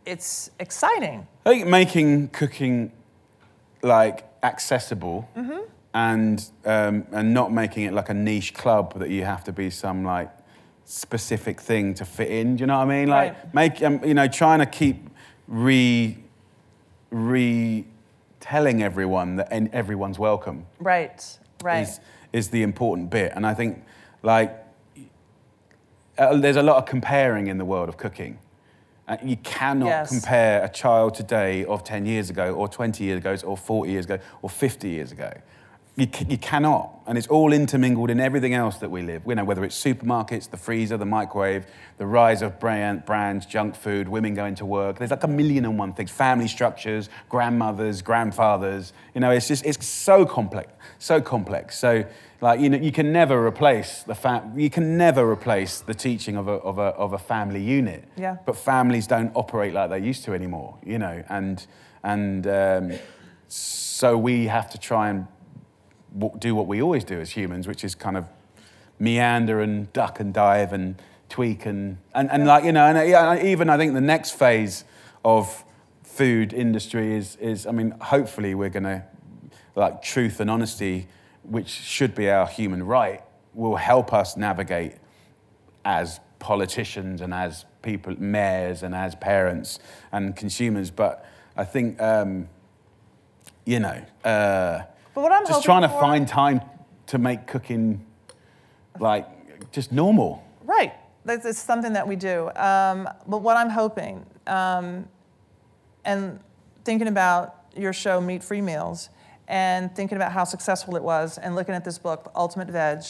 it's 0.06 0.52
exciting. 0.60 1.28
I 1.44 1.50
think 1.50 1.68
making 1.68 2.28
cooking 2.28 2.92
like 3.82 4.30
accessible 4.44 5.28
Mm-hmm. 5.36 5.75
And 5.96 6.52
um, 6.66 7.08
and 7.14 7.34
not 7.34 7.52
making 7.54 7.86
it 7.86 7.94
like 7.94 8.10
a 8.10 8.14
niche 8.14 8.54
club 8.54 9.00
that 9.00 9.10
you 9.10 9.24
have 9.24 9.46
to 9.46 9.54
be 9.54 9.70
some 9.70 10.04
like 10.04 10.30
specific 10.84 11.60
thing 11.62 11.94
to 11.96 12.04
fit 12.06 12.30
in. 12.30 12.58
Do 12.58 12.62
you 12.64 12.68
know 12.68 12.78
what 12.78 12.84
I 12.90 13.00
mean? 13.00 13.08
Like 13.08 13.34
Right. 13.34 13.54
make 13.56 13.82
um, 13.82 14.04
you 14.04 14.14
know 14.14 14.28
trying 14.28 14.60
to 14.60 14.66
keep 14.66 15.10
re 15.48 16.18
re 17.12 17.86
telling 18.42 18.84
everyone 18.84 19.38
that 19.38 19.48
en- 19.52 19.70
everyone's 19.72 20.20
welcome 20.20 20.66
Right. 20.80 21.40
Right. 21.64 21.82
is 21.84 22.00
is 22.34 22.50
the 22.50 22.62
important 22.62 23.10
bit. 23.10 23.32
And 23.34 23.48
I 23.48 23.54
think 23.54 23.82
like 24.22 24.54
uh, 26.18 26.36
there's 26.38 26.58
a 26.58 26.64
lot 26.64 26.76
of 26.78 26.86
comparing 26.86 27.48
in 27.48 27.58
the 27.58 27.66
world 27.66 27.88
of 27.88 27.96
cooking. 27.98 28.38
Uh, 29.08 29.16
you 29.24 29.38
cannot 29.38 29.88
Yes. 29.88 30.10
compare 30.10 30.62
a 30.64 30.70
child 30.70 31.14
today 31.14 31.64
of 31.66 31.84
10 31.84 32.06
years 32.06 32.30
ago, 32.30 32.54
or 32.54 32.68
20 32.68 33.04
years 33.04 33.18
ago, 33.20 33.36
or 33.46 33.56
40 33.56 33.92
years 33.92 34.06
ago, 34.06 34.18
or 34.42 34.50
50 34.50 34.90
years 34.90 35.12
ago. 35.12 35.32
You, 35.98 36.08
you 36.28 36.38
cannot. 36.38 36.92
And 37.08 37.18
it's 37.18 37.28
all 37.28 37.54
intermingled 37.54 38.10
in 38.10 38.20
everything 38.20 38.54
else 38.54 38.78
that 38.78 38.92
we 38.92 39.02
live. 39.02 39.22
You 39.26 39.36
know, 39.36 39.46
whether 39.46 39.64
it's 39.64 39.82
supermarkets, 39.82 40.50
the 40.50 40.58
freezer, 40.58 40.98
the 40.98 41.06
microwave, 41.06 41.68
the 41.98 42.06
rise 42.06 42.42
of 42.42 42.60
brand, 42.60 43.06
brands, 43.06 43.46
junk 43.46 43.76
food, 43.76 44.10
women 44.10 44.34
going 44.34 44.56
to 44.56 44.66
work. 44.66 44.98
There's 44.98 45.12
like 45.12 45.24
a 45.24 45.28
million 45.28 45.64
and 45.66 45.78
one 45.78 45.94
things. 45.94 46.12
Family 46.12 46.48
structures, 46.48 47.10
grandmothers, 47.30 48.02
grandfathers. 48.02 48.92
You 49.14 49.22
know, 49.22 49.32
it's 49.32 49.48
just, 49.48 49.66
it's 49.66 49.86
so 49.86 50.26
complex, 50.26 50.70
so 51.00 51.22
complex. 51.22 51.78
So, 51.80 52.06
like, 52.42 52.60
you 52.60 52.70
know, 52.70 52.78
you 52.78 52.92
can 52.92 53.14
never 53.14 53.46
replace 53.46 54.04
the 54.04 54.16
fa- 54.16 54.52
you 54.56 54.70
can 54.70 54.98
never 54.98 55.30
replace 55.30 55.80
the 55.80 55.94
teaching 55.94 56.36
of 56.36 56.48
a, 56.48 56.54
of 56.54 56.78
a, 56.78 56.92
of 56.98 57.14
a 57.14 57.20
family 57.20 57.62
unit. 57.62 58.04
Yeah. 58.18 58.38
But 58.46 58.58
families 58.58 59.08
don't 59.08 59.32
operate 59.36 59.74
like 59.74 59.92
they 59.92 60.00
used 60.00 60.26
to 60.26 60.34
anymore, 60.34 60.78
you 60.84 61.00
know, 61.00 61.24
and, 61.30 61.66
and 62.04 62.46
um, 62.48 62.92
so 63.48 64.18
we 64.18 64.48
have 64.48 64.70
to 64.72 64.78
try 64.78 65.10
and 65.10 65.28
do 66.38 66.56
what 66.56 66.68
we 66.68 66.82
always 66.82 67.04
do 67.04 67.20
as 67.20 67.32
humans, 67.32 67.68
which 67.68 67.84
is 67.84 67.96
kind 67.96 68.18
of 68.18 68.26
meander 69.00 69.60
and 69.60 69.92
duck 69.94 70.20
and 70.20 70.34
dive 70.34 70.72
and 70.74 70.96
tweak 71.30 71.66
and, 71.66 71.98
and, 72.14 72.32
and 72.32 72.46
like, 72.46 72.64
you 72.64 72.72
know, 72.72 72.86
and 72.86 73.46
even 73.46 73.70
I 73.70 73.78
think 73.78 73.94
the 73.94 74.02
next 74.02 74.32
phase 74.32 74.86
of 75.24 75.64
food 76.04 76.54
industry 76.54 77.16
is, 77.16 77.36
is 77.38 77.68
I 77.68 77.72
mean, 77.72 77.92
hopefully 78.00 78.56
we're 78.56 78.70
going 78.70 78.84
to, 78.84 79.04
like, 79.76 80.02
truth 80.02 80.40
and 80.40 80.50
honesty, 80.50 81.08
which 81.44 81.68
should 81.68 82.16
be 82.16 82.30
our 82.30 82.48
human 82.48 82.84
right, 82.84 83.22
will 83.54 83.76
help 83.76 84.14
us 84.14 84.38
navigate 84.38 84.94
as 85.84 86.20
politicians 86.40 87.22
and 87.22 87.34
as 87.34 87.66
people, 87.82 88.16
mayors 88.18 88.84
and 88.84 88.96
as 88.96 89.16
parents 89.16 89.80
and 90.12 90.36
consumers. 90.36 90.92
But 90.92 91.26
I 91.58 91.66
think, 91.66 92.02
um, 92.02 92.48
you 93.66 93.80
know, 93.80 94.06
uh, 94.24 94.84
But 95.16 95.22
what 95.22 95.32
I'm 95.32 95.48
just 95.48 95.64
trying 95.64 95.84
to 95.84 95.90
find 95.90 96.28
time 96.28 96.62
to 97.08 97.18
make 97.18 97.48
cooking 97.48 98.06
like 99.00 99.72
just 99.72 99.92
normal. 99.92 100.46
Right. 100.64 100.94
That's 101.24 101.46
it's 101.46 101.60
something 101.60 101.94
that 101.94 102.08
we 102.08 102.18
do. 102.18 102.52
Um, 102.56 103.10
but 103.26 103.42
what 103.42 103.58
I'm 103.58 103.70
hoping, 103.70 104.26
um, 104.46 105.08
and 106.04 106.40
thinking 106.84 107.08
about 107.08 107.56
your 107.76 107.94
show, 107.94 108.22
Meat 108.22 108.44
Free 108.44 108.62
Meals, 108.62 109.10
and 109.48 109.96
thinking 109.96 110.18
about 110.18 110.34
how 110.34 110.44
successful 110.44 110.96
it 110.96 111.04
was, 111.04 111.38
and 111.38 111.56
looking 111.56 111.74
at 111.74 111.84
this 111.86 111.98
book, 111.98 112.32
Ultimate 112.36 112.68
Veg, 112.68 113.04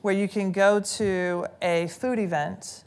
where 0.00 0.14
you 0.14 0.28
can 0.28 0.52
go 0.52 0.80
to 0.80 1.46
a 1.60 1.88
food 1.88 2.18
event 2.18 2.84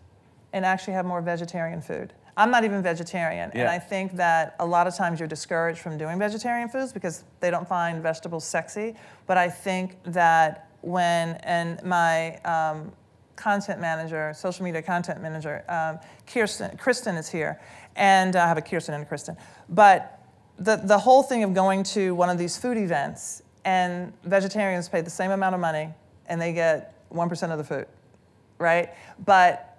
and 0.53 0.65
actually 0.65 0.93
have 0.93 1.05
more 1.05 1.21
vegetarian 1.21 1.81
food. 1.81 2.13
I'm 2.37 2.49
not 2.51 2.63
even 2.63 2.81
vegetarian, 2.81 3.51
and 3.53 3.67
I 3.67 3.77
think 3.79 4.15
that 4.15 4.55
a 4.59 4.65
lot 4.65 4.87
of 4.87 4.95
times 4.95 5.19
you're 5.19 5.27
discouraged 5.27 5.79
from 5.79 5.97
doing 5.97 6.17
vegetarian 6.17 6.69
foods 6.69 6.93
because 6.93 7.23
they 7.39 7.51
don't 7.51 7.67
find 7.67 8.01
vegetables 8.01 8.45
sexy. 8.45 8.95
But 9.27 9.37
I 9.37 9.49
think 9.49 9.97
that 10.05 10.69
when, 10.81 11.35
and 11.43 11.83
my 11.83 12.37
um, 12.37 12.91
content 13.35 13.81
manager, 13.81 14.33
social 14.35 14.63
media 14.63 14.81
content 14.81 15.21
manager, 15.21 15.63
um, 15.67 15.99
Kirsten, 16.25 16.77
Kristen 16.77 17.15
is 17.15 17.29
here, 17.29 17.59
and 17.95 18.35
I 18.35 18.47
have 18.47 18.57
a 18.57 18.61
Kirsten 18.61 18.93
and 18.93 19.03
a 19.03 19.05
Kristen. 19.05 19.35
But 19.69 20.19
the, 20.57 20.77
the 20.77 20.97
whole 20.97 21.23
thing 21.23 21.43
of 21.43 21.53
going 21.53 21.83
to 21.83 22.13
one 22.15 22.29
of 22.29 22.37
these 22.37 22.57
food 22.57 22.77
events 22.77 23.41
and 23.65 24.13
vegetarians 24.23 24.87
pay 24.87 25.01
the 25.01 25.09
same 25.09 25.31
amount 25.31 25.55
of 25.55 25.61
money 25.61 25.89
and 26.27 26.39
they 26.39 26.53
get 26.53 27.09
1% 27.11 27.51
of 27.51 27.57
the 27.57 27.63
food, 27.63 27.87
right? 28.57 28.89
But 29.25 29.70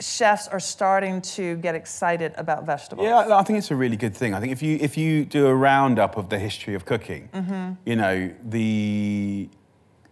chefs 0.00 0.48
are 0.48 0.60
starting 0.60 1.20
to 1.20 1.56
get 1.56 1.74
excited 1.74 2.32
about 2.36 2.64
vegetables. 2.64 3.06
Yeah, 3.06 3.36
I 3.36 3.42
think 3.42 3.58
it's 3.58 3.70
a 3.70 3.76
really 3.76 3.96
good 3.96 4.16
thing. 4.16 4.34
I 4.34 4.40
think 4.40 4.52
if 4.52 4.62
you 4.62 4.78
if 4.80 4.96
you 4.96 5.24
do 5.24 5.46
a 5.46 5.54
roundup 5.54 6.16
of 6.16 6.28
the 6.28 6.38
history 6.38 6.74
of 6.74 6.84
cooking, 6.84 7.28
mm-hmm. 7.32 7.72
you 7.84 7.96
know 7.96 8.30
the 8.44 9.48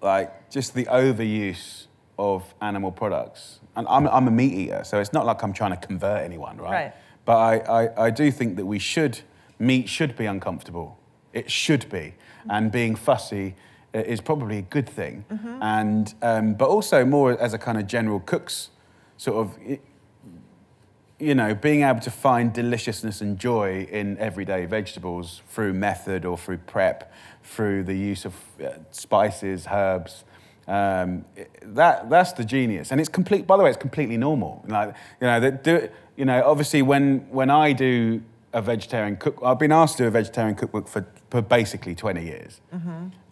like 0.01 0.51
just 0.51 0.75
the 0.75 0.85
overuse 0.85 1.87
of 2.19 2.55
animal 2.61 2.93
products. 2.93 3.61
And 3.77 3.87
I'm 3.89 4.07
I'm 4.09 4.29
a 4.29 4.31
meat 4.31 4.53
eater, 4.53 4.85
so 4.85 5.01
it's 5.01 5.13
not 5.13 5.27
like 5.27 5.43
I'm 5.43 5.53
trying 5.53 5.71
to 5.71 5.87
convert 5.87 6.23
anyone, 6.23 6.59
right? 6.59 6.71
Right. 6.71 6.93
But 7.25 7.37
I, 7.37 7.85
I, 7.85 8.07
I 8.07 8.11
do 8.11 8.31
think 8.31 8.57
that 8.57 8.67
we 8.67 8.79
should 8.79 9.21
meat 9.59 9.89
should 9.89 10.17
be 10.17 10.27
uncomfortable. 10.27 10.99
It 11.33 11.51
should 11.51 11.89
be, 11.91 11.99
mm-hmm. 11.99 12.51
and 12.51 12.73
being 12.73 12.97
fussy 12.97 13.55
uh, 13.95 13.99
is 13.99 14.21
probably 14.21 14.59
a 14.59 14.63
good 14.63 14.89
thing. 14.89 15.25
Mm-hmm. 15.31 15.63
And 15.63 16.15
um, 16.23 16.55
but 16.55 16.69
also 16.69 17.05
more 17.05 17.39
as 17.41 17.55
a 17.55 17.59
kind 17.59 17.79
of 17.79 17.87
general 17.87 18.21
cooks 18.21 18.71
sort 19.19 19.47
of 19.47 19.79
you 21.19 21.35
know, 21.35 21.55
being 21.55 21.83
able 21.83 22.01
to 22.01 22.11
find 22.11 22.53
deliciousness 22.53 23.21
and 23.21 23.39
joy 23.39 23.87
in 23.91 24.17
everyday 24.19 24.65
vegetables 24.67 25.43
through 25.49 25.73
method 25.73 26.25
or 26.25 26.39
through 26.39 26.59
prep, 26.59 27.13
through 27.43 27.83
the 27.85 27.95
use 27.95 28.25
of 28.25 28.35
uh, 28.65 28.71
spices, 28.93 29.67
herbs, 29.71 30.25
um, 30.69 31.25
that 31.63 32.11
that's 32.11 32.33
the 32.33 32.45
genius, 32.45 32.93
and 32.93 33.01
it's 33.01 33.09
complete. 33.09 33.47
By 33.47 33.57
the 33.57 33.63
way, 33.63 33.71
it's 33.71 33.79
completely 33.79 34.19
normal. 34.19 34.63
Like 34.69 34.95
you 35.21 35.27
know, 35.27 35.41
that 35.41 35.65
do 35.65 35.89
you 36.17 36.27
know? 36.27 36.43
Obviously, 36.45 36.83
when 36.83 37.27
when 37.31 37.51
I 37.51 37.73
do 37.73 38.23
a 38.53 38.61
vegetarian 38.61 39.17
cook, 39.17 39.39
I've 39.43 39.59
been 39.59 39.73
asked 39.73 39.97
to 39.97 40.05
do 40.05 40.09
a 40.09 40.11
vegetarian 40.11 40.55
cookbook 40.55 40.89
for, 40.89 41.07
for 41.31 41.43
basically 41.43 41.95
20 41.95 42.23
years, 42.23 42.61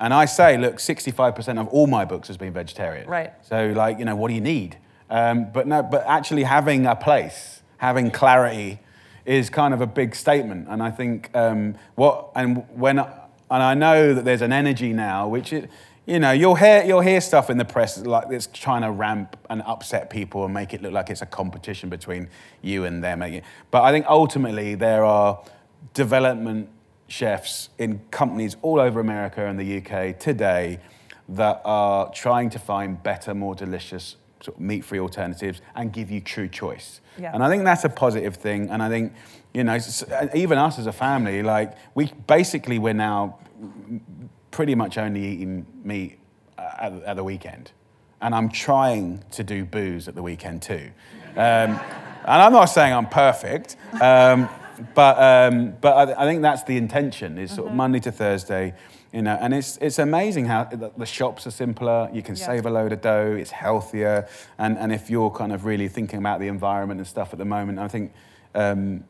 and 0.00 0.12
I 0.14 0.24
say, 0.26 0.58
look, 0.58 0.76
65% 0.76 1.58
of 1.58 1.68
all 1.68 1.86
my 1.86 2.04
books 2.04 2.28
has 2.28 2.36
been 2.36 2.52
vegetarian. 2.52 3.08
Right. 3.08 3.32
So, 3.42 3.72
like, 3.76 3.98
you 3.98 4.04
know, 4.04 4.16
what 4.16 4.28
do 4.28 4.34
you 4.34 4.40
need? 4.40 4.76
Um, 5.10 5.50
but 5.52 5.66
no, 5.66 5.82
but 5.82 6.04
actually 6.06 6.42
having 6.42 6.86
a 6.86 6.96
place, 6.96 7.62
having 7.78 8.10
clarity, 8.10 8.80
is 9.24 9.50
kind 9.50 9.74
of 9.74 9.80
a 9.80 9.86
big 9.86 10.14
statement. 10.14 10.68
And 10.68 10.82
I 10.82 10.90
think 10.90 11.30
um, 11.34 11.74
what 11.94 12.30
and 12.34 12.64
when 12.70 12.98
and 12.98 13.62
I 13.62 13.74
know 13.74 14.14
that 14.14 14.24
there's 14.24 14.42
an 14.42 14.52
energy 14.52 14.92
now, 14.92 15.28
which 15.28 15.52
it, 15.52 15.70
you 16.06 16.20
know, 16.20 16.30
you'll 16.30 16.54
hear 16.54 16.84
you'll 16.84 17.00
hear 17.00 17.20
stuff 17.20 17.50
in 17.50 17.58
the 17.58 17.64
press 17.64 17.98
like 17.98 18.30
it's 18.30 18.48
trying 18.52 18.82
to 18.82 18.90
ramp 18.90 19.36
and 19.50 19.62
upset 19.62 20.10
people 20.10 20.44
and 20.44 20.54
make 20.54 20.72
it 20.72 20.82
look 20.82 20.92
like 20.92 21.10
it's 21.10 21.22
a 21.22 21.26
competition 21.26 21.88
between 21.88 22.28
you 22.62 22.84
and 22.84 23.02
them. 23.02 23.24
But 23.70 23.82
I 23.82 23.90
think 23.90 24.06
ultimately 24.08 24.76
there 24.76 25.04
are 25.04 25.42
development 25.94 26.68
chefs 27.08 27.70
in 27.78 28.00
companies 28.10 28.56
all 28.62 28.80
over 28.80 29.00
America 29.00 29.46
and 29.46 29.58
the 29.58 29.78
UK 29.78 30.18
today 30.18 30.80
that 31.28 31.60
are 31.64 32.10
trying 32.12 32.50
to 32.50 32.58
find 32.58 33.02
better, 33.02 33.34
more 33.34 33.54
delicious 33.54 34.16
sort 34.46 34.56
of 34.56 34.62
meat-free 34.62 35.00
alternatives 35.00 35.60
and 35.74 35.92
give 35.92 36.10
you 36.10 36.20
true 36.20 36.48
choice. 36.48 37.00
Yeah. 37.18 37.32
And 37.34 37.42
I 37.44 37.48
think 37.50 37.64
that's 37.64 37.84
a 37.84 37.88
positive 37.88 38.36
thing. 38.36 38.70
And 38.70 38.82
I 38.82 38.88
think, 38.88 39.12
you 39.52 39.64
know, 39.64 39.78
even 40.34 40.58
us 40.58 40.78
as 40.78 40.86
a 40.86 40.92
family, 40.92 41.42
like 41.42 41.76
we 41.94 42.10
basically 42.26 42.78
we're 42.78 42.94
now 42.94 43.38
pretty 44.50 44.74
much 44.74 44.98
only 44.98 45.22
eating 45.26 45.66
meat 45.84 46.18
at, 46.56 46.92
at 47.04 47.16
the 47.16 47.24
weekend. 47.24 47.72
And 48.20 48.34
I'm 48.34 48.48
trying 48.48 49.22
to 49.32 49.44
do 49.44 49.64
booze 49.64 50.08
at 50.08 50.14
the 50.14 50.22
weekend 50.22 50.62
too. 50.62 50.90
Um, 51.36 51.78
and 52.24 52.42
I'm 52.44 52.52
not 52.52 52.66
saying 52.66 52.92
I'm 52.92 53.08
perfect, 53.08 53.76
um, 54.00 54.48
but, 54.94 55.18
um, 55.18 55.74
but 55.80 55.92
I, 55.92 56.22
I 56.22 56.24
think 56.26 56.42
that's 56.42 56.64
the 56.64 56.76
intention 56.76 57.38
is 57.38 57.52
sort 57.52 57.68
of 57.68 57.74
Monday 57.74 58.00
to 58.00 58.12
Thursday. 58.12 58.74
You 59.16 59.22
know, 59.22 59.38
and 59.40 59.54
it's, 59.54 59.78
it's 59.80 59.98
amazing 59.98 60.44
how 60.44 60.64
the 60.64 60.90
the 61.02 61.06
shops 61.06 61.46
are 61.46 61.50
simpler. 61.50 62.10
You 62.12 62.22
can 62.22 62.36
Yeah. 62.36 62.46
save 62.46 62.66
a 62.66 62.70
load 62.70 62.92
of 62.92 63.00
dough. 63.00 63.34
It's 63.42 63.50
healthier, 63.50 64.28
and, 64.58 64.76
and 64.76 64.92
if 64.92 65.08
you're 65.08 65.30
kind 65.30 65.52
of 65.54 65.64
really 65.64 65.88
thinking 65.88 66.18
about 66.18 66.38
the 66.38 66.48
environment 66.48 67.00
and 67.00 67.06
stuff 67.06 67.32
at 67.32 67.38
the 67.38 67.44
moment, 67.46 67.78
I 67.78 67.88
think 67.88 68.12
um, 68.54 69.04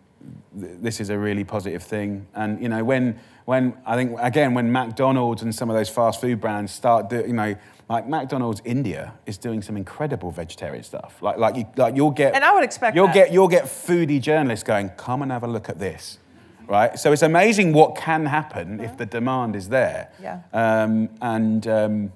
th- 0.60 0.76
this 0.80 1.00
is 1.00 1.10
a 1.10 1.18
really 1.18 1.42
positive 1.44 1.82
thing. 1.82 2.26
And 2.34 2.62
you 2.62 2.68
know, 2.68 2.84
when 2.84 3.18
when 3.46 3.74
I 3.84 3.96
think 3.96 4.16
again, 4.20 4.54
when 4.54 4.70
McDonald's 4.70 5.42
and 5.42 5.52
some 5.52 5.70
of 5.70 5.76
those 5.76 5.88
fast 5.88 6.20
food 6.20 6.40
brands 6.40 6.70
start, 6.72 7.10
do, 7.10 7.16
you 7.26 7.32
know, 7.32 7.56
like 7.88 8.06
McDonald's 8.08 8.62
India 8.64 9.12
is 9.26 9.38
doing 9.38 9.60
some 9.60 9.76
incredible 9.76 10.30
vegetarian 10.30 10.84
stuff. 10.84 11.20
Like 11.20 11.36
like 11.38 11.56
you 11.56 11.64
like 11.76 11.96
you'll 11.96 12.12
get 12.22 12.34
And 12.36 12.44
I 12.44 12.52
would 12.54 12.62
expect 12.64 12.94
you'll 12.94 13.06
that. 13.08 13.14
get 13.14 13.32
you'll 13.32 13.48
get 13.58 13.64
foodie 13.64 14.20
journalists 14.20 14.62
going, 14.62 14.90
come 14.90 15.22
and 15.22 15.32
have 15.32 15.42
a 15.42 15.48
look 15.48 15.68
at 15.68 15.78
this. 15.80 16.18
Right, 16.68 16.98
so 16.98 17.12
it's 17.12 17.22
amazing 17.22 17.72
what 17.72 17.94
can 17.96 18.26
happen 18.26 18.80
if 18.80 18.96
the 18.96 19.06
demand 19.06 19.54
is 19.54 19.68
there. 19.68 20.10
Yeah. 20.20 20.40
Um, 20.52 21.10
and 21.22 21.66
um, 21.66 22.12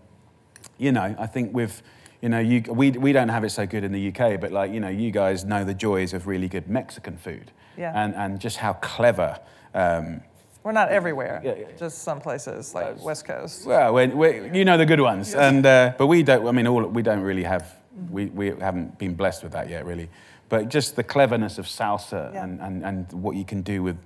you 0.77 0.93
know, 0.93 1.15
I 1.19 1.27
think 1.27 1.55
with, 1.55 1.83
you 2.21 2.29
know, 2.29 2.41
you, 2.41 2.63
we, 2.69 2.91
we 2.91 3.13
don't 3.13 3.29
have 3.29 3.45
it 3.45 3.51
so 3.51 3.67
good 3.67 3.85
in 3.85 3.93
the 3.93 4.09
UK, 4.09 4.41
but 4.41 4.51
like, 4.51 4.73
you 4.73 4.81
know, 4.81 4.89
you 4.89 5.11
guys 5.11 5.45
know 5.45 5.65
the 5.65 5.75
joys 5.75 6.13
of 6.15 6.27
really 6.27 6.49
good 6.49 6.69
Mexican 6.69 7.17
food. 7.17 7.53
Yeah. 7.77 7.93
And, 7.95 8.15
and 8.15 8.41
just 8.41 8.57
how 8.57 8.73
clever. 8.75 9.39
Um, 9.75 10.23
We're 10.65 10.73
not 10.73 10.89
everywhere, 10.91 11.41
Yeah, 11.45 11.55
yeah. 11.59 11.67
just 11.79 12.03
some 12.03 12.21
places 12.21 12.75
like 12.75 13.03
West 13.03 13.25
Coast. 13.25 13.67
well, 13.67 13.95
we 13.95 14.09
we 14.09 14.59
you 14.59 14.65
know 14.65 14.77
the 14.77 14.85
good 14.85 15.01
ones, 15.01 15.35
and 15.35 15.65
uh, 15.65 15.95
but 15.97 16.09
we 16.09 16.23
don't. 16.23 16.47
I 16.47 16.53
mean, 16.53 16.67
all 16.67 16.85
we 16.85 17.03
don't 17.03 17.23
really 17.23 17.45
have. 17.45 17.77
We, 18.11 18.27
we 18.27 18.49
haven't 18.49 18.99
been 18.99 19.15
blessed 19.15 19.43
with 19.43 19.53
that 19.53 19.71
yet, 19.71 19.87
really. 19.87 20.11
But 20.51 20.69
just 20.69 20.97
the 20.97 21.05
cleverness 21.05 21.59
of 21.59 21.67
salsa 21.67 22.35
and, 22.35 22.61
and, 22.61 22.85
and 22.85 23.13
what 23.13 23.37
you 23.37 23.45
can 23.45 23.63
do 23.63 23.83
with 23.85 23.97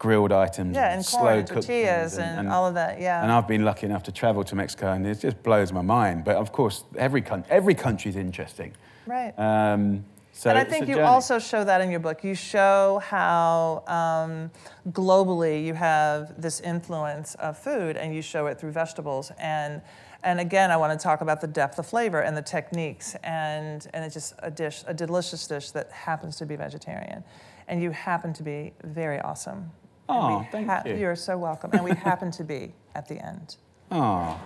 grilled 0.00 0.32
items, 0.32 0.74
Yeah, 0.74 0.94
and 0.94 1.04
slow 1.04 1.20
corn, 1.20 1.46
cooked 1.46 1.66
tortillas, 1.66 2.16
things 2.16 2.38
and, 2.38 2.48
all 2.48 2.66
of 2.66 2.74
that. 2.74 3.00
Yeah. 3.00 3.22
And 3.22 3.30
I've 3.30 3.46
been 3.46 3.64
lucky 3.64 3.86
enough 3.86 4.02
to 4.04 4.12
travel 4.12 4.42
to 4.42 4.56
Mexico, 4.56 4.90
and 4.92 5.06
it 5.06 5.20
just 5.20 5.40
blows 5.44 5.72
my 5.72 5.82
mind. 5.82 6.24
But 6.24 6.36
of 6.36 6.50
course, 6.50 6.84
every 6.96 7.22
country, 7.22 7.48
every 7.52 7.74
country 7.74 8.08
is 8.08 8.16
interesting. 8.16 8.72
right. 9.06 9.32
Um, 9.38 10.04
so 10.32 10.48
and 10.48 10.58
I 10.58 10.64
think 10.64 10.88
you 10.88 10.94
journey. 10.94 11.06
also 11.06 11.38
show 11.38 11.64
that 11.64 11.82
in 11.82 11.90
your 11.90 12.00
book. 12.00 12.24
You 12.24 12.34
show 12.34 13.02
how 13.04 13.82
um, 13.86 14.50
globally 14.90 15.62
you 15.62 15.74
have 15.74 16.40
this 16.40 16.60
influence 16.60 17.34
of 17.34 17.58
food, 17.58 17.96
and 17.98 18.14
you 18.14 18.22
show 18.22 18.46
it 18.46 18.58
through 18.58 18.72
vegetables. 18.72 19.30
And 19.38 19.82
and 20.22 20.40
again, 20.40 20.70
I 20.70 20.78
want 20.78 20.98
to 20.98 21.02
talk 21.02 21.20
about 21.20 21.42
the 21.42 21.46
depth 21.46 21.78
of 21.78 21.86
flavor 21.86 22.20
and 22.20 22.34
the 22.34 22.42
techniques, 22.42 23.16
and 23.22 23.86
and 23.92 24.02
it's 24.04 24.14
just 24.14 24.32
a 24.38 24.50
dish, 24.50 24.82
a 24.86 24.94
delicious 24.94 25.46
dish 25.46 25.72
that 25.72 25.92
happens 25.92 26.36
to 26.36 26.46
be 26.46 26.56
vegetarian, 26.56 27.22
and 27.68 27.82
you 27.82 27.90
happen 27.90 28.32
to 28.32 28.42
be 28.42 28.72
very 28.82 29.20
awesome. 29.20 29.70
And 30.10 30.18
Aw, 30.18 30.38
we 30.40 30.44
thank 30.46 30.86
you. 30.86 30.96
You're 30.96 31.14
so 31.16 31.38
welcome, 31.38 31.70
and 31.72 31.84
we 31.84 31.92
happen 31.92 32.30
to 32.32 32.42
be 32.44 32.72
at 32.96 33.06
the 33.08 33.24
end. 33.24 33.56
Oh, 33.92 34.40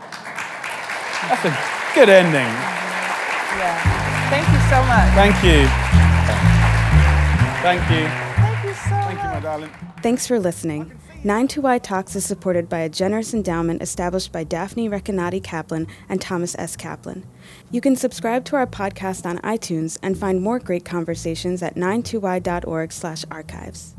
that's 1.29 1.45
a 1.45 1.57
good 1.95 2.09
ending. 2.11 2.53
Yeah. 3.57 3.81
Thank 4.29 4.47
you 4.49 4.59
so 4.69 4.83
much. 4.85 5.15
Thank 5.15 5.43
you. 5.43 5.67
Thank 7.63 7.81
you. 7.91 8.07
Thank 8.37 8.65
you 8.65 8.75
so 8.75 8.91
Thank 8.91 9.19
you, 9.19 9.25
much. 9.25 9.35
my 9.35 9.41
darling. 9.41 9.71
Thanks 10.03 10.27
for 10.27 10.39
listening. 10.39 10.93
92Y 11.25 11.81
Talks 11.83 12.15
is 12.15 12.27
supported 12.27 12.69
by 12.69 12.81
a 12.81 12.91
generous 12.91 13.33
endowment 13.33 13.81
established 13.81 14.31
by 14.33 14.45
Daphne 14.45 14.91
Recanati 14.91 15.43
Kaplan 15.43 15.87
and 16.11 16.21
Thomas 16.21 16.55
S. 16.59 16.77
Kaplan. 16.77 17.25
You 17.71 17.81
can 17.81 17.97
subscribe 17.97 18.45
to 18.47 18.57
our 18.57 18.67
podcast 18.67 19.25
on 19.25 19.39
iTunes 19.39 19.97
and 20.03 20.19
find 20.19 20.43
more 20.43 20.59
great 20.59 20.85
conversations 20.85 21.63
at 21.63 21.77
92y.org/archives. 21.77 23.95